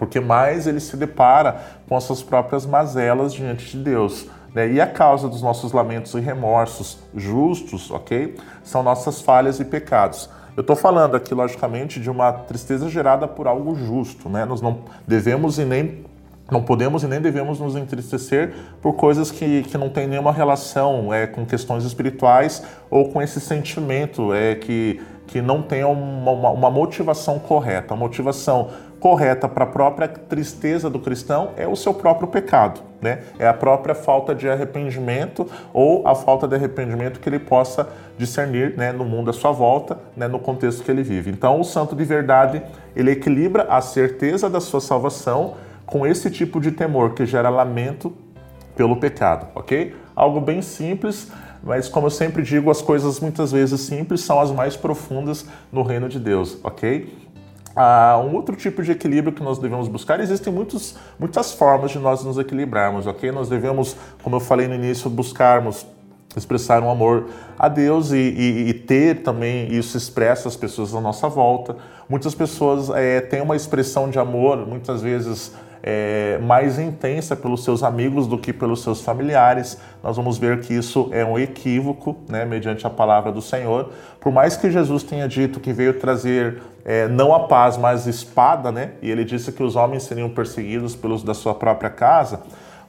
porque 0.00 0.18
mais 0.18 0.66
ele 0.66 0.80
se 0.80 0.96
depara 0.96 1.60
com 1.86 1.94
as 1.94 2.04
suas 2.04 2.22
próprias 2.22 2.64
mazelas 2.64 3.34
diante 3.34 3.76
de 3.76 3.84
Deus. 3.84 4.26
Né? 4.54 4.72
E 4.72 4.80
a 4.80 4.86
causa 4.86 5.28
dos 5.28 5.42
nossos 5.42 5.72
lamentos 5.72 6.14
e 6.14 6.20
remorsos 6.20 7.00
justos, 7.14 7.90
ok? 7.90 8.34
São 8.64 8.82
nossas 8.82 9.20
falhas 9.20 9.60
e 9.60 9.64
pecados. 9.66 10.30
Eu 10.56 10.62
estou 10.62 10.74
falando 10.74 11.16
aqui, 11.16 11.34
logicamente, 11.34 12.00
de 12.00 12.08
uma 12.08 12.32
tristeza 12.32 12.88
gerada 12.88 13.28
por 13.28 13.46
algo 13.46 13.74
justo, 13.74 14.30
né? 14.30 14.46
Nós 14.46 14.62
não 14.62 14.78
devemos 15.06 15.58
e 15.58 15.66
nem 15.66 16.02
não 16.50 16.62
podemos 16.62 17.02
e 17.02 17.06
nem 17.06 17.20
devemos 17.20 17.60
nos 17.60 17.76
entristecer 17.76 18.54
por 18.82 18.94
coisas 18.94 19.30
que, 19.30 19.62
que 19.64 19.78
não 19.78 19.88
têm 19.88 20.08
nenhuma 20.08 20.32
relação 20.32 21.12
é, 21.12 21.26
com 21.26 21.46
questões 21.46 21.84
espirituais 21.84 22.64
ou 22.90 23.10
com 23.10 23.22
esse 23.22 23.40
sentimento 23.40 24.34
é, 24.34 24.56
que, 24.56 25.00
que 25.28 25.40
não 25.40 25.62
tem 25.62 25.84
uma, 25.84 26.50
uma, 26.50 26.70
motivação 26.70 27.38
correta. 27.38 27.94
A 27.94 27.96
motivação 27.96 28.70
correta 29.00 29.48
para 29.48 29.64
a 29.64 29.66
própria 29.66 30.06
tristeza 30.06 30.90
do 30.90 31.00
cristão 31.00 31.50
é 31.56 31.66
o 31.66 31.74
seu 31.74 31.94
próprio 31.94 32.28
pecado, 32.28 32.82
né? 33.00 33.22
É 33.38 33.48
a 33.48 33.54
própria 33.54 33.94
falta 33.94 34.34
de 34.34 34.48
arrependimento 34.48 35.50
ou 35.72 36.06
a 36.06 36.14
falta 36.14 36.46
de 36.46 36.54
arrependimento 36.54 37.18
que 37.18 37.28
ele 37.28 37.38
possa 37.38 37.88
discernir, 38.18 38.76
né, 38.76 38.92
no 38.92 39.04
mundo 39.04 39.30
à 39.30 39.32
sua 39.32 39.50
volta, 39.50 39.98
né, 40.14 40.28
no 40.28 40.38
contexto 40.38 40.84
que 40.84 40.90
ele 40.90 41.02
vive. 41.02 41.30
Então, 41.30 41.58
o 41.58 41.64
santo 41.64 41.96
de 41.96 42.04
verdade, 42.04 42.62
ele 42.94 43.10
equilibra 43.10 43.62
a 43.70 43.80
certeza 43.80 44.50
da 44.50 44.60
sua 44.60 44.80
salvação 44.80 45.54
com 45.86 46.06
esse 46.06 46.30
tipo 46.30 46.60
de 46.60 46.70
temor 46.70 47.14
que 47.14 47.24
gera 47.24 47.48
lamento 47.48 48.12
pelo 48.76 48.96
pecado, 48.96 49.48
ok? 49.54 49.96
Algo 50.14 50.40
bem 50.40 50.60
simples, 50.60 51.32
mas 51.62 51.88
como 51.88 52.06
eu 52.06 52.10
sempre 52.10 52.42
digo, 52.42 52.70
as 52.70 52.82
coisas 52.82 53.18
muitas 53.20 53.52
vezes 53.52 53.80
simples 53.80 54.20
são 54.20 54.38
as 54.40 54.50
mais 54.50 54.76
profundas 54.76 55.46
no 55.72 55.82
reino 55.82 56.08
de 56.08 56.18
Deus, 56.18 56.58
ok? 56.62 57.29
Ah, 57.74 58.20
um 58.22 58.34
outro 58.34 58.56
tipo 58.56 58.82
de 58.82 58.92
equilíbrio 58.92 59.32
que 59.32 59.42
nós 59.42 59.58
devemos 59.58 59.86
buscar, 59.86 60.18
existem 60.20 60.52
muitos, 60.52 60.96
muitas 61.18 61.52
formas 61.52 61.92
de 61.92 61.98
nós 61.98 62.24
nos 62.24 62.36
equilibrarmos, 62.36 63.06
ok? 63.06 63.30
Nós 63.30 63.48
devemos, 63.48 63.96
como 64.22 64.36
eu 64.36 64.40
falei 64.40 64.66
no 64.66 64.74
início, 64.74 65.08
buscarmos 65.08 65.86
expressar 66.36 66.82
um 66.82 66.90
amor 66.90 67.28
a 67.58 67.68
Deus 67.68 68.12
e, 68.12 68.16
e, 68.16 68.68
e, 68.68 68.74
ter 68.74 69.22
também 69.22 69.72
isso 69.72 69.96
expresso 69.96 70.46
às 70.46 70.56
pessoas 70.56 70.94
à 70.94 71.00
nossa 71.00 71.28
volta. 71.28 71.76
Muitas 72.08 72.34
pessoas 72.34 72.88
é, 72.90 73.20
têm 73.20 73.40
uma 73.40 73.56
expressão 73.56 74.08
de 74.08 74.18
amor, 74.18 74.66
muitas 74.66 75.02
vezes 75.02 75.52
é, 75.82 76.38
mais 76.38 76.78
intensa 76.78 77.34
pelos 77.34 77.64
seus 77.64 77.82
amigos 77.82 78.26
do 78.26 78.38
que 78.38 78.52
pelos 78.52 78.82
seus 78.82 79.00
familiares. 79.00 79.78
Nós 80.02 80.16
vamos 80.16 80.38
ver 80.38 80.60
que 80.60 80.74
isso 80.74 81.08
é 81.10 81.24
um 81.24 81.38
equívoco, 81.38 82.16
né, 82.28 82.44
mediante 82.44 82.86
a 82.86 82.90
palavra 82.90 83.32
do 83.32 83.42
Senhor. 83.42 83.90
Por 84.20 84.30
mais 84.32 84.56
que 84.56 84.70
Jesus 84.70 85.02
tenha 85.02 85.26
dito 85.26 85.58
que 85.58 85.72
veio 85.72 85.98
trazer 85.98 86.62
é, 86.84 87.08
não 87.08 87.34
a 87.34 87.40
paz, 87.40 87.76
mas 87.76 88.06
espada, 88.06 88.70
né, 88.72 88.92
e 89.02 89.10
ele 89.10 89.24
disse 89.24 89.52
que 89.52 89.62
os 89.62 89.76
homens 89.76 90.04
seriam 90.04 90.28
perseguidos 90.28 90.96
pelos 90.96 91.22
da 91.22 91.34
sua 91.34 91.54
própria 91.54 91.90
casa, 91.90 92.40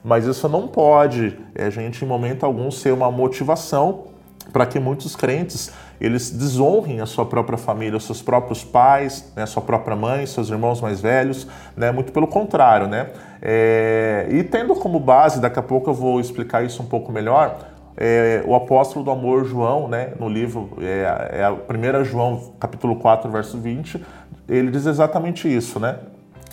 mas 0.04 0.26
isso 0.26 0.48
não 0.48 0.66
pode, 0.66 1.38
é, 1.54 1.70
gente, 1.70 2.04
em 2.04 2.08
momento 2.08 2.44
algum, 2.44 2.70
ser 2.70 2.92
uma 2.92 3.10
motivação 3.10 4.04
para 4.52 4.66
que 4.66 4.80
muitos 4.80 5.14
crentes 5.14 5.72
eles 6.00 6.30
desonrem 6.30 7.00
a 7.00 7.06
sua 7.06 7.24
própria 7.24 7.56
família, 7.56 7.96
os 7.96 8.04
seus 8.04 8.20
próprios 8.20 8.64
pais, 8.64 9.32
né, 9.36 9.46
sua 9.46 9.62
própria 9.62 9.94
mãe, 9.94 10.26
seus 10.26 10.50
irmãos 10.50 10.80
mais 10.80 11.00
velhos, 11.00 11.46
né, 11.76 11.92
muito 11.92 12.10
pelo 12.10 12.26
contrário, 12.26 12.88
né? 12.88 13.10
É, 13.40 14.26
e 14.28 14.42
tendo 14.42 14.74
como 14.74 14.98
base, 14.98 15.40
daqui 15.40 15.60
a 15.60 15.62
pouco 15.62 15.90
eu 15.90 15.94
vou 15.94 16.20
explicar 16.20 16.64
isso 16.64 16.82
um 16.82 16.86
pouco 16.86 17.12
melhor, 17.12 17.56
é, 17.96 18.42
o 18.46 18.54
apóstolo 18.54 19.04
do 19.04 19.10
amor 19.10 19.44
João, 19.44 19.88
né, 19.88 20.12
no 20.18 20.28
livro, 20.28 20.70
é, 20.80 21.40
é 21.40 21.44
a 21.44 21.52
1 21.52 22.04
João 22.04 22.54
capítulo 22.58 22.96
4, 22.96 23.30
verso 23.30 23.58
20, 23.58 24.02
ele 24.48 24.70
diz 24.70 24.86
exatamente 24.86 25.54
isso, 25.54 25.78
né? 25.78 25.98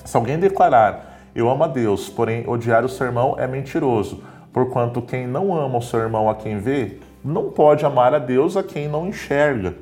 Se 0.05 0.15
alguém 0.15 0.39
declarar, 0.39 1.19
eu 1.35 1.49
amo 1.49 1.63
a 1.63 1.67
Deus, 1.67 2.09
porém 2.09 2.47
odiar 2.47 2.83
o 2.83 2.89
seu 2.89 3.05
irmão 3.05 3.35
é 3.37 3.47
mentiroso, 3.47 4.23
porquanto 4.51 5.01
quem 5.01 5.27
não 5.27 5.55
ama 5.55 5.77
o 5.77 5.81
seu 5.81 5.99
irmão 5.99 6.29
a 6.29 6.35
quem 6.35 6.59
vê, 6.59 6.97
não 7.23 7.49
pode 7.49 7.85
amar 7.85 8.13
a 8.13 8.19
Deus 8.19 8.57
a 8.57 8.63
quem 8.63 8.87
não 8.87 9.07
enxerga. 9.07 9.75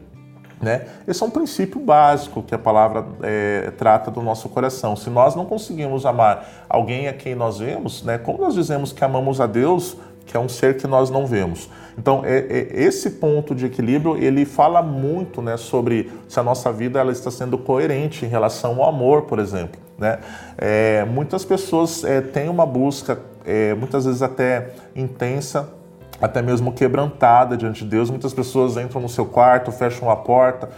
Né? 0.60 0.88
Esse 1.08 1.22
é 1.22 1.26
um 1.26 1.30
princípio 1.30 1.80
básico 1.80 2.42
que 2.42 2.56
a 2.56 2.58
palavra 2.58 3.06
é, 3.22 3.72
trata 3.78 4.10
do 4.10 4.24
nosso 4.24 4.50
coração. 4.50 4.96
Se 4.96 5.10
nós 5.10 5.36
não 5.36 5.46
conseguimos 5.46 6.04
amar 6.04 6.66
alguém 6.68 7.08
a 7.08 7.14
quem 7.14 7.36
nós 7.36 7.60
vemos, 7.60 8.04
né, 8.04 8.18
como 8.18 8.40
nós 8.40 8.56
dizemos 8.56 8.92
que 8.92 9.04
amamos 9.04 9.40
a 9.40 9.46
Deus, 9.46 9.98
que 10.28 10.38
é 10.38 10.40
um 10.40 10.48
ser 10.50 10.78
que 10.78 10.86
nós 10.86 11.10
não 11.10 11.26
vemos? 11.26 11.70
Então, 11.98 12.22
é, 12.24 12.38
é, 12.38 12.84
esse 12.84 13.12
ponto 13.12 13.56
de 13.56 13.66
equilíbrio, 13.66 14.16
ele 14.18 14.46
fala 14.46 14.84
muito 14.84 15.42
né, 15.42 15.58
sobre 15.58 16.12
se 16.28 16.40
a 16.40 16.44
nossa 16.44 16.72
vida 16.72 17.00
ela 17.00 17.12
está 17.12 17.32
sendo 17.32 17.58
coerente 17.58 18.24
em 18.24 18.28
relação 18.28 18.84
ao 18.84 18.90
amor, 18.90 19.24
por 19.24 19.40
exemplo. 19.40 19.82
Né? 19.98 20.20
É, 20.58 21.06
muitas 21.06 21.44
pessoas 21.44 22.04
é, 22.04 22.22
têm 22.22 22.50
uma 22.50 22.68
busca, 22.68 23.20
é, 23.44 23.74
muitas 23.74 24.06
vezes 24.06 24.22
até 24.22 24.74
intensa, 24.96 25.74
até 26.22 26.42
mesmo 26.42 26.72
quebrantada 26.72 27.58
diante 27.58 27.84
de 27.84 27.90
Deus. 27.90 28.12
Muitas 28.12 28.34
pessoas 28.34 28.78
entram 28.78 29.02
no 29.02 29.10
seu 29.10 29.26
quarto, 29.26 29.72
fecham 29.72 30.10
a 30.12 30.16
porta, 30.16 30.70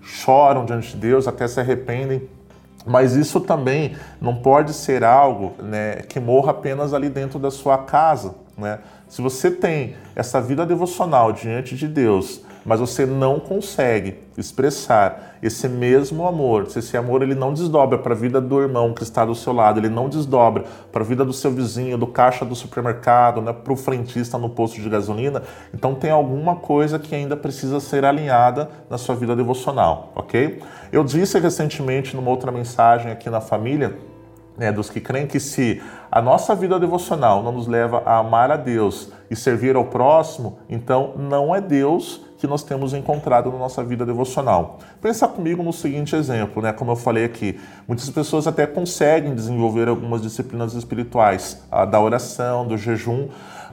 choram 0.00 0.64
diante 0.64 0.90
de 0.90 0.96
Deus, 0.96 1.26
até 1.26 1.48
se 1.48 1.58
arrependem. 1.58 2.28
Mas 2.86 3.14
isso 3.14 3.40
também 3.40 3.96
não 4.20 4.36
pode 4.36 4.72
ser 4.72 5.02
algo 5.02 5.52
né, 5.60 5.96
que 6.08 6.20
morra 6.20 6.52
apenas 6.52 6.94
ali 6.94 7.08
dentro 7.08 7.38
da 7.38 7.50
sua 7.50 7.78
casa. 7.78 8.34
Né? 8.58 8.80
Se 9.08 9.22
você 9.22 9.50
tem 9.50 9.94
essa 10.16 10.40
vida 10.40 10.66
devocional 10.66 11.32
diante 11.32 11.76
de 11.76 11.86
Deus, 11.86 12.42
mas 12.64 12.80
você 12.80 13.06
não 13.06 13.38
consegue 13.38 14.18
expressar 14.36 15.38
esse 15.40 15.68
mesmo 15.68 16.26
amor, 16.26 16.66
se 16.66 16.80
esse 16.80 16.96
amor 16.96 17.22
ele 17.22 17.34
não 17.34 17.54
desdobra 17.54 17.96
para 17.96 18.12
a 18.12 18.16
vida 18.16 18.40
do 18.40 18.60
irmão 18.60 18.92
que 18.92 19.02
está 19.02 19.24
do 19.24 19.34
seu 19.34 19.52
lado, 19.52 19.78
ele 19.78 19.88
não 19.88 20.08
desdobra 20.08 20.64
para 20.92 21.02
a 21.02 21.04
vida 21.04 21.24
do 21.24 21.32
seu 21.32 21.50
vizinho, 21.50 21.96
do 21.96 22.06
caixa 22.06 22.44
do 22.44 22.54
supermercado, 22.54 23.40
né, 23.40 23.52
para 23.52 23.72
o 23.72 23.76
frentista 23.76 24.36
no 24.36 24.50
posto 24.50 24.82
de 24.82 24.88
gasolina, 24.88 25.42
então 25.72 25.94
tem 25.94 26.10
alguma 26.10 26.56
coisa 26.56 26.98
que 26.98 27.14
ainda 27.14 27.36
precisa 27.36 27.80
ser 27.80 28.04
alinhada 28.04 28.68
na 28.90 28.98
sua 28.98 29.14
vida 29.14 29.34
devocional, 29.34 30.12
ok? 30.14 30.60
Eu 30.90 31.04
disse 31.04 31.38
recentemente 31.38 32.16
numa 32.16 32.30
outra 32.30 32.50
mensagem 32.50 33.12
aqui 33.12 33.30
na 33.30 33.40
família 33.40 33.96
né, 34.58 34.72
dos 34.72 34.90
que 34.90 35.00
creem 35.00 35.26
que 35.26 35.38
se 35.38 35.80
a 36.10 36.20
nossa 36.20 36.54
vida 36.54 36.78
devocional 36.78 37.42
não 37.42 37.52
nos 37.52 37.66
leva 37.66 38.02
a 38.04 38.18
amar 38.18 38.50
a 38.50 38.56
Deus 38.56 39.10
e 39.30 39.36
servir 39.36 39.76
ao 39.76 39.84
próximo, 39.84 40.58
então 40.68 41.12
não 41.16 41.54
é 41.54 41.60
Deus 41.60 42.22
que 42.38 42.46
nós 42.46 42.62
temos 42.62 42.94
encontrado 42.94 43.50
na 43.50 43.58
nossa 43.58 43.82
vida 43.82 44.06
devocional. 44.06 44.78
Pensa 45.00 45.26
comigo 45.26 45.62
no 45.62 45.72
seguinte 45.72 46.14
exemplo, 46.14 46.62
né? 46.62 46.72
Como 46.72 46.92
eu 46.92 46.96
falei 46.96 47.24
aqui, 47.24 47.58
muitas 47.86 48.08
pessoas 48.10 48.46
até 48.46 48.66
conseguem 48.66 49.34
desenvolver 49.34 49.88
algumas 49.88 50.22
disciplinas 50.22 50.74
espirituais, 50.74 51.62
a 51.70 51.84
da 51.84 52.00
oração, 52.00 52.66
do 52.66 52.76
jejum, 52.76 53.28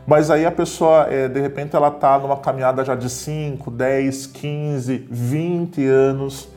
mas 0.08 0.30
aí 0.30 0.46
a 0.46 0.52
pessoa, 0.52 1.08
é, 1.10 1.28
de 1.28 1.40
repente, 1.40 1.76
ela 1.76 1.88
está 1.88 2.20
numa 2.20 2.38
caminhada 2.38 2.86
já 2.86 2.94
de 2.96 3.10
5, 3.10 3.72
10, 3.72 4.28
15, 4.28 5.08
20 5.10 5.86
anos, 5.88 6.48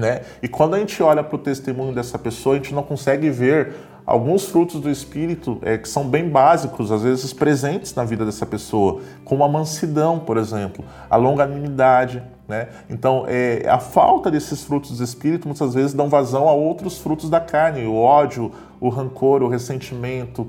né? 0.00 0.22
E 0.42 0.48
quando 0.48 0.74
a 0.74 0.78
gente 0.78 1.00
olha 1.02 1.22
para 1.22 1.36
o 1.36 1.38
testemunho 1.38 1.94
dessa 1.94 2.18
pessoa, 2.18 2.54
a 2.54 2.58
gente 2.58 2.74
não 2.74 2.82
consegue 2.82 3.30
ver 3.30 3.74
alguns 4.06 4.46
frutos 4.46 4.80
do 4.80 4.90
Espírito 4.90 5.58
é, 5.62 5.78
que 5.78 5.88
são 5.88 6.08
bem 6.08 6.28
básicos, 6.28 6.90
às 6.90 7.02
vezes 7.02 7.32
presentes 7.32 7.94
na 7.94 8.02
vida 8.02 8.24
dessa 8.24 8.46
pessoa, 8.46 9.02
como 9.24 9.44
a 9.44 9.48
mansidão, 9.48 10.18
por 10.18 10.36
exemplo, 10.36 10.84
a 11.08 11.16
longanimidade. 11.16 12.22
Né? 12.48 12.68
Então, 12.88 13.24
é, 13.28 13.64
a 13.68 13.78
falta 13.78 14.30
desses 14.30 14.64
frutos 14.64 14.98
do 14.98 15.04
Espírito 15.04 15.46
muitas 15.46 15.74
vezes 15.74 15.92
dão 15.92 16.08
vazão 16.08 16.48
a 16.48 16.52
outros 16.52 16.98
frutos 16.98 17.30
da 17.30 17.38
carne, 17.38 17.86
o 17.86 17.94
ódio, 17.94 18.50
o 18.80 18.88
rancor, 18.88 19.42
o 19.42 19.48
ressentimento, 19.48 20.48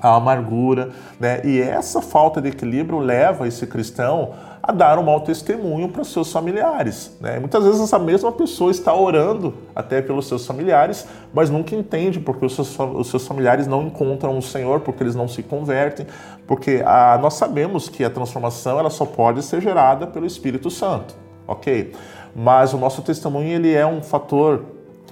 a 0.00 0.16
amargura. 0.16 0.90
Né? 1.18 1.40
E 1.44 1.60
essa 1.60 2.02
falta 2.02 2.42
de 2.42 2.48
equilíbrio 2.48 2.98
leva 2.98 3.48
esse 3.48 3.66
cristão 3.66 4.34
a 4.68 4.72
dar 4.72 4.98
um 4.98 5.02
mau 5.02 5.22
testemunho 5.22 5.88
para 5.88 6.04
seus 6.04 6.30
familiares. 6.30 7.16
Né? 7.22 7.38
Muitas 7.38 7.64
vezes 7.64 7.80
essa 7.80 7.98
mesma 7.98 8.30
pessoa 8.30 8.70
está 8.70 8.94
orando 8.94 9.54
até 9.74 10.02
pelos 10.02 10.28
seus 10.28 10.46
familiares, 10.46 11.08
mas 11.32 11.48
nunca 11.48 11.74
entende 11.74 12.20
porque 12.20 12.44
os 12.44 12.54
seus, 12.54 12.78
os 12.78 13.08
seus 13.08 13.26
familiares 13.26 13.66
não 13.66 13.84
encontram 13.84 14.36
o 14.36 14.42
Senhor, 14.42 14.80
porque 14.80 15.02
eles 15.02 15.14
não 15.14 15.26
se 15.26 15.42
convertem, 15.42 16.06
porque 16.46 16.82
a, 16.84 17.16
nós 17.16 17.32
sabemos 17.32 17.88
que 17.88 18.04
a 18.04 18.10
transformação 18.10 18.78
ela 18.78 18.90
só 18.90 19.06
pode 19.06 19.42
ser 19.42 19.62
gerada 19.62 20.06
pelo 20.06 20.26
Espírito 20.26 20.70
Santo, 20.70 21.16
ok? 21.46 21.94
Mas 22.36 22.74
o 22.74 22.76
nosso 22.76 23.00
testemunho 23.00 23.48
ele 23.48 23.72
é 23.72 23.86
um 23.86 24.02
fator 24.02 24.66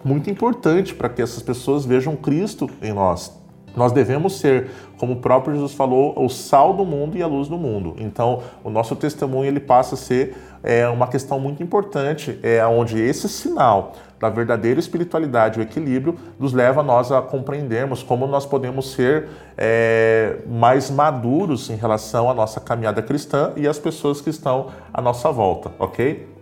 muito 0.05 0.29
importante 0.29 0.95
para 0.95 1.09
que 1.09 1.23
essas 1.23 1.43
pessoas 1.43 1.87
vejam 1.87 2.15
Cristo 2.15 2.69
em 2.83 2.93
nós. 2.93 3.33
Nós 3.77 3.93
devemos 3.93 4.39
ser, 4.39 4.71
como 4.99 5.13
o 5.13 5.17
próprio 5.17 5.55
Jesus 5.55 5.75
falou, 5.75 6.15
o 6.17 6.29
sal 6.29 6.73
do 6.73 6.85
mundo 6.85 7.17
e 7.17 7.23
a 7.23 7.27
luz 7.27 7.47
do 7.47 7.59
mundo. 7.59 7.95
Então, 7.99 8.43
o 8.65 8.71
nosso 8.71 8.97
testemunho 8.97 9.45
ele 9.45 9.61
passa 9.61 9.95
a 9.95 9.99
ser 9.99 10.35
é, 10.63 10.89
uma 10.89 11.07
questão 11.07 11.39
muito 11.39 11.63
importante, 11.63 12.41
é 12.43 12.67
onde 12.67 12.99
esse 12.99 13.29
sinal 13.29 13.93
da 14.19 14.31
verdadeira 14.31 14.81
espiritualidade, 14.81 15.61
o 15.61 15.63
equilíbrio, 15.63 16.17
nos 16.39 16.55
leva 16.55 16.81
a 16.81 16.83
nós 16.83 17.13
a 17.13 17.21
compreendermos 17.21 18.03
como 18.03 18.27
nós 18.27 18.47
podemos 18.47 18.93
ser 18.93 19.29
é, 19.59 20.39
mais 20.49 20.91
maduros 20.91 21.69
em 21.69 21.77
relação 21.77 22.31
à 22.31 22.35
nossa 22.35 22.59
caminhada 22.59 23.03
cristã 23.03 23.53
e 23.57 23.69
às 23.69 23.79
pessoas 23.79 24.23
que 24.23 24.31
estão 24.31 24.69
à 24.93 25.03
nossa 25.03 25.31
volta, 25.31 25.71
ok? 25.79 26.36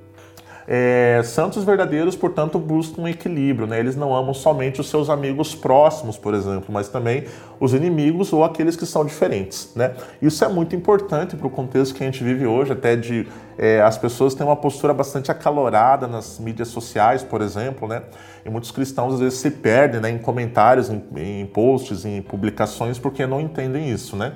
É, 0.66 1.20
santos 1.24 1.62
verdadeiros, 1.62 2.16
portanto, 2.16 2.58
buscam 2.58 3.02
um 3.02 3.08
equilíbrio, 3.08 3.66
né? 3.66 3.78
Eles 3.78 3.96
não 3.96 4.14
amam 4.14 4.32
somente 4.32 4.80
os 4.80 4.88
seus 4.88 5.10
amigos 5.10 5.54
próximos, 5.54 6.16
por 6.16 6.32
exemplo, 6.32 6.66
mas 6.70 6.88
também 6.88 7.24
os 7.60 7.74
inimigos 7.74 8.32
ou 8.32 8.42
aqueles 8.42 8.74
que 8.74 8.86
são 8.86 9.04
diferentes, 9.04 9.72
né? 9.76 9.94
Isso 10.22 10.42
é 10.44 10.48
muito 10.48 10.74
importante 10.74 11.36
para 11.36 11.46
o 11.46 11.50
contexto 11.50 11.94
que 11.94 12.02
a 12.02 12.06
gente 12.06 12.24
vive 12.24 12.46
hoje, 12.46 12.72
até 12.72 12.96
de 12.96 13.28
é, 13.58 13.82
as 13.82 13.98
pessoas 13.98 14.34
têm 14.34 14.46
uma 14.46 14.56
postura 14.56 14.94
bastante 14.94 15.30
acalorada 15.30 16.06
nas 16.06 16.38
mídias 16.38 16.68
sociais, 16.68 17.22
por 17.22 17.42
exemplo, 17.42 17.86
né? 17.86 18.02
E 18.44 18.48
muitos 18.48 18.70
cristãos 18.70 19.14
às 19.14 19.20
vezes 19.20 19.38
se 19.38 19.50
perdem 19.50 20.00
né, 20.00 20.10
em 20.10 20.18
comentários, 20.18 20.90
em, 20.90 21.02
em 21.16 21.46
posts, 21.46 22.04
em 22.04 22.22
publicações, 22.22 22.98
porque 22.98 23.26
não 23.26 23.40
entendem 23.40 23.90
isso, 23.90 24.16
né? 24.16 24.32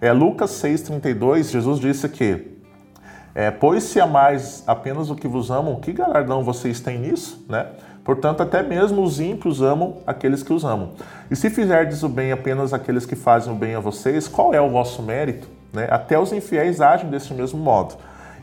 É, 0.00 0.12
Lucas 0.12 0.50
6,32, 0.62 1.50
Jesus 1.50 1.80
disse 1.80 2.08
que 2.08 2.55
é, 3.36 3.50
pois 3.50 3.82
se 3.82 4.00
amais 4.00 4.64
apenas 4.66 5.10
o 5.10 5.14
que 5.14 5.28
vos 5.28 5.50
amam, 5.50 5.76
que 5.76 5.92
galardão 5.92 6.42
vocês 6.42 6.80
têm 6.80 7.00
nisso? 7.00 7.44
Né? 7.46 7.66
Portanto, 8.02 8.42
até 8.42 8.62
mesmo 8.62 9.02
os 9.02 9.20
ímpios 9.20 9.60
amam 9.60 9.98
aqueles 10.06 10.42
que 10.42 10.54
os 10.54 10.64
amam. 10.64 10.92
E 11.30 11.36
se 11.36 11.50
fizerdes 11.50 12.02
o 12.02 12.08
bem 12.08 12.32
apenas 12.32 12.72
àqueles 12.72 13.04
que 13.04 13.14
fazem 13.14 13.52
o 13.52 13.54
bem 13.54 13.74
a 13.74 13.78
vocês, 13.78 14.26
qual 14.26 14.54
é 14.54 14.60
o 14.60 14.70
vosso 14.70 15.02
mérito? 15.02 15.48
Né? 15.70 15.86
Até 15.90 16.18
os 16.18 16.32
infiéis 16.32 16.80
agem 16.80 17.10
desse 17.10 17.34
mesmo 17.34 17.58
modo. 17.60 17.96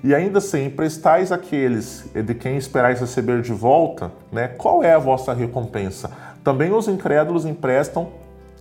E 0.03 0.13
ainda 0.13 0.37
assim, 0.37 0.65
emprestais 0.65 1.31
àqueles 1.31 2.07
de 2.13 2.35
quem 2.35 2.55
esperais 2.55 2.99
receber 2.99 3.41
de 3.41 3.51
volta, 3.51 4.11
né? 4.31 4.47
qual 4.47 4.83
é 4.83 4.93
a 4.93 4.99
vossa 4.99 5.33
recompensa? 5.33 6.11
Também 6.43 6.71
os 6.71 6.87
incrédulos 6.87 7.45
emprestam 7.45 8.09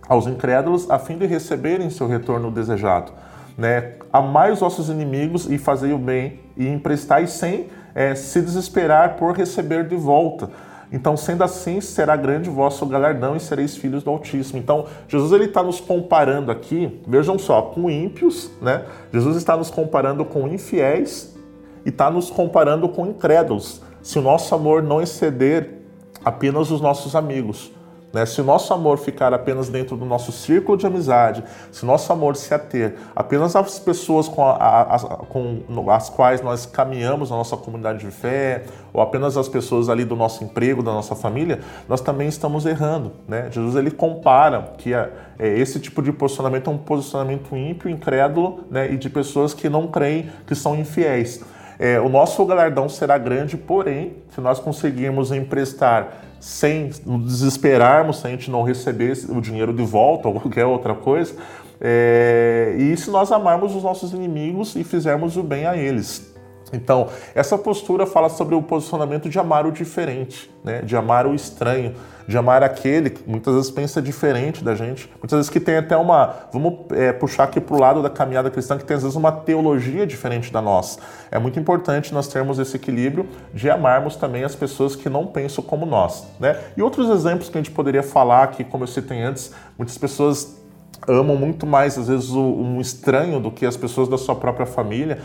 aos 0.09 0.25
incrédulos 0.25 0.89
a 0.89 0.97
fim 0.97 1.15
de 1.15 1.27
receberem 1.27 1.91
seu 1.91 2.07
retorno 2.07 2.49
desejado 2.49 3.11
né? 3.57 3.93
Amai 4.11 4.51
os 4.51 4.59
vossos 4.59 4.89
inimigos 4.89 5.49
e 5.49 5.57
fazei 5.57 5.93
o 5.93 5.97
bem 5.97 6.39
e 6.57 6.67
emprestai 6.67 7.27
sem 7.27 7.67
é, 7.95 8.15
se 8.15 8.41
desesperar 8.41 9.15
por 9.15 9.35
receber 9.35 9.87
de 9.87 9.95
volta. 9.95 10.49
Então, 10.91 11.17
sendo 11.17 11.43
assim, 11.43 11.81
será 11.81 12.15
grande 12.15 12.49
o 12.49 12.53
vosso 12.53 12.85
galardão 12.85 13.35
e 13.35 13.39
sereis 13.39 13.75
filhos 13.75 14.03
do 14.03 14.11
Altíssimo. 14.11 14.59
Então, 14.59 14.85
Jesus 15.07 15.31
ele 15.31 15.45
está 15.45 15.63
nos 15.63 15.79
comparando 15.79 16.51
aqui, 16.51 17.01
vejam 17.07 17.39
só, 17.39 17.63
com 17.63 17.89
ímpios, 17.89 18.51
né? 18.61 18.85
Jesus 19.11 19.35
está 19.35 19.57
nos 19.57 19.71
comparando 19.71 20.23
com 20.23 20.47
infiéis 20.47 21.35
e 21.83 21.89
está 21.89 22.11
nos 22.11 22.29
comparando 22.29 22.87
com 22.89 23.07
incrédulos. 23.07 23.81
Se 24.03 24.19
o 24.19 24.21
nosso 24.21 24.53
amor 24.53 24.83
não 24.83 25.01
exceder 25.01 25.81
apenas 26.23 26.69
os 26.69 26.79
nossos 26.79 27.15
amigos. 27.15 27.71
Né? 28.13 28.27
Se 28.27 28.39
o 28.39 28.43
nosso 28.43 28.71
amor 28.71 28.99
ficar 28.99 29.33
apenas 29.33 29.69
dentro 29.69 29.97
do 29.97 30.05
nosso 30.05 30.31
círculo 30.31 30.77
de 30.77 30.85
amizade, 30.85 31.43
se 31.71 31.83
o 31.83 31.87
nosso 31.87 32.13
amor 32.13 32.35
se 32.35 32.53
ater 32.53 32.93
apenas 33.15 33.55
às 33.55 33.79
pessoas 33.79 34.27
com, 34.27 34.45
a, 34.45 34.81
a, 34.81 34.99
com 35.27 35.89
as 35.89 36.09
quais 36.11 36.39
nós 36.39 36.67
caminhamos 36.67 37.31
na 37.31 37.37
nossa 37.37 37.57
comunidade 37.57 38.05
de 38.05 38.11
fé, 38.11 38.65
ou 38.93 39.01
apenas 39.01 39.35
as 39.35 39.49
pessoas 39.49 39.89
ali 39.89 40.05
do 40.05 40.15
nosso 40.15 40.43
emprego, 40.43 40.83
da 40.83 40.91
nossa 40.91 41.15
família, 41.15 41.59
nós 41.89 42.01
também 42.01 42.27
estamos 42.27 42.67
errando. 42.67 43.13
Né? 43.27 43.49
Jesus 43.49 43.75
ele 43.75 43.89
compara 43.89 44.73
que 44.77 44.93
é, 44.93 45.11
é, 45.39 45.47
esse 45.57 45.79
tipo 45.79 45.99
de 46.03 46.11
posicionamento 46.11 46.69
é 46.69 46.73
um 46.73 46.77
posicionamento 46.77 47.57
ímpio, 47.57 47.89
incrédulo 47.89 48.65
né? 48.69 48.93
e 48.93 48.97
de 48.97 49.09
pessoas 49.09 49.55
que 49.55 49.67
não 49.67 49.87
creem, 49.87 50.29
que 50.45 50.53
são 50.53 50.75
infiéis. 50.75 51.43
É, 51.79 51.99
o 51.99 52.07
nosso 52.07 52.45
galardão 52.45 52.87
será 52.87 53.17
grande, 53.17 53.57
porém, 53.57 54.17
se 54.29 54.39
nós 54.39 54.59
conseguirmos 54.59 55.31
emprestar 55.31 56.21
sem 56.43 56.89
nos 57.05 57.39
desesperarmos, 57.39 58.19
se 58.19 58.27
a 58.27 58.29
gente 58.29 58.51
não 58.51 58.63
receber 58.63 59.17
o 59.29 59.39
dinheiro 59.39 59.71
de 59.71 59.81
volta 59.81 60.27
ou 60.29 60.41
qualquer 60.41 60.65
outra 60.65 60.93
coisa. 60.93 61.33
É, 61.79 62.75
e 62.77 62.97
se 62.97 63.09
nós 63.09 63.31
amarmos 63.31 63.73
os 63.73 63.81
nossos 63.81 64.11
inimigos 64.11 64.75
e 64.75 64.83
fizermos 64.83 65.37
o 65.37 65.43
bem 65.43 65.65
a 65.65 65.77
eles. 65.77 66.32
Então, 66.71 67.09
essa 67.35 67.57
postura 67.57 68.05
fala 68.05 68.29
sobre 68.29 68.55
o 68.55 68.61
posicionamento 68.61 69.29
de 69.29 69.37
amar 69.37 69.65
o 69.65 69.71
diferente, 69.71 70.51
né? 70.63 70.81
de 70.81 70.95
amar 70.95 71.27
o 71.27 71.35
estranho, 71.35 71.93
de 72.27 72.37
amar 72.37 72.63
aquele 72.63 73.09
que 73.09 73.29
muitas 73.29 73.53
vezes 73.53 73.69
pensa 73.69 74.01
diferente 74.01 74.63
da 74.63 74.73
gente, 74.73 75.09
muitas 75.19 75.37
vezes 75.37 75.49
que 75.49 75.59
tem 75.59 75.77
até 75.77 75.95
uma. 75.97 76.33
Vamos 76.51 76.85
é, 76.91 77.11
puxar 77.11 77.43
aqui 77.43 77.59
para 77.59 77.75
o 77.75 77.79
lado 77.79 78.01
da 78.01 78.09
caminhada 78.09 78.49
cristã, 78.49 78.77
que 78.77 78.85
tem 78.85 78.95
às 78.95 79.03
vezes 79.03 79.15
uma 79.15 79.31
teologia 79.31 80.07
diferente 80.07 80.51
da 80.51 80.61
nossa. 80.61 80.99
É 81.29 81.37
muito 81.37 81.59
importante 81.59 82.13
nós 82.13 82.27
termos 82.27 82.59
esse 82.59 82.75
equilíbrio 82.75 83.27
de 83.53 83.69
amarmos 83.69 84.15
também 84.15 84.43
as 84.43 84.55
pessoas 84.55 84.95
que 84.95 85.09
não 85.09 85.27
pensam 85.27 85.63
como 85.63 85.85
nós. 85.85 86.25
Né? 86.39 86.57
E 86.77 86.81
outros 86.81 87.09
exemplos 87.09 87.49
que 87.49 87.57
a 87.57 87.61
gente 87.61 87.71
poderia 87.71 88.03
falar, 88.03 88.47
que, 88.47 88.63
como 88.63 88.83
eu 88.83 88.87
citei 88.87 89.21
antes, 89.21 89.53
muitas 89.77 89.97
pessoas 89.97 90.62
amam 91.07 91.35
muito 91.35 91.65
mais, 91.65 91.97
às 91.97 92.07
vezes, 92.07 92.31
um 92.31 92.79
estranho 92.79 93.39
do 93.39 93.51
que 93.51 93.65
as 93.65 93.75
pessoas 93.75 94.07
da 94.07 94.17
sua 94.17 94.35
própria 94.35 94.65
família 94.65 95.19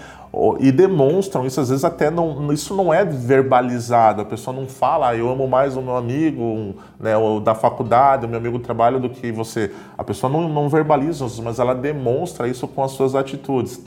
e 0.60 0.70
demonstram 0.70 1.46
isso, 1.46 1.60
às 1.60 1.68
vezes 1.68 1.84
até 1.84 2.10
não, 2.10 2.52
isso 2.52 2.74
não 2.74 2.92
é 2.92 3.04
verbalizado, 3.04 4.20
a 4.22 4.24
pessoa 4.24 4.54
não 4.54 4.66
fala, 4.66 5.08
ah, 5.10 5.16
eu 5.16 5.28
amo 5.28 5.48
mais 5.48 5.76
o 5.76 5.82
meu 5.82 5.96
amigo 5.96 6.74
né, 6.98 7.16
o 7.16 7.40
da 7.40 7.54
faculdade, 7.54 8.26
o 8.26 8.28
meu 8.28 8.38
amigo 8.38 8.58
do 8.58 8.64
trabalho 8.64 9.00
do 9.00 9.08
que 9.08 9.32
você. 9.32 9.70
A 9.96 10.04
pessoa 10.04 10.30
não, 10.30 10.48
não 10.48 10.68
verbaliza 10.68 11.26
isso, 11.26 11.42
mas 11.42 11.58
ela 11.58 11.74
demonstra 11.74 12.48
isso 12.48 12.66
com 12.68 12.82
as 12.82 12.92
suas 12.92 13.14
atitudes. 13.14 13.82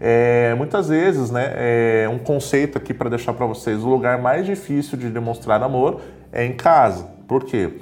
É, 0.00 0.54
muitas 0.56 0.88
vezes, 0.88 1.30
né, 1.30 1.52
é 1.56 2.08
um 2.08 2.18
conceito 2.18 2.78
aqui 2.78 2.94
para 2.94 3.10
deixar 3.10 3.32
para 3.32 3.46
vocês, 3.46 3.82
o 3.82 3.88
lugar 3.88 4.20
mais 4.20 4.46
difícil 4.46 4.96
de 4.96 5.10
demonstrar 5.10 5.62
amor 5.62 6.00
é 6.32 6.44
em 6.44 6.52
casa. 6.52 7.08
Por 7.26 7.44
quê? 7.44 7.78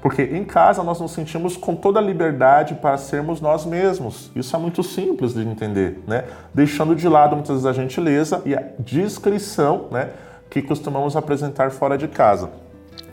Porque 0.00 0.22
em 0.22 0.44
casa 0.44 0.82
nós 0.82 1.00
nos 1.00 1.10
sentimos 1.12 1.56
com 1.56 1.74
toda 1.74 1.98
a 1.98 2.02
liberdade 2.02 2.74
para 2.76 2.96
sermos 2.96 3.40
nós 3.40 3.66
mesmos. 3.66 4.30
Isso 4.34 4.54
é 4.54 4.58
muito 4.58 4.82
simples 4.82 5.34
de 5.34 5.40
entender, 5.40 6.02
né? 6.06 6.24
Deixando 6.54 6.94
de 6.94 7.08
lado 7.08 7.34
muitas 7.34 7.62
vezes 7.62 7.66
a 7.66 7.72
gentileza 7.72 8.42
e 8.44 8.54
a 8.54 8.62
discrição, 8.78 9.86
né? 9.90 10.10
Que 10.48 10.62
costumamos 10.62 11.16
apresentar 11.16 11.70
fora 11.70 11.98
de 11.98 12.06
casa. 12.06 12.50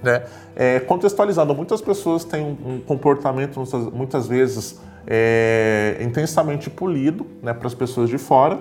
Né? 0.01 0.23
É, 0.55 0.79
contextualizando, 0.79 1.55
muitas 1.55 1.81
pessoas 1.81 2.23
têm 2.23 2.57
um, 2.63 2.79
comportamento 2.79 3.57
muitas, 3.57 3.85
muitas 3.91 4.27
vezes 4.27 4.79
é, 5.07 5.97
intensamente 6.01 6.69
polido 6.69 7.25
né, 7.41 7.53
para 7.53 7.67
as 7.67 7.73
pessoas 7.73 8.09
de 8.09 8.17
fora, 8.17 8.59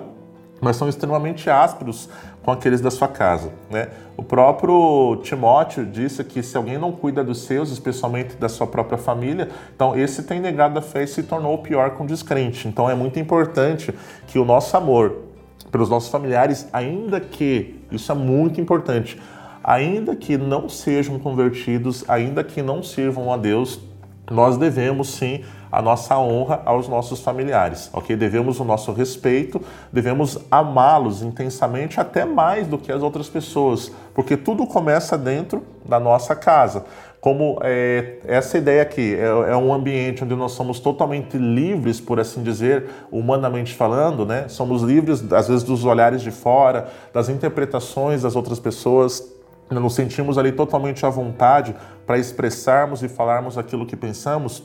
mas 0.59 0.75
são 0.75 0.89
extremamente 0.89 1.49
ásperos 1.49 2.09
com 2.45 2.51
aqueles 2.51 2.79
da 2.79 2.91
sua 2.91 3.07
casa. 3.07 3.51
Né? 3.71 3.87
O 4.15 4.21
próprio 4.21 5.19
Timóteo 5.23 5.83
disse 5.83 6.23
que 6.23 6.43
se 6.43 6.55
alguém 6.55 6.77
não 6.77 6.91
cuida 6.91 7.23
dos 7.23 7.41
seus, 7.41 7.71
especialmente 7.71 8.35
da 8.35 8.47
sua 8.47 8.67
própria 8.67 8.99
família, 8.99 9.49
então 9.75 9.97
esse 9.97 10.21
tem 10.21 10.39
negado 10.39 10.77
a 10.77 10.81
fé 10.81 11.03
e 11.03 11.07
se 11.07 11.23
tornou 11.23 11.57
pior 11.57 11.89
com 11.91 12.05
descrente. 12.05 12.67
Então 12.67 12.87
é 12.87 12.93
muito 12.93 13.19
importante 13.19 13.91
que 14.27 14.37
o 14.37 14.45
nosso 14.45 14.77
amor 14.77 15.23
pelos 15.71 15.89
nossos 15.89 16.09
familiares, 16.09 16.69
ainda 16.71 17.19
que, 17.19 17.81
isso 17.91 18.11
é 18.11 18.15
muito 18.15 18.61
importante, 18.61 19.19
ainda 19.63 20.15
que 20.15 20.37
não 20.37 20.69
sejam 20.69 21.17
convertidos, 21.17 22.05
ainda 22.07 22.43
que 22.43 22.61
não 22.61 22.83
sirvam 22.83 23.33
a 23.33 23.37
Deus, 23.37 23.81
nós 24.29 24.55
devemos 24.55 25.09
sim 25.09 25.43
a 25.71 25.81
nossa 25.81 26.17
honra 26.17 26.61
aos 26.65 26.87
nossos 26.87 27.21
familiares, 27.21 27.89
ok? 27.93 28.15
Devemos 28.15 28.59
o 28.59 28.63
nosso 28.63 28.91
respeito, 28.91 29.61
devemos 29.91 30.39
amá-los 30.49 31.21
intensamente, 31.21 31.99
até 31.99 32.25
mais 32.25 32.67
do 32.67 32.77
que 32.77 32.91
as 32.91 33.01
outras 33.01 33.27
pessoas, 33.29 33.91
porque 34.13 34.37
tudo 34.37 34.65
começa 34.65 35.17
dentro 35.17 35.63
da 35.83 35.99
nossa 35.99 36.35
casa. 36.35 36.85
Como 37.19 37.57
é, 37.63 38.19
essa 38.25 38.57
ideia 38.57 38.83
aqui 38.83 39.15
é, 39.15 39.25
é, 39.25 39.57
um 39.57 39.73
ambiente 39.73 40.23
onde 40.23 40.35
nós 40.35 40.51
somos 40.51 40.79
totalmente 40.79 41.37
livres, 41.37 41.99
por 41.99 42.19
assim 42.19 42.43
dizer, 42.43 42.87
humanamente 43.11 43.73
falando, 43.73 44.25
né? 44.25 44.47
Somos 44.47 44.83
livres, 44.83 45.23
às 45.33 45.47
vezes, 45.47 45.63
dos 45.63 45.85
olhares 45.85 46.21
de 46.21 46.29
fora, 46.29 46.87
das 47.11 47.27
interpretações 47.27 48.21
das 48.21 48.35
outras 48.35 48.59
pessoas 48.59 49.35
nos 49.69 49.95
sentimos 49.95 50.37
ali 50.37 50.51
totalmente 50.51 51.05
à 51.05 51.09
vontade 51.09 51.75
para 52.05 52.19
expressarmos 52.19 53.01
e 53.01 53.07
falarmos 53.07 53.57
aquilo 53.57 53.85
que 53.85 53.95
pensamos, 53.95 54.63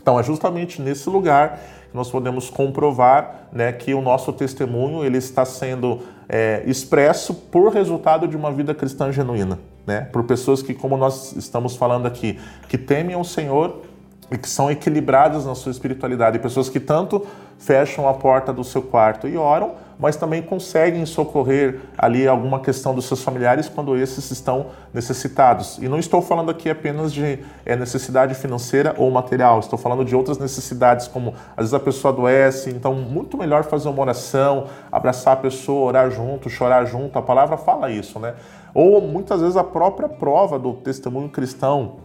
então 0.00 0.18
é 0.18 0.22
justamente 0.22 0.80
nesse 0.80 1.08
lugar 1.08 1.58
que 1.90 1.96
nós 1.96 2.10
podemos 2.10 2.48
comprovar 2.48 3.48
né, 3.52 3.72
que 3.72 3.92
o 3.92 4.00
nosso 4.00 4.32
testemunho 4.32 5.04
ele 5.04 5.18
está 5.18 5.44
sendo 5.44 6.00
é, 6.28 6.62
expresso 6.66 7.34
por 7.34 7.72
resultado 7.72 8.26
de 8.26 8.36
uma 8.36 8.50
vida 8.50 8.74
cristã 8.74 9.12
genuína, 9.12 9.58
né? 9.86 10.08
Por 10.12 10.24
pessoas 10.24 10.62
que, 10.62 10.72
como 10.72 10.96
nós 10.96 11.36
estamos 11.36 11.76
falando 11.76 12.06
aqui, 12.06 12.40
que 12.68 12.78
temem 12.78 13.14
o 13.16 13.24
Senhor 13.24 13.82
e 14.30 14.38
que 14.38 14.48
são 14.48 14.70
equilibradas 14.70 15.44
na 15.44 15.54
sua 15.54 15.70
espiritualidade, 15.70 16.38
pessoas 16.38 16.70
que 16.70 16.80
tanto 16.80 17.26
fecham 17.58 18.08
a 18.08 18.14
porta 18.14 18.52
do 18.52 18.64
seu 18.64 18.80
quarto 18.80 19.28
e 19.28 19.36
oram, 19.36 19.72
mas 20.02 20.16
também 20.16 20.42
conseguem 20.42 21.06
socorrer 21.06 21.78
ali 21.96 22.26
alguma 22.26 22.58
questão 22.58 22.92
dos 22.92 23.04
seus 23.04 23.22
familiares 23.22 23.68
quando 23.68 23.96
esses 23.96 24.32
estão 24.32 24.66
necessitados. 24.92 25.78
E 25.78 25.88
não 25.88 25.96
estou 25.96 26.20
falando 26.20 26.50
aqui 26.50 26.68
apenas 26.68 27.12
de 27.12 27.38
é, 27.64 27.76
necessidade 27.76 28.34
financeira 28.34 28.96
ou 28.98 29.08
material, 29.12 29.60
estou 29.60 29.78
falando 29.78 30.04
de 30.04 30.16
outras 30.16 30.38
necessidades, 30.38 31.06
como 31.06 31.34
às 31.56 31.58
vezes 31.58 31.74
a 31.74 31.78
pessoa 31.78 32.12
adoece, 32.12 32.70
então 32.70 32.94
muito 32.94 33.38
melhor 33.38 33.62
fazer 33.62 33.88
uma 33.88 34.00
oração, 34.02 34.66
abraçar 34.90 35.34
a 35.34 35.36
pessoa, 35.36 35.86
orar 35.86 36.10
junto, 36.10 36.50
chorar 36.50 36.84
junto, 36.84 37.16
a 37.16 37.22
palavra 37.22 37.56
fala 37.56 37.88
isso, 37.88 38.18
né? 38.18 38.34
Ou 38.74 39.00
muitas 39.00 39.40
vezes 39.40 39.56
a 39.56 39.62
própria 39.62 40.08
prova 40.08 40.58
do 40.58 40.72
testemunho 40.72 41.28
cristão 41.28 41.98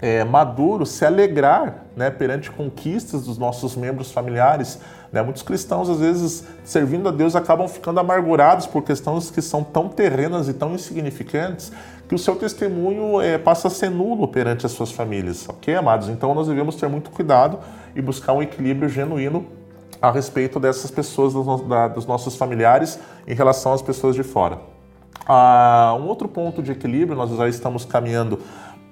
é, 0.00 0.24
maduro 0.24 0.86
se 0.86 1.04
alegrar 1.04 1.84
né, 1.94 2.10
perante 2.10 2.50
conquistas 2.50 3.24
dos 3.24 3.36
nossos 3.36 3.76
membros 3.76 4.10
familiares. 4.10 4.80
Né? 5.12 5.22
Muitos 5.22 5.42
cristãos, 5.42 5.88
às 5.88 5.98
vezes, 5.98 6.44
servindo 6.64 7.08
a 7.08 7.12
Deus, 7.12 7.34
acabam 7.34 7.66
ficando 7.66 7.98
amargurados 8.00 8.66
por 8.66 8.82
questões 8.82 9.30
que 9.30 9.42
são 9.42 9.64
tão 9.64 9.88
terrenas 9.88 10.48
e 10.48 10.52
tão 10.52 10.74
insignificantes 10.74 11.72
que 12.08 12.14
o 12.14 12.18
seu 12.18 12.34
testemunho 12.36 13.20
é, 13.20 13.38
passa 13.38 13.68
a 13.68 13.70
ser 13.70 13.90
nulo 13.90 14.26
perante 14.26 14.66
as 14.66 14.72
suas 14.72 14.90
famílias, 14.90 15.48
ok, 15.48 15.74
amados? 15.76 16.08
Então 16.08 16.34
nós 16.34 16.48
devemos 16.48 16.74
ter 16.74 16.88
muito 16.88 17.10
cuidado 17.10 17.58
e 17.94 18.02
buscar 18.02 18.32
um 18.32 18.42
equilíbrio 18.42 18.88
genuíno 18.88 19.46
a 20.02 20.10
respeito 20.10 20.58
dessas 20.58 20.90
pessoas, 20.90 21.34
dos, 21.34 21.68
da, 21.68 21.88
dos 21.88 22.06
nossos 22.06 22.34
familiares, 22.34 22.98
em 23.26 23.34
relação 23.34 23.72
às 23.72 23.82
pessoas 23.82 24.16
de 24.16 24.22
fora. 24.22 24.58
Ah, 25.26 25.96
um 26.00 26.08
outro 26.08 26.26
ponto 26.26 26.62
de 26.62 26.72
equilíbrio, 26.72 27.16
nós 27.16 27.30
já 27.30 27.48
estamos 27.48 27.84
caminhando 27.84 28.40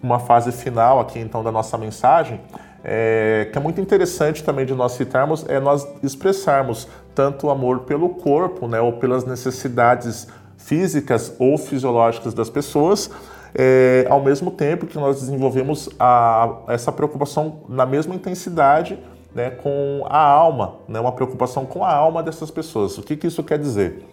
uma 0.03 0.21
fase 0.21 0.53
final 0.53 1.01
aqui 1.01 1.19
então 1.19 1.43
da 1.43 1.51
nossa 1.51 1.77
mensagem, 1.77 2.41
é, 2.85 3.49
que 3.51 3.59
é 3.59 3.61
muito 3.61 3.81
interessante 3.81 4.43
também 4.43 4.64
de 4.64 4.74
nós 4.74 4.93
citarmos, 4.93 5.45
é 5.49 5.59
nós 5.59 5.87
expressarmos 6.03 6.89
tanto 7.14 7.49
o 7.49 7.51
amor 7.51 7.81
pelo 7.81 8.11
corpo, 8.11 8.68
né, 8.68 8.81
ou 8.81 8.95
pelas 8.95 9.24
necessidades 9.24 10.29
físicas 10.57 11.35
ou 11.39 11.59
fisiológicas 11.59 12.35
das 12.35 12.51
pessoas, 12.51 13.11
é, 13.55 14.07
ao 14.09 14.22
mesmo 14.22 14.51
tempo 14.51 14.87
que 14.87 14.97
nós 14.97 15.20
desenvolvemos 15.20 15.89
a, 15.99 16.59
essa 16.68 16.93
preocupação 16.93 17.61
na 17.68 17.87
mesma 17.87 18.14
intensidade 18.14 18.99
né, 19.35 19.51
com 19.51 20.05
a 20.09 20.18
alma, 20.18 20.76
né, 20.87 21.01
uma 21.01 21.12
preocupação 21.12 21.64
com 21.64 21.85
a 21.85 21.93
alma 21.93 22.22
dessas 22.22 22.51
pessoas. 22.51 22.99
O 22.99 23.03
que, 23.03 23.16
que 23.16 23.26
isso 23.26 23.43
quer 23.43 23.59
dizer? 23.59 24.05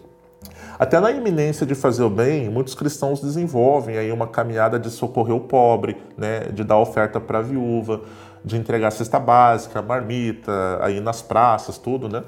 Até 0.78 1.00
na 1.00 1.10
iminência 1.10 1.64
de 1.64 1.74
fazer 1.74 2.02
o 2.02 2.10
bem, 2.10 2.50
muitos 2.50 2.74
cristãos 2.74 3.20
desenvolvem 3.20 3.96
aí 3.96 4.12
uma 4.12 4.26
caminhada 4.26 4.78
de 4.78 4.90
socorrer 4.90 5.34
o 5.34 5.40
pobre, 5.40 5.96
né, 6.18 6.40
de 6.52 6.62
dar 6.62 6.78
oferta 6.78 7.18
para 7.18 7.38
a 7.38 7.42
viúva, 7.42 8.02
de 8.46 8.56
entregar 8.56 8.92
cesta 8.92 9.18
básica, 9.18 9.82
marmita, 9.82 10.78
aí 10.80 11.00
nas 11.00 11.20
praças, 11.20 11.76
tudo, 11.76 12.08
né? 12.08 12.22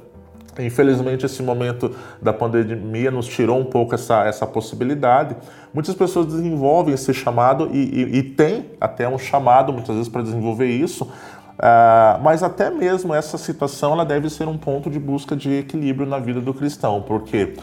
Infelizmente, 0.58 1.24
esse 1.24 1.40
momento 1.40 1.94
da 2.20 2.32
pandemia 2.32 3.12
nos 3.12 3.28
tirou 3.28 3.60
um 3.60 3.64
pouco 3.64 3.94
essa, 3.94 4.24
essa 4.24 4.44
possibilidade. 4.44 5.36
Muitas 5.72 5.94
pessoas 5.94 6.26
desenvolvem 6.26 6.94
esse 6.94 7.14
chamado 7.14 7.70
e, 7.72 7.78
e, 7.78 8.16
e 8.18 8.22
tem 8.24 8.72
até 8.80 9.08
um 9.08 9.16
chamado, 9.16 9.72
muitas 9.72 9.94
vezes, 9.94 10.08
para 10.10 10.22
desenvolver 10.22 10.66
isso, 10.66 11.04
uh, 11.04 12.20
mas 12.20 12.42
até 12.42 12.68
mesmo 12.68 13.14
essa 13.14 13.38
situação 13.38 13.92
ela 13.92 14.04
deve 14.04 14.28
ser 14.28 14.48
um 14.48 14.58
ponto 14.58 14.90
de 14.90 14.98
busca 14.98 15.36
de 15.36 15.58
equilíbrio 15.58 16.08
na 16.08 16.18
vida 16.18 16.40
do 16.40 16.52
cristão, 16.52 17.00
porque 17.02 17.54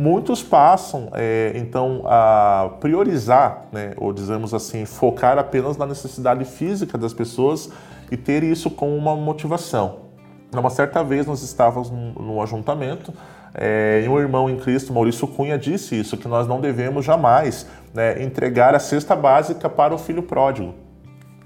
Muitos 0.00 0.44
passam, 0.44 1.08
é, 1.12 1.54
então, 1.56 2.02
a 2.06 2.70
priorizar, 2.78 3.64
né, 3.72 3.94
ou 3.96 4.12
dizemos 4.12 4.54
assim, 4.54 4.84
focar 4.84 5.36
apenas 5.38 5.76
na 5.76 5.86
necessidade 5.86 6.44
física 6.44 6.96
das 6.96 7.12
pessoas 7.12 7.68
e 8.10 8.16
ter 8.16 8.42
isso 8.42 8.70
como 8.70 8.96
uma 8.96 9.16
motivação. 9.16 10.08
Uma 10.52 10.70
certa 10.70 11.04
vez 11.04 11.26
nós 11.26 11.42
estávamos 11.42 11.90
num, 11.90 12.40
ajuntamento 12.40 13.12
é, 13.54 14.02
e 14.04 14.08
um 14.08 14.18
irmão 14.18 14.48
em 14.48 14.56
Cristo, 14.56 14.92
Maurício 14.92 15.26
Cunha, 15.28 15.58
disse 15.58 15.98
isso, 15.98 16.16
que 16.16 16.26
nós 16.26 16.46
não 16.46 16.60
devemos 16.60 17.04
jamais 17.04 17.66
né, 17.92 18.22
entregar 18.22 18.74
a 18.74 18.78
cesta 18.78 19.14
básica 19.14 19.68
para 19.68 19.94
o 19.94 19.98
filho 19.98 20.22
pródigo. 20.22 20.74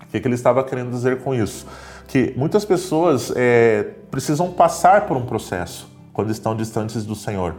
O 0.02 0.06
que, 0.12 0.20
que 0.20 0.28
ele 0.28 0.34
estava 0.34 0.62
querendo 0.62 0.90
dizer 0.90 1.20
com 1.22 1.34
isso? 1.34 1.66
Que 2.06 2.32
muitas 2.36 2.64
pessoas 2.64 3.32
é, 3.34 3.86
precisam 4.10 4.52
passar 4.52 5.06
por 5.06 5.16
um 5.16 5.24
processo 5.26 5.88
quando 6.12 6.30
estão 6.30 6.54
distantes 6.54 7.04
do 7.04 7.16
Senhor. 7.16 7.56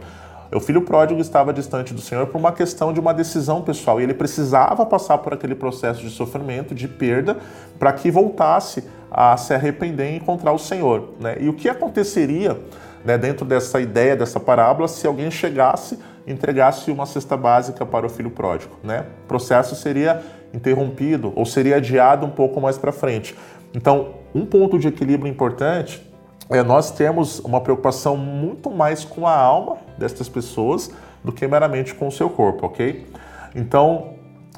O 0.52 0.60
filho 0.60 0.82
pródigo 0.82 1.20
estava 1.20 1.52
distante 1.52 1.92
do 1.92 2.00
Senhor 2.00 2.26
por 2.26 2.38
uma 2.38 2.52
questão 2.52 2.92
de 2.92 3.00
uma 3.00 3.12
decisão 3.12 3.62
pessoal 3.62 4.00
e 4.00 4.04
ele 4.04 4.14
precisava 4.14 4.86
passar 4.86 5.18
por 5.18 5.32
aquele 5.32 5.54
processo 5.54 6.00
de 6.00 6.10
sofrimento, 6.10 6.74
de 6.74 6.86
perda, 6.86 7.36
para 7.78 7.92
que 7.92 8.10
voltasse 8.10 8.84
a 9.10 9.36
se 9.36 9.54
arrepender 9.54 10.12
e 10.12 10.16
encontrar 10.16 10.52
o 10.52 10.58
Senhor. 10.58 11.10
Né? 11.20 11.36
E 11.40 11.48
o 11.48 11.52
que 11.54 11.68
aconteceria 11.68 12.58
né, 13.04 13.18
dentro 13.18 13.44
dessa 13.44 13.80
ideia, 13.80 14.16
dessa 14.16 14.40
parábola, 14.40 14.88
se 14.88 15.06
alguém 15.06 15.30
chegasse 15.30 15.98
entregasse 16.26 16.90
uma 16.90 17.06
cesta 17.06 17.36
básica 17.36 17.84
para 17.84 18.06
o 18.06 18.08
filho 18.08 18.30
pródigo. 18.30 18.76
Né? 18.82 19.04
O 19.24 19.28
processo 19.28 19.74
seria 19.74 20.22
interrompido 20.52 21.32
ou 21.36 21.44
seria 21.44 21.76
adiado 21.76 22.24
um 22.24 22.30
pouco 22.30 22.60
mais 22.60 22.78
para 22.78 22.92
frente. 22.92 23.36
Então, 23.74 24.14
um 24.34 24.46
ponto 24.46 24.78
de 24.78 24.88
equilíbrio 24.88 25.30
importante 25.30 26.02
é 26.50 26.62
nós 26.62 26.90
temos 26.90 27.38
uma 27.40 27.60
preocupação 27.60 28.16
muito 28.16 28.70
mais 28.70 29.04
com 29.04 29.26
a 29.26 29.34
alma 29.34 29.76
destas 29.96 30.28
pessoas 30.28 30.90
do 31.22 31.32
que 31.32 31.46
meramente 31.46 31.94
com 31.94 32.06
o 32.08 32.12
seu 32.12 32.28
corpo, 32.28 32.66
ok? 32.66 33.06
Então, 33.54 34.10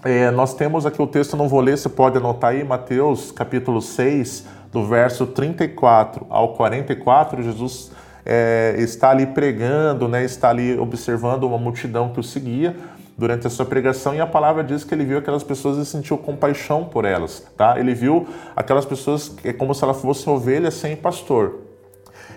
é, 0.04 0.30
nós 0.30 0.54
temos 0.54 0.84
aqui 0.84 1.00
o 1.00 1.06
texto, 1.06 1.36
não 1.36 1.48
vou 1.48 1.60
ler, 1.60 1.78
você 1.78 1.88
pode 1.88 2.18
anotar 2.18 2.50
aí, 2.50 2.64
Mateus 2.64 3.30
capítulo 3.30 3.80
6, 3.80 4.46
do 4.72 4.84
verso 4.84 5.26
34 5.26 6.26
ao 6.28 6.54
44, 6.54 7.42
Jesus 7.42 7.92
é, 8.24 8.74
está 8.78 9.10
ali 9.10 9.26
pregando, 9.26 10.08
né, 10.08 10.24
está 10.24 10.50
ali 10.50 10.78
observando 10.78 11.44
uma 11.44 11.56
multidão 11.56 12.08
que 12.10 12.20
o 12.20 12.22
seguia 12.22 12.76
durante 13.16 13.46
a 13.46 13.50
sua 13.50 13.64
pregação 13.64 14.14
e 14.14 14.20
a 14.20 14.26
palavra 14.26 14.62
diz 14.62 14.84
que 14.84 14.94
ele 14.94 15.04
viu 15.04 15.18
aquelas 15.18 15.42
pessoas 15.42 15.78
e 15.78 15.86
sentiu 15.86 16.18
compaixão 16.18 16.84
por 16.84 17.04
elas, 17.04 17.46
tá? 17.56 17.78
Ele 17.78 17.94
viu 17.94 18.26
aquelas 18.54 18.84
pessoas 18.84 19.34
é 19.42 19.52
como 19.52 19.74
se 19.74 19.82
elas 19.82 20.00
fossem 20.00 20.30
ovelhas 20.30 20.74
sem 20.74 20.94
pastor. 20.94 21.65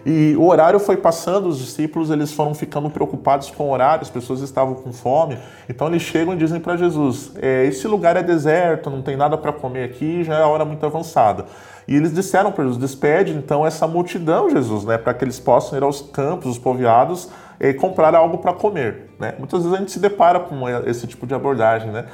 E 0.06 0.36
o 0.38 0.48
horário 0.48 0.80
foi 0.80 0.98
passando, 0.98 1.48
os 1.48 1.58
discípulos 1.58 2.10
eles 2.10 2.32
foram 2.32 2.54
ficando 2.54 2.90
preocupados 2.90 3.52
com 3.52 3.66
o 3.66 3.72
horário, 3.72 4.02
as 4.02 4.10
pessoas 4.10 4.42
estavam 4.42 4.76
com 4.76 4.92
fome. 4.94 5.38
Então 5.68 5.88
eles 5.88 6.02
chegam 6.02 6.34
e 6.34 6.38
dizem 6.38 6.60
para 6.60 6.78
Jesus: 6.78 7.32
é, 7.42 7.66
esse 7.66 7.88
lugar 7.88 8.16
é 8.16 8.24
deserto, 8.24 8.90
não 8.90 9.02
tem 9.02 9.18
nada 9.18 9.38
para 9.38 9.52
comer 9.52 9.84
aqui, 9.84 10.24
já 10.24 10.36
é 10.36 10.44
hora 10.44 10.64
muito 10.64 10.86
avançada. 10.86 11.46
E 11.88 11.96
eles 11.96 12.14
disseram 12.14 12.52
para 12.52 12.64
Jesus: 12.64 12.80
despede 12.80 13.34
então 13.34 13.66
essa 13.66 13.88
multidão, 13.88 14.50
Jesus, 14.50 14.86
né, 14.86 14.98
para 14.98 15.14
que 15.14 15.24
eles 15.24 15.40
possam 15.40 15.78
ir 15.78 15.84
aos 15.84 16.02
campos, 16.02 16.52
os 16.52 16.58
povoados, 16.58 17.30
e 17.60 17.74
comprar 17.74 18.16
algo 18.16 18.38
para 18.38 18.54
comer. 18.54 19.10
Né? 19.20 19.34
Muitas 19.38 19.62
vezes 19.62 19.76
a 19.76 19.80
gente 19.80 19.92
se 19.92 20.00
depara 20.00 20.40
com 20.40 20.68
esse 20.88 21.06
tipo 21.06 21.28
de 21.28 21.34
abordagem, 21.34 21.92
né? 21.92 22.06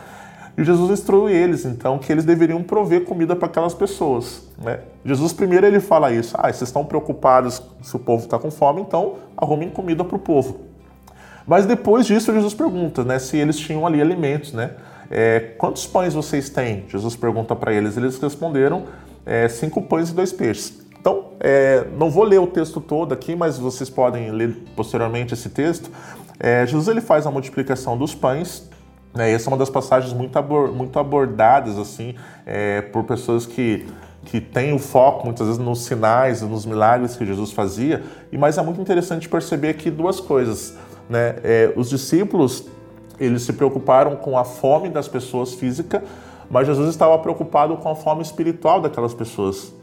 E 0.58 0.64
Jesus 0.64 0.92
instrui 0.92 1.34
eles, 1.34 1.66
então, 1.66 1.98
que 2.00 2.12
eles 2.12 2.24
deveriam 2.24 2.64
prover 2.64 3.04
comida 3.04 3.36
para 3.36 3.48
aquelas 3.48 3.74
pessoas. 3.74 4.48
Né? 4.58 4.80
Jesus 5.04 5.34
primeiro 5.34 5.66
ele 5.66 5.82
fala 5.82 6.12
isso, 6.12 6.36
ah, 6.38 6.44
vocês 6.44 6.62
estão 6.62 6.86
preocupados 6.86 7.62
se 7.82 7.96
o 7.96 8.00
povo 8.00 8.24
está 8.24 8.40
com 8.40 8.50
fome, 8.50 8.82
então 8.82 9.16
arrumem 9.36 9.70
comida 9.70 10.04
para 10.04 10.16
o 10.16 10.20
povo. 10.20 10.62
Mas 11.46 11.66
depois 11.66 12.06
disso 12.06 12.34
Jesus 12.34 12.54
pergunta, 12.54 13.04
né, 13.04 13.20
se 13.20 13.38
eles 13.38 13.58
tinham 13.58 13.86
ali 13.86 14.02
alimentos, 14.02 14.54
né? 14.54 14.72
É, 15.10 15.40
quantos 15.58 15.86
pães 15.86 16.14
vocês 16.14 16.50
têm? 16.50 16.86
Jesus 16.88 17.16
pergunta 17.16 17.56
para 17.56 17.72
eles. 17.72 17.96
Eles 17.96 18.18
responderam 18.18 18.86
é, 19.24 19.48
cinco 19.48 19.82
pães 19.82 20.10
e 20.10 20.14
dois 20.14 20.34
peixes. 20.34 20.82
Então, 21.00 21.34
é, 21.40 21.86
não 21.96 22.10
vou 22.10 22.24
ler 22.24 22.40
o 22.40 22.48
texto 22.48 22.82
todo 22.82 23.14
aqui, 23.14 23.36
mas 23.36 23.60
vocês 23.60 23.90
podem 23.90 24.32
ler 24.32 24.58
posteriormente 24.76 25.36
esse 25.36 25.50
texto. 25.50 25.92
É, 26.40 26.66
Jesus 26.66 26.88
ele 26.88 27.02
faz 27.02 27.28
a 27.28 27.32
multiplicação 27.32 27.96
dos 27.96 28.16
pães 28.16 28.68
né? 29.16 29.32
Essa 29.32 29.50
é 29.50 29.52
uma 29.52 29.58
das 29.58 29.70
passagens 29.70 30.14
muito, 30.14 30.38
abor 30.38 30.72
muito 30.72 31.00
abordadas 31.00 31.78
assim 31.78 32.16
é, 32.46 32.82
por 32.82 33.04
pessoas 33.04 33.46
que 33.46 33.86
que 34.26 34.42
têm 34.42 34.74
o 34.74 34.80
foco 34.80 35.24
muitas 35.26 35.46
vezes 35.46 35.62
nos 35.62 35.86
sinais, 35.86 36.42
nos 36.42 36.66
milagres 36.66 37.16
que 37.16 37.24
Jesus 37.24 37.52
fazia. 37.52 38.04
E 38.32 38.38
mas 38.38 38.58
é 38.58 38.62
muito 38.62 38.82
interessante 38.82 39.30
perceber 39.30 39.70
aqui 39.70 39.92
duas 39.92 40.20
coisas, 40.20 40.76
né? 41.08 41.36
É, 41.44 41.72
os 41.76 41.90
discípulos 41.90 42.66
eles 43.20 43.44
se 43.44 43.54
preocuparam 43.54 44.16
com 44.16 44.38
a 44.38 44.44
fome 44.44 44.90
das 44.90 45.08
pessoas 45.08 45.54
física, 45.54 46.04
mas 46.50 46.68
Jesus 46.68 46.90
estava 46.90 47.18
preocupado 47.20 47.78
com 47.78 47.90
a 47.90 47.96
fome 47.96 48.22
espiritual 48.22 48.82
daquelas 48.82 49.14
pessoas. 49.14 49.74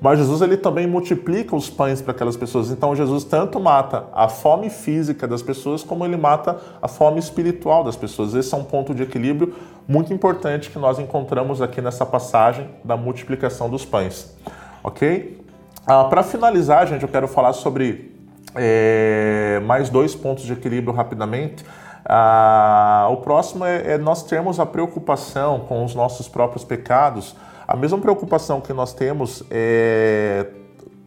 Mas 0.00 0.18
Jesus 0.18 0.42
ele 0.42 0.56
também 0.56 0.86
multiplica 0.86 1.56
os 1.56 1.70
pães 1.70 2.02
para 2.02 2.12
aquelas 2.12 2.36
pessoas. 2.36 2.70
Então 2.70 2.94
Jesus 2.94 3.24
tanto 3.24 3.58
mata 3.58 4.04
a 4.12 4.28
fome 4.28 4.68
física 4.68 5.26
das 5.26 5.42
pessoas 5.42 5.82
como 5.82 6.04
ele 6.04 6.16
mata 6.16 6.58
a 6.82 6.86
fome 6.86 7.18
espiritual 7.18 7.82
das 7.82 7.96
pessoas. 7.96 8.34
Esse 8.34 8.54
é 8.54 8.56
um 8.56 8.64
ponto 8.64 8.94
de 8.94 9.02
equilíbrio 9.02 9.54
muito 9.88 10.12
importante 10.12 10.70
que 10.70 10.78
nós 10.78 10.98
encontramos 10.98 11.62
aqui 11.62 11.80
nessa 11.80 12.04
passagem 12.04 12.68
da 12.84 12.96
multiplicação 12.96 13.70
dos 13.70 13.84
pães. 13.84 14.36
Ok? 14.84 15.40
Ah, 15.86 16.04
para 16.04 16.22
finalizar, 16.22 16.86
gente, 16.86 17.02
eu 17.02 17.08
quero 17.08 17.26
falar 17.26 17.54
sobre 17.54 18.14
é, 18.54 19.60
mais 19.64 19.88
dois 19.88 20.14
pontos 20.14 20.44
de 20.44 20.52
equilíbrio 20.52 20.92
rapidamente. 20.92 21.64
Ah, 22.04 23.08
o 23.10 23.16
próximo 23.16 23.64
é, 23.64 23.92
é 23.92 23.98
nós 23.98 24.22
termos 24.24 24.60
a 24.60 24.66
preocupação 24.66 25.60
com 25.60 25.84
os 25.84 25.94
nossos 25.94 26.28
próprios 26.28 26.64
pecados 26.64 27.34
a 27.66 27.76
mesma 27.76 27.98
preocupação 27.98 28.60
que 28.60 28.72
nós 28.72 28.92
temos 28.92 29.42
é 29.50 30.46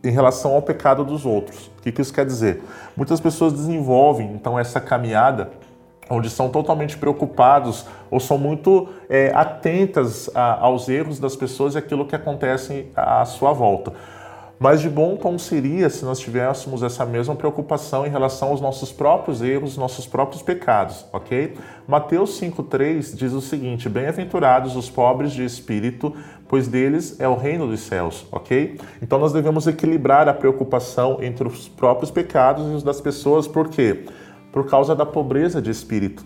em 0.04 0.12
relação 0.12 0.54
ao 0.54 0.62
pecado 0.62 1.04
dos 1.04 1.26
outros. 1.26 1.68
O 1.78 1.82
que, 1.82 2.02
isso 2.02 2.14
quer 2.14 2.26
dizer? 2.26 2.64
Muitas 2.96 3.20
pessoas 3.20 3.54
desenvolvem 3.54 4.32
então 4.34 4.58
essa 4.58 4.80
caminhada 4.80 5.52
onde 6.10 6.30
são 6.30 6.50
totalmente 6.50 6.98
preocupados 6.98 7.86
ou 8.10 8.20
são 8.20 8.38
muito 8.38 8.90
é, 9.08 9.32
atentas 9.36 10.30
a, 10.34 10.66
aos 10.66 10.90
erros 10.90 11.20
das 11.20 11.36
pessoas 11.36 11.76
e 11.76 11.78
aquilo 11.78 12.06
que 12.06 12.16
acontece 12.16 12.88
à 12.96 13.24
sua 13.26 13.54
volta. 13.54 13.94
Mas 14.60 14.82
de 14.82 14.90
bom 14.90 15.16
tom 15.16 15.38
seria 15.38 15.90
se 15.90 16.04
nós 16.04 16.20
tivéssemos 16.20 16.84
essa 16.84 17.06
mesma 17.06 17.34
preocupação 17.34 18.06
em 18.06 18.10
relação 18.10 18.50
aos 18.50 18.60
nossos 18.60 18.92
próprios 18.92 19.42
erros, 19.42 19.78
nossos 19.78 20.06
próprios 20.06 20.42
pecados, 20.42 21.06
ok? 21.14 21.56
Mateus 21.88 22.38
5,3 22.42 23.16
diz 23.16 23.32
o 23.32 23.40
seguinte: 23.40 23.88
Bem-aventurados 23.88 24.76
os 24.76 24.90
pobres 24.90 25.32
de 25.32 25.46
espírito, 25.46 26.14
pois 26.50 26.68
deles 26.68 27.18
é 27.20 27.28
o 27.28 27.36
reino 27.36 27.66
dos 27.68 27.80
céus, 27.80 28.28
ok? 28.30 28.78
Então 29.02 29.18
nós 29.18 29.32
devemos 29.32 29.68
equilibrar 29.68 30.28
a 30.28 30.34
preocupação 30.34 31.20
entre 31.22 31.48
os 31.48 31.70
próprios 31.70 32.12
pecados 32.12 32.70
e 32.70 32.76
os 32.76 32.84
das 32.84 33.00
pessoas, 33.00 33.48
por 33.48 33.70
quê? 33.70 34.06
Por 34.52 34.70
causa 34.70 34.94
da 34.94 35.06
pobreza 35.06 35.62
de 35.62 35.72
espírito 35.72 36.26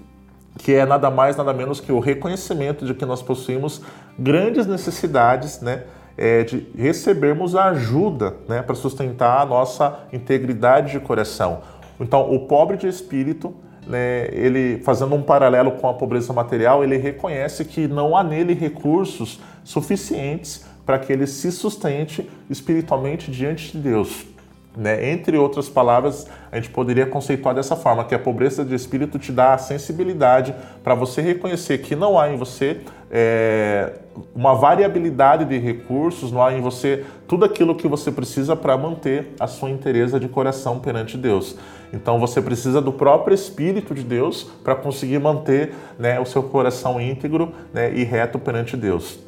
que 0.56 0.72
é 0.72 0.86
nada 0.86 1.10
mais, 1.10 1.36
nada 1.36 1.52
menos 1.52 1.80
que 1.80 1.92
o 1.92 2.00
reconhecimento 2.00 2.86
de 2.86 2.94
que 2.94 3.04
nós 3.08 3.24
possuímos 3.24 3.82
grandes 4.20 4.68
necessidades, 4.68 5.60
né? 5.62 5.84
é, 6.18 6.44
de 6.44 6.68
recebermos 6.78 7.56
ajuda 7.56 8.36
né, 8.48 8.62
para 8.62 8.76
sustentar 8.76 9.42
a 9.42 9.46
nossa 9.46 10.00
integridade 10.12 10.92
de 10.92 11.00
coração. 11.00 11.62
Então, 12.00 12.34
o 12.34 12.48
pobre 12.48 12.78
de 12.78 12.88
espírito, 12.88 13.54
né, 13.88 14.28
ele 14.32 14.80
fazendo 14.84 15.16
um 15.16 15.22
paralelo 15.22 15.72
com 15.74 15.88
a 15.88 15.94
pobreza 15.94 16.34
material, 16.34 16.84
ele 16.84 16.98
reconhece 16.98 17.66
que 17.66 17.88
não 17.88 18.16
há 18.16 18.24
nele 18.24 18.54
recursos 18.54 19.40
suficientes 19.64 20.66
para 20.86 21.00
que 21.00 21.14
ele 21.14 21.28
se 21.28 21.52
sustente 21.52 22.30
espiritualmente 22.50 23.32
diante 23.32 23.72
de 23.72 23.78
Deus. 23.78 24.33
Né? 24.76 25.12
Entre 25.12 25.38
outras 25.38 25.70
palavras, 25.70 26.28
a 26.52 26.56
gente 26.56 26.70
poderia 26.70 27.06
conceituar 27.06 27.54
dessa 27.54 27.76
forma, 27.76 28.04
que 28.04 28.16
a 28.16 28.20
pobreza 28.20 28.66
de 28.66 28.74
espírito 28.74 29.20
te 29.20 29.32
dá 29.32 29.54
a 29.54 29.58
sensibilidade 29.58 30.56
para 30.84 30.96
você 30.96 31.22
reconhecer 31.22 31.78
que 31.80 31.96
não 31.96 32.20
há 32.20 32.30
em 32.30 32.38
você 32.38 32.82
é, 33.12 33.94
uma 34.34 34.56
variabilidade 34.56 35.46
de 35.46 35.60
recursos, 35.60 36.32
não 36.32 36.44
há 36.44 36.52
em 36.54 36.62
você 36.62 37.06
tudo 37.28 37.46
aquilo 37.46 37.76
que 37.76 37.88
você 37.88 38.12
precisa 38.12 38.56
para 38.56 38.76
manter 38.76 39.36
a 39.40 39.46
sua 39.46 39.70
inteireza 39.70 40.20
de 40.20 40.28
coração 40.28 40.80
perante 40.80 41.16
Deus. 41.18 41.56
Então 41.94 42.20
você 42.20 42.42
precisa 42.42 42.82
do 42.82 42.92
próprio 42.92 43.36
Espírito 43.36 43.94
de 43.94 44.02
Deus 44.02 44.50
para 44.64 44.74
conseguir 44.74 45.20
manter 45.20 45.76
né, 46.00 46.20
o 46.20 46.26
seu 46.26 46.42
coração 46.42 47.00
íntegro 47.00 47.54
né, 47.72 47.94
e 47.94 48.04
reto 48.04 48.40
perante 48.40 48.76
Deus. 48.76 49.20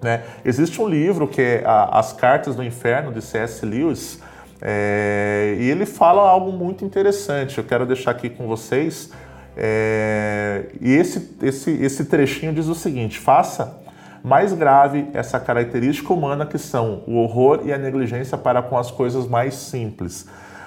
Né? 0.00 0.22
Existe 0.42 0.80
um 0.80 0.88
livro 0.88 1.28
que 1.28 1.42
é 1.42 1.62
As 1.66 2.14
Cartas 2.14 2.56
do 2.56 2.64
Inferno, 2.64 3.12
de 3.12 3.20
C.S. 3.20 3.64
Lewis, 3.66 4.22
é, 4.60 5.56
e 5.58 5.70
ele 5.70 5.86
fala 5.86 6.28
algo 6.28 6.52
muito 6.52 6.84
interessante. 6.84 7.58
Eu 7.58 7.64
quero 7.64 7.86
deixar 7.86 8.12
aqui 8.12 8.28
com 8.30 8.46
vocês. 8.46 9.10
É, 9.56 10.66
e 10.80 10.92
esse, 10.92 11.36
esse, 11.42 11.70
esse 11.70 12.04
trechinho 12.06 12.52
diz 12.52 12.66
o 12.66 12.74
seguinte: 12.74 13.18
faça 13.18 13.80
mais 14.22 14.52
grave 14.52 15.08
essa 15.12 15.38
característica 15.38 16.12
humana 16.12 16.46
que 16.46 16.58
são 16.58 17.02
o 17.06 17.16
horror 17.16 17.60
e 17.64 17.72
a 17.72 17.78
negligência 17.78 18.38
para 18.38 18.62
com 18.62 18.78
as 18.78 18.90
coisas 18.90 19.28
mais 19.28 19.54
simples. 19.54 20.26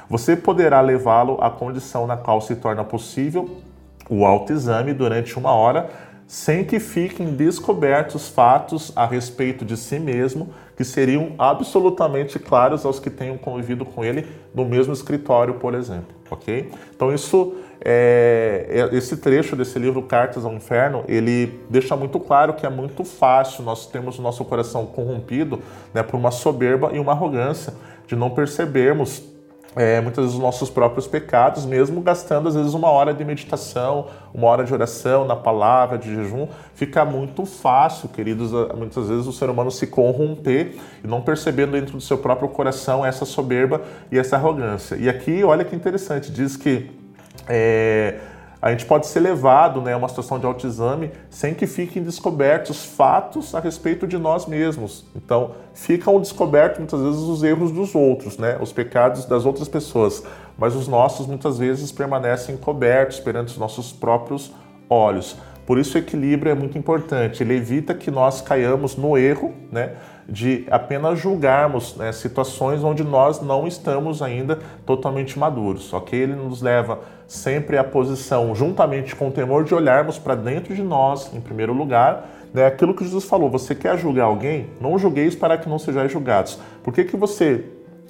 Você 0.10 0.36
poderá 0.36 0.80
levá-lo 0.80 1.38
à 1.42 1.50
condição 1.50 2.08
na 2.08 2.16
qual 2.16 2.40
se 2.40 2.56
torna 2.56 2.84
possível 2.84 3.58
o 4.10 4.26
autoexame 4.26 4.94
durante 4.94 5.38
uma 5.38 5.52
hora, 5.52 5.90
sem 6.28 6.66
que 6.66 6.78
fiquem 6.78 7.34
descobertos 7.34 8.28
fatos 8.28 8.92
a 8.96 9.06
respeito 9.06 9.64
de 9.64 9.78
si 9.78 9.98
mesmo 9.98 10.50
que 10.76 10.84
seriam 10.84 11.32
absolutamente 11.40 12.38
claros 12.38 12.86
aos 12.86 13.00
que 13.00 13.10
tenham 13.10 13.38
convivido 13.38 13.86
com 13.86 14.04
ele 14.04 14.28
no 14.54 14.66
mesmo 14.66 14.92
escritório, 14.92 15.54
por 15.54 15.74
exemplo, 15.74 16.14
ok? 16.30 16.70
Então 16.94 17.14
isso, 17.14 17.56
é, 17.80 18.90
é, 18.92 18.96
esse 18.96 19.16
trecho 19.18 19.56
desse 19.56 19.80
livro 19.80 20.04
Cartas 20.04 20.44
ao 20.44 20.54
Inferno, 20.54 21.06
ele 21.08 21.62
deixa 21.70 21.96
muito 21.96 22.20
claro 22.20 22.54
que 22.54 22.66
é 22.66 22.70
muito 22.70 23.06
fácil 23.06 23.64
nós 23.64 23.88
termos 23.88 24.20
o 24.20 24.22
nosso 24.22 24.44
coração 24.44 24.86
corrompido 24.86 25.62
né, 25.94 26.04
por 26.04 26.18
uma 26.18 26.30
soberba 26.30 26.92
e 26.94 27.00
uma 27.00 27.14
arrogância 27.14 27.74
de 28.06 28.18
não 28.18 28.32
percebermos 28.32 29.24
é, 29.78 30.02
muitas 30.02 30.24
vezes 30.24 30.36
os 30.36 30.42
nossos 30.42 30.70
próprios 30.70 31.08
pecados, 31.08 31.66
mesmo 31.66 32.02
gastando 32.02 32.50
às 32.50 32.56
vezes 32.56 32.74
uma 32.74 32.90
hora 32.90 33.14
de 33.14 33.24
meditação, 33.24 34.08
uma 34.34 34.48
hora 34.48 34.64
de 34.64 34.74
oração 34.74 35.26
na 35.26 35.36
palavra, 35.36 35.98
de 35.98 36.14
jejum, 36.14 36.48
fica 36.74 37.06
muito 37.06 37.46
fácil, 37.46 38.10
queridos, 38.10 38.52
muitas 38.76 39.08
vezes 39.08 39.28
o 39.28 39.32
ser 39.32 39.50
humano 39.50 39.72
se 39.72 39.88
corromper 39.88 40.76
e 41.04 41.08
não 41.08 41.22
percebendo 41.22 41.74
dentro 41.74 41.94
do 41.94 42.02
seu 42.02 42.18
próprio 42.18 42.50
coração 42.50 43.06
essa 43.06 43.26
soberba 43.26 43.82
e 44.12 44.18
essa 44.18 44.36
arrogância. 44.36 44.96
E 44.96 45.08
aqui, 45.08 45.44
olha 45.44 45.64
que 45.64 45.76
interessante, 45.76 46.32
diz 46.32 46.58
que 46.58 46.90
é, 47.48 48.16
a 48.62 48.72
gente 48.72 48.86
pode 48.86 49.08
ser 49.08 49.20
levado 49.20 49.82
né, 49.82 49.94
a 49.94 49.98
uma 49.98 50.10
situação 50.10 50.40
de 50.40 50.46
autoexame 50.46 51.12
sem 51.30 51.54
que 51.54 51.68
fiquem 51.68 52.02
descobertos 52.02 52.84
fatos 52.86 53.54
a 53.54 53.60
respeito 53.60 54.08
de 54.08 54.18
nós 54.18 54.46
mesmos. 54.46 55.06
Então, 55.16 55.52
ficam 55.74 56.20
descobertos 56.20 56.80
muitas 56.80 57.02
vezes 57.02 57.20
os 57.20 57.44
erros 57.44 57.72
dos 57.72 57.94
outros, 57.94 58.38
né, 58.38 58.58
os 58.60 58.74
pecados 58.74 59.26
das 59.26 59.46
outras 59.46 59.68
pessoas, 59.68 60.24
mas 60.58 60.76
os 60.76 60.88
nossos 60.88 61.28
muitas 61.28 61.58
vezes 61.58 61.92
permanecem 61.92 62.58
cobertos 62.58 63.20
perante 63.20 63.50
os 63.50 63.58
nossos 63.58 63.94
próprios 63.94 64.52
olhos. 64.90 65.38
Por 65.68 65.78
isso 65.78 65.98
o 65.98 66.00
equilíbrio 66.00 66.50
é 66.50 66.56
muito 66.56 66.78
importante. 66.78 67.44
Ele 67.44 67.58
evita 67.58 67.94
que 67.94 68.10
nós 68.10 68.40
caiamos 68.40 68.96
no 68.96 69.18
erro, 69.18 69.54
né, 69.70 69.98
de 70.28 70.66
apenas 70.72 71.20
julgarmos 71.20 71.96
né, 71.98 72.12
situações 72.14 72.84
onde 72.84 73.04
nós 73.04 73.42
não 73.42 73.68
estamos 73.68 74.22
ainda 74.22 74.60
totalmente 74.86 75.38
maduros, 75.38 75.92
ok? 75.94 76.20
Ele 76.20 76.36
nos 76.36 76.62
leva 76.62 77.00
sempre 77.28 77.78
à 77.78 77.84
posição, 77.84 78.56
juntamente 78.56 79.16
com 79.16 79.28
o 79.28 79.32
temor 79.32 79.64
de 79.64 79.76
olharmos 79.76 80.18
para 80.18 80.34
dentro 80.34 80.74
de 80.74 80.82
nós, 80.82 81.34
em 81.34 81.42
primeiro 81.42 81.74
lugar, 81.74 82.30
né, 82.54 82.66
aquilo 82.66 82.94
que 82.94 83.04
Jesus 83.04 83.26
falou: 83.26 83.50
você 83.50 83.76
quer 83.76 83.98
julgar 83.98 84.26
alguém? 84.26 84.68
Não 84.80 84.98
julgueis 84.98 85.36
para 85.36 85.58
que 85.58 85.68
não 85.68 85.78
sejais 85.78 86.12
julgados. 86.12 86.58
Por 86.84 86.94
que, 86.94 87.04
que 87.04 87.18
você 87.18 87.66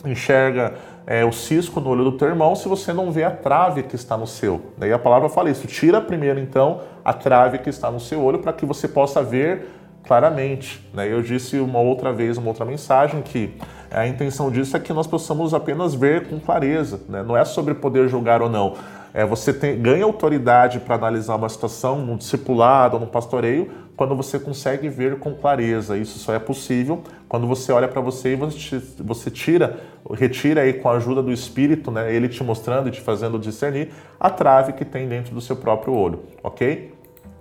enxerga 0.06 0.76
é, 1.06 1.24
o 1.26 1.32
cisco 1.32 1.80
no 1.80 1.90
olho 1.90 2.04
do 2.04 2.12
teu 2.12 2.28
irmão 2.28 2.56
se 2.56 2.68
você 2.68 2.92
não 2.94 3.12
vê 3.12 3.24
a 3.24 3.32
trave 3.32 3.84
que 3.84 3.96
está 3.96 4.18
no 4.18 4.28
seu. 4.28 4.62
Daí 4.78 4.92
a 4.92 5.00
palavra 5.00 5.30
fala 5.30 5.50
isso: 5.50 5.66
tira 5.66 6.02
primeiro 6.02 6.40
então 6.40 6.82
a 7.04 7.14
trave 7.14 7.60
que 7.60 7.70
está 7.70 7.90
no 7.90 8.00
seu 8.00 8.22
olho 8.22 8.40
para 8.40 8.54
que 8.54 8.66
você 8.66 8.88
possa 8.88 9.24
ver 9.24 9.68
claramente. 10.04 10.88
Né? 10.94 11.12
Eu 11.12 11.22
disse 11.22 11.60
uma 11.60 11.80
outra 11.80 12.14
vez, 12.14 12.38
uma 12.38 12.48
outra 12.48 12.66
mensagem, 12.66 13.22
que 13.22 13.56
a 13.92 14.08
intenção 14.08 14.52
disso 14.52 14.76
é 14.76 14.80
que 14.80 14.94
nós 14.94 15.08
possamos 15.08 15.54
apenas 15.54 15.94
ver 15.94 16.28
com 16.28 16.40
clareza. 16.40 17.02
Né? 17.08 17.24
Não 17.24 17.36
é 17.36 17.44
sobre 17.46 17.74
poder 17.74 18.08
julgar 18.08 18.42
ou 18.42 18.50
não. 18.50 18.76
É, 19.18 19.26
você 19.26 19.52
tem, 19.52 19.82
ganha 19.82 20.06
autoridade 20.06 20.80
para 20.80 20.94
analisar 20.94 21.38
uma 21.38 21.50
situação 21.50 22.06
num 22.06 22.16
discipulado, 22.16 23.00
num 23.00 23.08
pastoreio, 23.08 23.68
quando 23.96 24.16
você 24.16 24.38
consegue 24.38 24.90
ver 24.90 25.18
com 25.18 25.34
clareza. 25.34 25.98
Isso 25.98 26.20
só 26.20 26.36
é 26.36 26.38
possível 26.38 27.02
quando 27.28 27.48
você 27.48 27.72
olha 27.72 27.88
para 27.88 28.00
você 28.00 28.34
e 28.34 28.36
você, 28.36 28.80
você 29.00 29.32
tira, 29.32 29.80
retira 30.14 30.62
aí 30.62 30.74
com 30.74 30.88
a 30.88 30.98
ajuda 30.98 31.24
do 31.24 31.32
Espírito, 31.32 31.90
né, 31.90 32.14
ele 32.14 32.30
te 32.30 32.44
mostrando 32.44 32.90
e 32.90 32.92
te 32.92 33.02
fazendo 33.02 33.40
discernir 33.40 33.90
a 34.20 34.30
trave 34.30 34.74
que 34.74 34.86
tem 34.86 35.08
dentro 35.08 35.34
do 35.34 35.42
seu 35.42 35.56
próprio 35.56 35.96
olho, 35.96 36.20
ok? 36.44 36.94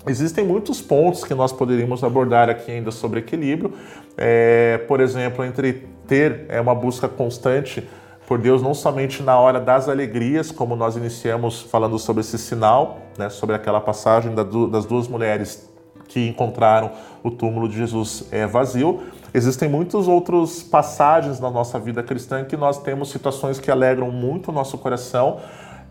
Existem 0.08 0.46
muitos 0.46 0.80
pontos 0.80 1.24
que 1.24 1.34
nós 1.34 1.52
poderíamos 1.52 2.02
abordar 2.02 2.48
aqui 2.48 2.70
ainda 2.70 2.90
sobre 2.90 3.20
equilíbrio. 3.20 3.74
É, 4.16 4.78
por 4.88 4.98
exemplo, 4.98 5.44
entre 5.44 5.86
ter 6.06 6.46
é 6.48 6.58
uma 6.58 6.74
busca 6.74 7.06
constante 7.06 7.86
por 8.26 8.38
Deus 8.38 8.60
não 8.60 8.74
somente 8.74 9.22
na 9.22 9.38
hora 9.38 9.60
das 9.60 9.88
alegrias, 9.88 10.50
como 10.50 10.74
nós 10.74 10.96
iniciamos 10.96 11.62
falando 11.62 11.98
sobre 11.98 12.20
esse 12.20 12.36
sinal, 12.36 12.98
né, 13.16 13.28
sobre 13.28 13.54
aquela 13.54 13.80
passagem 13.80 14.34
das 14.34 14.84
duas 14.84 15.06
mulheres 15.06 15.70
que 16.08 16.28
encontraram 16.28 16.90
o 17.22 17.30
túmulo 17.30 17.68
de 17.68 17.76
Jesus 17.76 18.24
é, 18.30 18.46
vazio. 18.46 19.02
Existem 19.32 19.68
muitas 19.68 20.08
outras 20.08 20.62
passagens 20.62 21.38
na 21.38 21.50
nossa 21.50 21.78
vida 21.78 22.02
cristã 22.02 22.44
que 22.44 22.56
nós 22.56 22.82
temos 22.82 23.10
situações 23.10 23.60
que 23.60 23.70
alegram 23.70 24.10
muito 24.10 24.50
o 24.50 24.52
nosso 24.52 24.76
coração, 24.78 25.38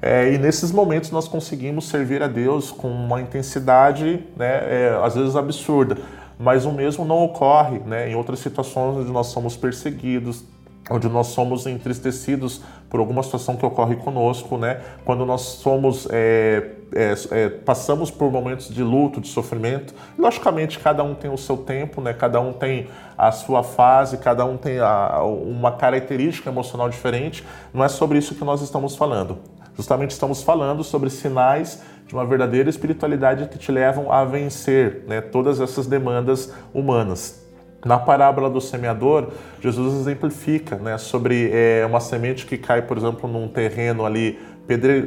é, 0.01 0.33
e 0.33 0.37
nesses 0.37 0.71
momentos 0.71 1.09
nós 1.11 1.27
conseguimos 1.27 1.87
servir 1.87 2.21
a 2.21 2.27
Deus 2.27 2.69
com 2.69 2.89
uma 2.89 3.21
intensidade, 3.21 4.23
né, 4.35 4.47
é, 4.47 4.99
às 5.01 5.15
vezes 5.15 5.35
absurda. 5.35 5.97
Mas 6.37 6.65
o 6.65 6.71
mesmo 6.71 7.05
não 7.05 7.23
ocorre 7.23 7.79
né, 7.79 8.09
em 8.09 8.15
outras 8.15 8.39
situações 8.39 8.97
onde 8.97 9.11
nós 9.11 9.27
somos 9.27 9.55
perseguidos, 9.55 10.43
onde 10.89 11.09
nós 11.09 11.27
somos 11.27 11.65
entristecidos 11.65 12.61
por 12.89 12.99
alguma 12.99 13.23
situação 13.23 13.55
que 13.55 13.65
ocorre 13.65 13.95
conosco, 13.95 14.57
né? 14.57 14.81
Quando 15.03 15.25
nós 15.25 15.41
somos 15.41 16.07
é, 16.11 16.71
é, 16.93 17.13
é, 17.31 17.49
passamos 17.49 18.11
por 18.11 18.31
momentos 18.31 18.69
de 18.69 18.83
luto, 18.83 19.19
de 19.19 19.27
sofrimento. 19.27 19.93
Logicamente, 20.17 20.79
cada 20.79 21.03
um 21.03 21.15
tem 21.15 21.31
o 21.31 21.37
seu 21.37 21.57
tempo, 21.57 22.01
né? 22.01 22.13
Cada 22.13 22.39
um 22.39 22.53
tem 22.53 22.87
a 23.17 23.31
sua 23.31 23.63
fase, 23.63 24.17
cada 24.17 24.45
um 24.45 24.57
tem 24.57 24.79
a, 24.79 25.23
uma 25.23 25.71
característica 25.71 26.49
emocional 26.49 26.89
diferente. 26.89 27.43
Não 27.73 27.83
é 27.83 27.87
sobre 27.87 28.19
isso 28.19 28.35
que 28.35 28.43
nós 28.43 28.61
estamos 28.61 28.95
falando. 28.95 29.39
Justamente 29.75 30.11
estamos 30.11 30.41
falando 30.41 30.83
sobre 30.83 31.09
sinais 31.09 31.81
de 32.07 32.13
uma 32.13 32.25
verdadeira 32.25 32.69
espiritualidade 32.69 33.47
que 33.49 33.57
te 33.57 33.71
levam 33.71 34.11
a 34.11 34.23
vencer, 34.23 35.03
né? 35.07 35.19
Todas 35.19 35.59
essas 35.59 35.87
demandas 35.87 36.53
humanas. 36.73 37.44
Na 37.85 37.99
parábola 37.99 38.49
do 38.49 38.59
semeador, 38.59 39.29
Jesus 39.61 39.93
exemplifica 40.01 40.75
né, 40.77 40.97
sobre 40.97 41.51
é, 41.53 41.85
uma 41.85 41.99
semente 41.99 42.43
que 42.43 42.57
cai, 42.57 42.81
por 42.81 42.97
exemplo, 42.97 43.29
num 43.29 43.47
terreno 43.47 44.03
ali 44.03 44.39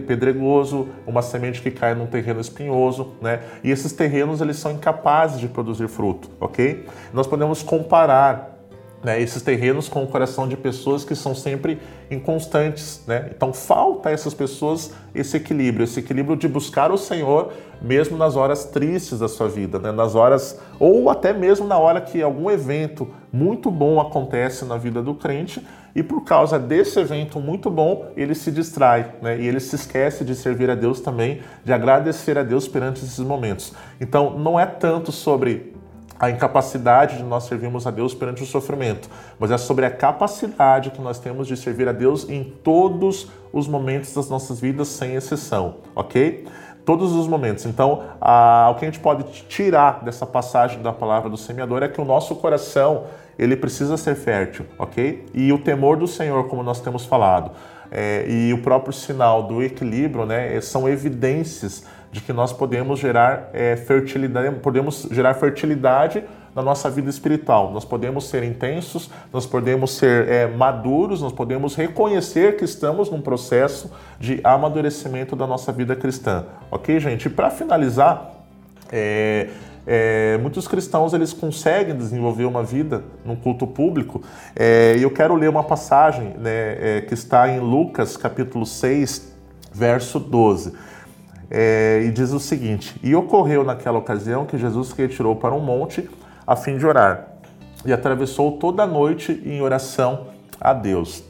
pedregoso, 0.06 0.88
uma 1.04 1.20
semente 1.20 1.60
que 1.60 1.72
cai 1.72 1.92
num 1.92 2.06
terreno 2.06 2.40
espinhoso, 2.40 3.14
né? 3.20 3.40
E 3.64 3.72
esses 3.72 3.92
terrenos 3.92 4.40
eles 4.40 4.56
são 4.56 4.70
incapazes 4.70 5.40
de 5.40 5.48
produzir 5.48 5.88
fruto, 5.88 6.30
ok? 6.38 6.86
Nós 7.12 7.26
podemos 7.26 7.60
comparar 7.60 8.57
né, 9.02 9.20
esses 9.20 9.42
terrenos 9.42 9.88
com 9.88 10.02
o 10.02 10.06
coração 10.06 10.48
de 10.48 10.56
pessoas 10.56 11.04
que 11.04 11.14
são 11.14 11.34
sempre 11.34 11.78
inconstantes. 12.10 13.02
Né? 13.06 13.30
Então 13.34 13.52
falta 13.52 14.08
a 14.08 14.12
essas 14.12 14.34
pessoas 14.34 14.92
esse 15.14 15.36
equilíbrio, 15.36 15.84
esse 15.84 16.00
equilíbrio 16.00 16.36
de 16.36 16.48
buscar 16.48 16.90
o 16.90 16.98
Senhor 16.98 17.52
mesmo 17.80 18.16
nas 18.16 18.34
horas 18.34 18.64
tristes 18.64 19.20
da 19.20 19.28
sua 19.28 19.48
vida, 19.48 19.78
né? 19.78 19.92
nas 19.92 20.14
horas 20.16 20.58
ou 20.80 21.08
até 21.08 21.32
mesmo 21.32 21.66
na 21.66 21.78
hora 21.78 22.00
que 22.00 22.20
algum 22.20 22.50
evento 22.50 23.08
muito 23.32 23.70
bom 23.70 24.00
acontece 24.00 24.64
na 24.64 24.76
vida 24.76 25.00
do 25.00 25.14
crente 25.14 25.64
e 25.94 26.02
por 26.02 26.24
causa 26.24 26.58
desse 26.58 26.98
evento 26.98 27.38
muito 27.38 27.70
bom 27.70 28.10
ele 28.16 28.34
se 28.34 28.50
distrai 28.50 29.14
né? 29.22 29.38
e 29.38 29.46
ele 29.46 29.60
se 29.60 29.76
esquece 29.76 30.24
de 30.24 30.34
servir 30.34 30.70
a 30.70 30.74
Deus 30.74 31.00
também, 31.00 31.40
de 31.64 31.72
agradecer 31.72 32.36
a 32.36 32.42
Deus 32.42 32.66
perante 32.66 33.04
esses 33.04 33.20
momentos. 33.20 33.72
Então 34.00 34.36
não 34.38 34.58
é 34.58 34.66
tanto 34.66 35.12
sobre 35.12 35.77
a 36.18 36.30
incapacidade 36.30 37.18
de 37.18 37.22
nós 37.22 37.44
servirmos 37.44 37.86
a 37.86 37.90
Deus 37.90 38.12
perante 38.12 38.42
o 38.42 38.46
sofrimento, 38.46 39.08
mas 39.38 39.50
é 39.50 39.58
sobre 39.58 39.86
a 39.86 39.90
capacidade 39.90 40.90
que 40.90 41.00
nós 41.00 41.18
temos 41.18 41.46
de 41.46 41.56
servir 41.56 41.88
a 41.88 41.92
Deus 41.92 42.28
em 42.28 42.42
todos 42.44 43.30
os 43.52 43.68
momentos 43.68 44.12
das 44.14 44.28
nossas 44.28 44.60
vidas, 44.60 44.88
sem 44.88 45.14
exceção, 45.14 45.76
ok? 45.94 46.46
Todos 46.84 47.12
os 47.12 47.28
momentos. 47.28 47.66
Então, 47.66 48.02
a, 48.20 48.70
o 48.70 48.74
que 48.76 48.84
a 48.84 48.88
gente 48.88 49.00
pode 49.00 49.24
tirar 49.44 50.02
dessa 50.02 50.26
passagem 50.26 50.82
da 50.82 50.92
palavra 50.92 51.28
do 51.28 51.36
semeador 51.36 51.82
é 51.82 51.88
que 51.88 52.00
o 52.00 52.04
nosso 52.04 52.34
coração 52.36 53.04
ele 53.38 53.56
precisa 53.56 53.96
ser 53.96 54.16
fértil, 54.16 54.66
ok? 54.78 55.26
E 55.32 55.52
o 55.52 55.58
temor 55.58 55.96
do 55.96 56.08
Senhor, 56.08 56.48
como 56.48 56.62
nós 56.62 56.80
temos 56.80 57.04
falado, 57.04 57.52
é, 57.90 58.26
e 58.28 58.52
o 58.52 58.62
próprio 58.62 58.92
sinal 58.92 59.44
do 59.44 59.62
equilíbrio, 59.62 60.26
né, 60.26 60.60
são 60.60 60.88
evidências 60.88 61.84
de 62.10 62.20
que 62.20 62.32
nós 62.32 62.52
podemos 62.52 62.98
gerar 62.98 63.50
é, 63.52 63.76
fertilidade, 63.76 64.54
podemos 64.56 65.06
gerar 65.10 65.34
fertilidade 65.34 66.24
na 66.54 66.62
nossa 66.62 66.90
vida 66.90 67.10
espiritual. 67.10 67.70
Nós 67.70 67.84
podemos 67.84 68.28
ser 68.28 68.42
intensos, 68.42 69.10
nós 69.32 69.46
podemos 69.46 69.92
ser 69.92 70.28
é, 70.28 70.46
maduros, 70.46 71.20
nós 71.20 71.32
podemos 71.32 71.74
reconhecer 71.74 72.56
que 72.56 72.64
estamos 72.64 73.10
num 73.10 73.20
processo 73.20 73.92
de 74.18 74.40
amadurecimento 74.42 75.36
da 75.36 75.46
nossa 75.46 75.70
vida 75.70 75.94
cristã. 75.94 76.46
Ok, 76.70 76.98
gente? 76.98 77.26
E 77.26 77.30
para 77.30 77.50
finalizar, 77.50 78.32
é, 78.90 79.50
é, 79.86 80.38
muitos 80.38 80.66
cristãos 80.66 81.12
eles 81.12 81.32
conseguem 81.32 81.94
desenvolver 81.94 82.44
uma 82.44 82.62
vida 82.62 83.04
no 83.24 83.36
culto 83.36 83.66
público 83.66 84.22
é, 84.56 84.96
e 84.98 85.02
eu 85.02 85.10
quero 85.10 85.34
ler 85.34 85.48
uma 85.48 85.64
passagem 85.64 86.34
né, 86.38 86.96
é, 86.98 87.04
que 87.06 87.14
está 87.14 87.48
em 87.48 87.60
Lucas 87.60 88.16
capítulo 88.16 88.66
6, 88.66 89.32
verso 89.72 90.18
12 90.18 90.87
é, 91.50 92.02
e 92.04 92.10
diz 92.10 92.32
o 92.32 92.40
seguinte: 92.40 92.94
E 93.02 93.14
ocorreu 93.14 93.64
naquela 93.64 93.98
ocasião 93.98 94.44
que 94.44 94.58
Jesus 94.58 94.88
se 94.88 94.94
retirou 94.96 95.36
para 95.36 95.54
um 95.54 95.60
monte 95.60 96.08
a 96.46 96.56
fim 96.56 96.78
de 96.78 96.86
orar, 96.86 97.28
e 97.84 97.92
atravessou 97.92 98.52
toda 98.52 98.82
a 98.82 98.86
noite 98.86 99.42
em 99.44 99.60
oração 99.60 100.28
a 100.60 100.72
Deus. 100.72 101.22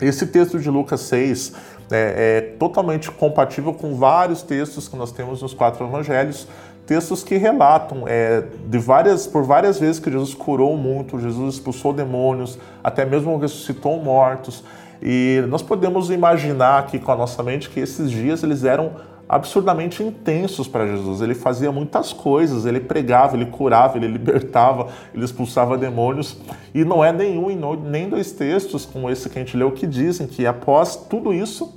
Esse 0.00 0.26
texto 0.26 0.58
de 0.58 0.68
Lucas 0.68 1.00
6 1.02 1.52
é, 1.90 2.38
é 2.38 2.40
totalmente 2.58 3.10
compatível 3.10 3.72
com 3.72 3.94
vários 3.94 4.42
textos 4.42 4.88
que 4.88 4.96
nós 4.96 5.12
temos 5.12 5.42
nos 5.42 5.54
quatro 5.54 5.86
evangelhos, 5.86 6.48
textos 6.86 7.22
que 7.22 7.36
relatam 7.36 8.04
é, 8.06 8.42
de 8.66 8.78
várias, 8.78 9.26
por 9.26 9.44
várias 9.44 9.78
vezes 9.78 10.00
que 10.00 10.10
Jesus 10.10 10.34
curou 10.34 10.76
muito, 10.76 11.18
Jesus 11.18 11.54
expulsou 11.54 11.92
demônios, 11.92 12.58
até 12.82 13.04
mesmo 13.04 13.36
ressuscitou 13.38 14.02
mortos. 14.02 14.64
E 15.00 15.44
nós 15.48 15.62
podemos 15.62 16.10
imaginar 16.10 16.78
aqui 16.78 16.98
com 16.98 17.12
a 17.12 17.16
nossa 17.16 17.42
mente 17.42 17.68
que 17.68 17.80
esses 17.80 18.10
dias 18.10 18.42
eles 18.42 18.64
eram 18.64 18.92
absurdamente 19.28 20.02
intensos 20.02 20.68
para 20.68 20.86
Jesus. 20.86 21.20
Ele 21.20 21.34
fazia 21.34 21.72
muitas 21.72 22.12
coisas, 22.12 22.66
ele 22.66 22.80
pregava, 22.80 23.36
ele 23.36 23.46
curava, 23.46 23.96
ele 23.96 24.08
libertava, 24.08 24.88
ele 25.14 25.24
expulsava 25.24 25.76
demônios. 25.78 26.36
E 26.74 26.84
não 26.84 27.04
é 27.04 27.12
nenhum 27.12 27.48
nem 27.82 28.08
dois 28.08 28.32
textos 28.32 28.84
como 28.84 29.10
esse 29.10 29.28
que 29.28 29.38
a 29.38 29.42
gente 29.42 29.56
leu 29.56 29.72
que 29.72 29.86
dizem 29.86 30.26
que 30.26 30.46
após 30.46 30.96
tudo 30.96 31.32
isso, 31.32 31.74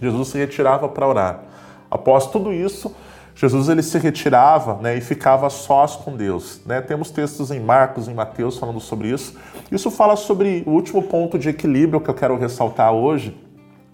Jesus 0.00 0.28
se 0.28 0.38
retirava 0.38 0.88
para 0.88 1.06
orar. 1.06 1.42
Após 1.90 2.26
tudo 2.26 2.52
isso, 2.52 2.94
Jesus 3.34 3.68
ele 3.68 3.82
se 3.82 3.96
retirava 3.98 4.80
né, 4.82 4.96
e 4.96 5.00
ficava 5.00 5.48
sós 5.48 5.94
com 5.94 6.16
Deus. 6.16 6.60
Né? 6.66 6.80
Temos 6.80 7.10
textos 7.10 7.50
em 7.50 7.60
Marcos, 7.60 8.08
em 8.08 8.14
Mateus 8.14 8.58
falando 8.58 8.80
sobre 8.80 9.08
isso. 9.08 9.36
Isso 9.70 9.90
fala 9.90 10.16
sobre 10.16 10.64
o 10.66 10.70
último 10.70 11.02
ponto 11.02 11.38
de 11.38 11.48
equilíbrio 11.48 12.00
que 12.00 12.10
eu 12.10 12.14
quero 12.14 12.36
ressaltar 12.36 12.92
hoje, 12.92 13.36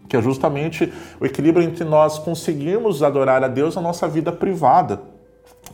que 0.08 0.16
é 0.16 0.22
justamente 0.22 0.92
o 1.20 1.26
equilíbrio 1.26 1.64
entre 1.64 1.84
nós 1.84 2.18
conseguirmos 2.18 3.02
adorar 3.02 3.42
a 3.42 3.48
Deus 3.48 3.74
na 3.76 3.82
nossa 3.82 4.06
vida 4.06 4.30
privada. 4.32 5.14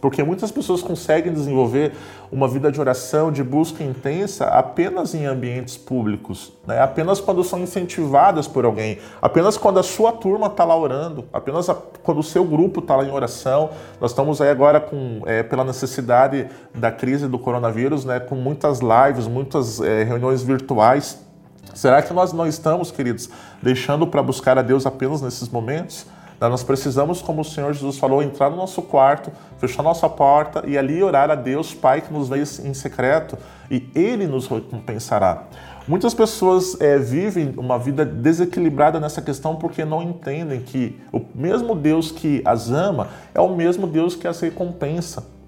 Porque 0.01 0.23
muitas 0.23 0.51
pessoas 0.51 0.83
conseguem 0.83 1.33
desenvolver 1.33 1.93
uma 2.33 2.49
vida 2.49 2.71
de 2.71 2.81
oração, 2.81 3.31
de 3.31 3.43
busca 3.43 3.85
intensa, 3.85 4.47
apenas 4.47 5.15
em 5.15 5.27
ambientes 5.27 5.77
públicos, 5.77 6.53
né? 6.67 6.81
apenas 6.81 7.21
quando 7.21 7.43
são 7.45 7.59
incentivadas 7.61 8.47
por 8.47 8.65
alguém, 8.65 8.99
apenas 9.21 9.57
quando 9.59 9.79
a 9.79 9.83
sua 9.83 10.13
turma 10.13 10.47
está 10.47 10.65
lá 10.65 10.77
orando, 10.77 11.25
apenas 11.33 11.69
a, 11.69 11.75
quando 11.75 12.19
o 12.19 12.23
seu 12.23 12.45
grupo 12.45 12.81
está 12.81 12.97
lá 12.97 13.05
em 13.05 13.11
oração. 13.11 13.71
Nós 14.01 14.13
estamos 14.13 14.41
aí 14.41 14.49
agora 14.49 14.81
com, 14.81 15.23
é, 15.27 15.43
pela 15.43 15.65
necessidade 15.65 16.49
da 16.75 16.91
crise 16.91 17.27
do 17.29 17.39
coronavírus, 17.39 18.05
né, 18.05 18.21
com 18.21 18.37
muitas 18.37 18.81
lives, 18.81 19.27
muitas 19.27 19.81
é, 19.81 20.05
reuniões 20.05 20.43
virtuais. 20.43 21.30
Será 21.75 22.03
que 22.03 22.13
nós 22.13 22.33
não 22.33 22.47
estamos, 22.47 22.91
queridos, 22.91 23.29
deixando 23.63 24.07
para 24.07 24.23
buscar 24.23 24.59
a 24.59 24.63
Deus 24.63 24.87
apenas 24.87 25.23
nesses 25.23 25.49
momentos? 25.49 26.07
Nós 26.41 26.63
precisamos, 26.63 27.21
como 27.21 27.43
o 27.43 27.45
Senhor 27.45 27.73
Jesus 27.75 27.99
falou, 27.99 28.23
entrar 28.23 28.49
no 28.49 28.57
nosso 28.57 28.81
quarto, 28.81 29.31
fechar 29.59 29.83
nossa 29.83 30.09
porta 30.09 30.65
e 30.67 30.79
ali 30.79 31.03
orar 31.03 31.31
a 31.31 31.35
Deus, 31.35 31.75
Pai, 31.75 32.01
que 32.01 32.11
nos 32.11 32.31
veio 32.31 32.45
em 32.65 32.73
secreto, 32.73 33.37
e 33.71 33.91
Ele 33.95 34.27
nos 34.27 34.47
recompensará. 34.47 35.45
Muitas 35.87 36.15
pessoas 36.15 36.81
é, 36.81 36.99
vivem 36.99 37.53
uma 37.57 37.79
vida 37.79 38.07
desequilibrada 38.07 38.99
nessa 38.99 39.21
questão 39.21 39.57
porque 39.57 39.85
não 39.85 40.03
entendem 40.03 40.61
que 40.61 40.99
o 41.13 41.21
mesmo 41.35 41.75
Deus 41.75 42.11
que 42.11 42.41
as 42.45 42.71
ama 42.71 43.09
é 43.35 43.41
o 43.41 43.55
mesmo 43.55 43.87
Deus 43.87 44.15
que 44.15 44.27
as 44.27 44.41
recompensa. 44.41 45.40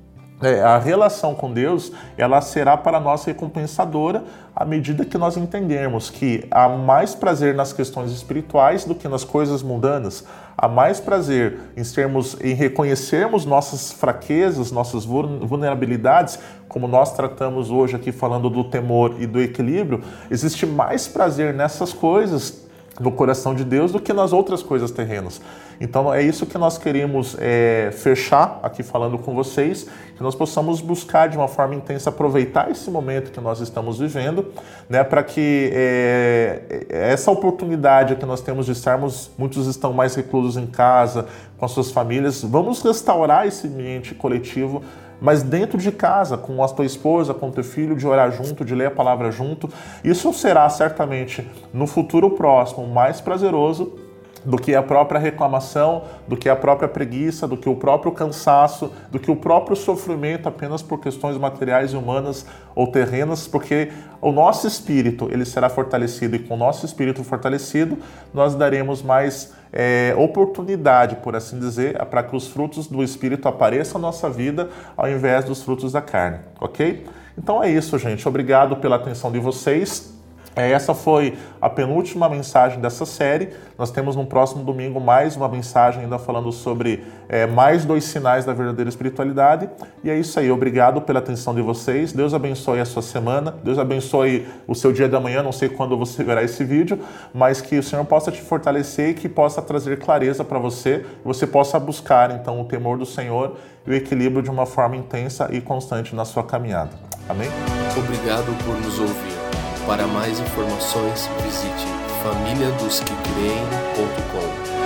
É, 0.42 0.60
a 0.60 0.76
relação 0.76 1.36
com 1.36 1.52
Deus 1.52 1.92
ela 2.18 2.40
será 2.40 2.76
para 2.76 2.98
nós 2.98 3.24
recompensadora 3.24 4.24
à 4.56 4.64
medida 4.64 5.04
que 5.04 5.16
nós 5.16 5.36
entendermos 5.36 6.10
que 6.10 6.44
há 6.50 6.68
mais 6.68 7.14
prazer 7.14 7.54
nas 7.54 7.72
questões 7.72 8.10
espirituais 8.10 8.84
do 8.84 8.94
que 8.94 9.06
nas 9.06 9.22
coisas 9.22 9.62
mundanas. 9.62 10.24
Há 10.58 10.66
mais 10.66 10.98
prazer 10.98 11.60
em 11.76 11.84
sermos, 11.84 12.36
em 12.40 12.54
reconhecermos 12.54 13.46
nossas 13.46 13.92
fraquezas, 13.92 14.72
nossas 14.72 15.04
vulnerabilidades, 15.04 16.38
como 16.68 16.88
nós 16.88 17.14
tratamos 17.14 17.70
hoje 17.70 17.94
aqui 17.94 18.10
falando 18.10 18.50
do 18.50 18.64
temor 18.64 19.14
e 19.20 19.26
do 19.26 19.40
equilíbrio. 19.40 20.02
Existe 20.30 20.66
mais 20.66 21.06
prazer 21.06 21.54
nessas 21.54 21.92
coisas 21.92 22.66
no 23.00 23.10
coração 23.10 23.54
de 23.54 23.64
Deus 23.64 23.92
do 23.92 24.00
que 24.00 24.12
nas 24.12 24.32
outras 24.32 24.62
coisas 24.62 24.90
terrenas. 24.90 25.40
Então 25.80 26.12
é 26.12 26.22
isso 26.22 26.46
que 26.46 26.58
nós 26.58 26.78
queremos 26.78 27.36
é, 27.40 27.90
fechar 27.92 28.60
aqui 28.62 28.82
falando 28.82 29.18
com 29.18 29.34
vocês, 29.34 29.86
que 30.16 30.22
nós 30.22 30.34
possamos 30.34 30.80
buscar 30.80 31.28
de 31.28 31.36
uma 31.36 31.48
forma 31.48 31.74
intensa 31.74 32.10
aproveitar 32.10 32.70
esse 32.70 32.90
momento 32.90 33.32
que 33.32 33.40
nós 33.40 33.60
estamos 33.60 33.98
vivendo, 33.98 34.46
né, 34.88 35.02
para 35.02 35.22
que 35.22 35.70
é, 35.72 36.86
essa 36.88 37.30
oportunidade 37.30 38.16
que 38.16 38.26
nós 38.26 38.40
temos 38.40 38.66
de 38.66 38.72
estarmos, 38.72 39.30
muitos 39.36 39.66
estão 39.66 39.92
mais 39.92 40.14
reclusos 40.14 40.56
em 40.56 40.66
casa, 40.66 41.26
com 41.58 41.64
as 41.64 41.72
suas 41.72 41.90
famílias, 41.90 42.42
vamos 42.42 42.82
restaurar 42.82 43.46
esse 43.46 43.66
ambiente 43.66 44.14
coletivo 44.14 44.82
mas 45.22 45.40
dentro 45.44 45.78
de 45.78 45.92
casa, 45.92 46.36
com 46.36 46.64
a 46.64 46.68
tua 46.68 46.84
esposa, 46.84 47.32
com 47.32 47.48
o 47.48 47.52
teu 47.52 47.62
filho, 47.62 47.94
de 47.94 48.04
orar 48.04 48.32
junto, 48.32 48.64
de 48.64 48.74
ler 48.74 48.86
a 48.86 48.90
palavra 48.90 49.30
junto. 49.30 49.70
Isso 50.02 50.32
será 50.32 50.68
certamente 50.68 51.48
no 51.72 51.86
futuro 51.86 52.30
próximo 52.30 52.88
mais 52.88 53.20
prazeroso 53.20 54.01
do 54.44 54.56
que 54.56 54.74
a 54.74 54.82
própria 54.82 55.20
reclamação, 55.20 56.04
do 56.26 56.36
que 56.36 56.48
a 56.48 56.56
própria 56.56 56.88
preguiça, 56.88 57.46
do 57.46 57.56
que 57.56 57.68
o 57.68 57.76
próprio 57.76 58.12
cansaço, 58.12 58.92
do 59.10 59.18
que 59.18 59.30
o 59.30 59.36
próprio 59.36 59.76
sofrimento 59.76 60.48
apenas 60.48 60.82
por 60.82 60.98
questões 60.98 61.36
materiais 61.38 61.92
e 61.92 61.96
humanas 61.96 62.46
ou 62.74 62.86
terrenas, 62.86 63.46
porque 63.46 63.90
o 64.20 64.32
nosso 64.32 64.66
espírito 64.66 65.28
ele 65.30 65.44
será 65.44 65.68
fortalecido 65.68 66.36
e 66.36 66.38
com 66.38 66.54
o 66.54 66.56
nosso 66.56 66.86
espírito 66.86 67.22
fortalecido 67.22 67.98
nós 68.32 68.54
daremos 68.54 69.02
mais 69.02 69.52
é, 69.72 70.14
oportunidade, 70.16 71.16
por 71.16 71.34
assim 71.34 71.58
dizer, 71.58 71.96
para 72.06 72.22
que 72.22 72.36
os 72.36 72.48
frutos 72.48 72.86
do 72.86 73.02
espírito 73.02 73.48
apareçam 73.48 74.00
na 74.00 74.08
nossa 74.08 74.28
vida 74.28 74.68
ao 74.96 75.08
invés 75.08 75.44
dos 75.44 75.62
frutos 75.62 75.92
da 75.92 76.02
carne, 76.02 76.40
ok? 76.60 77.06
Então 77.36 77.62
é 77.62 77.70
isso, 77.70 77.98
gente. 77.98 78.26
Obrigado 78.28 78.76
pela 78.76 78.96
atenção 78.96 79.32
de 79.32 79.38
vocês. 79.38 80.12
É, 80.54 80.70
essa 80.70 80.94
foi 80.94 81.36
a 81.60 81.70
penúltima 81.70 82.28
mensagem 82.28 82.80
dessa 82.80 83.06
série. 83.06 83.50
Nós 83.78 83.90
temos 83.90 84.14
no 84.14 84.26
próximo 84.26 84.62
domingo 84.62 85.00
mais 85.00 85.34
uma 85.34 85.48
mensagem 85.48 86.02
ainda 86.02 86.18
falando 86.18 86.52
sobre 86.52 87.04
é, 87.28 87.46
mais 87.46 87.84
dois 87.84 88.04
sinais 88.04 88.44
da 88.44 88.52
verdadeira 88.52 88.88
espiritualidade. 88.88 89.68
E 90.04 90.10
é 90.10 90.18
isso 90.18 90.38
aí. 90.38 90.50
Obrigado 90.50 91.00
pela 91.00 91.20
atenção 91.20 91.54
de 91.54 91.62
vocês. 91.62 92.12
Deus 92.12 92.34
abençoe 92.34 92.80
a 92.80 92.84
sua 92.84 93.02
semana. 93.02 93.54
Deus 93.64 93.78
abençoe 93.78 94.46
o 94.66 94.74
seu 94.74 94.92
dia 94.92 95.08
da 95.08 95.18
manhã. 95.18 95.42
Não 95.42 95.52
sei 95.52 95.70
quando 95.70 95.96
você 95.96 96.22
verá 96.22 96.42
esse 96.42 96.62
vídeo, 96.64 96.98
mas 97.32 97.60
que 97.60 97.78
o 97.78 97.82
Senhor 97.82 98.04
possa 98.04 98.30
te 98.30 98.42
fortalecer 98.42 99.10
e 99.10 99.14
que 99.14 99.28
possa 99.28 99.62
trazer 99.62 99.98
clareza 99.98 100.44
para 100.44 100.58
você. 100.58 101.06
Você 101.24 101.46
possa 101.46 101.80
buscar 101.80 102.30
então 102.30 102.60
o 102.60 102.64
temor 102.64 102.98
do 102.98 103.06
Senhor 103.06 103.56
e 103.86 103.90
o 103.90 103.94
equilíbrio 103.94 104.42
de 104.42 104.50
uma 104.50 104.66
forma 104.66 104.96
intensa 104.96 105.48
e 105.50 105.60
constante 105.60 106.14
na 106.14 106.24
sua 106.24 106.44
caminhada. 106.44 106.90
Amém? 107.28 107.48
Obrigado 107.96 108.52
por 108.64 108.76
nos 108.80 108.98
ouvir. 108.98 109.41
Para 109.86 110.06
mais 110.06 110.38
informações, 110.38 111.28
visite 111.42 111.86
famíliadosquecreem.com. 112.22 114.81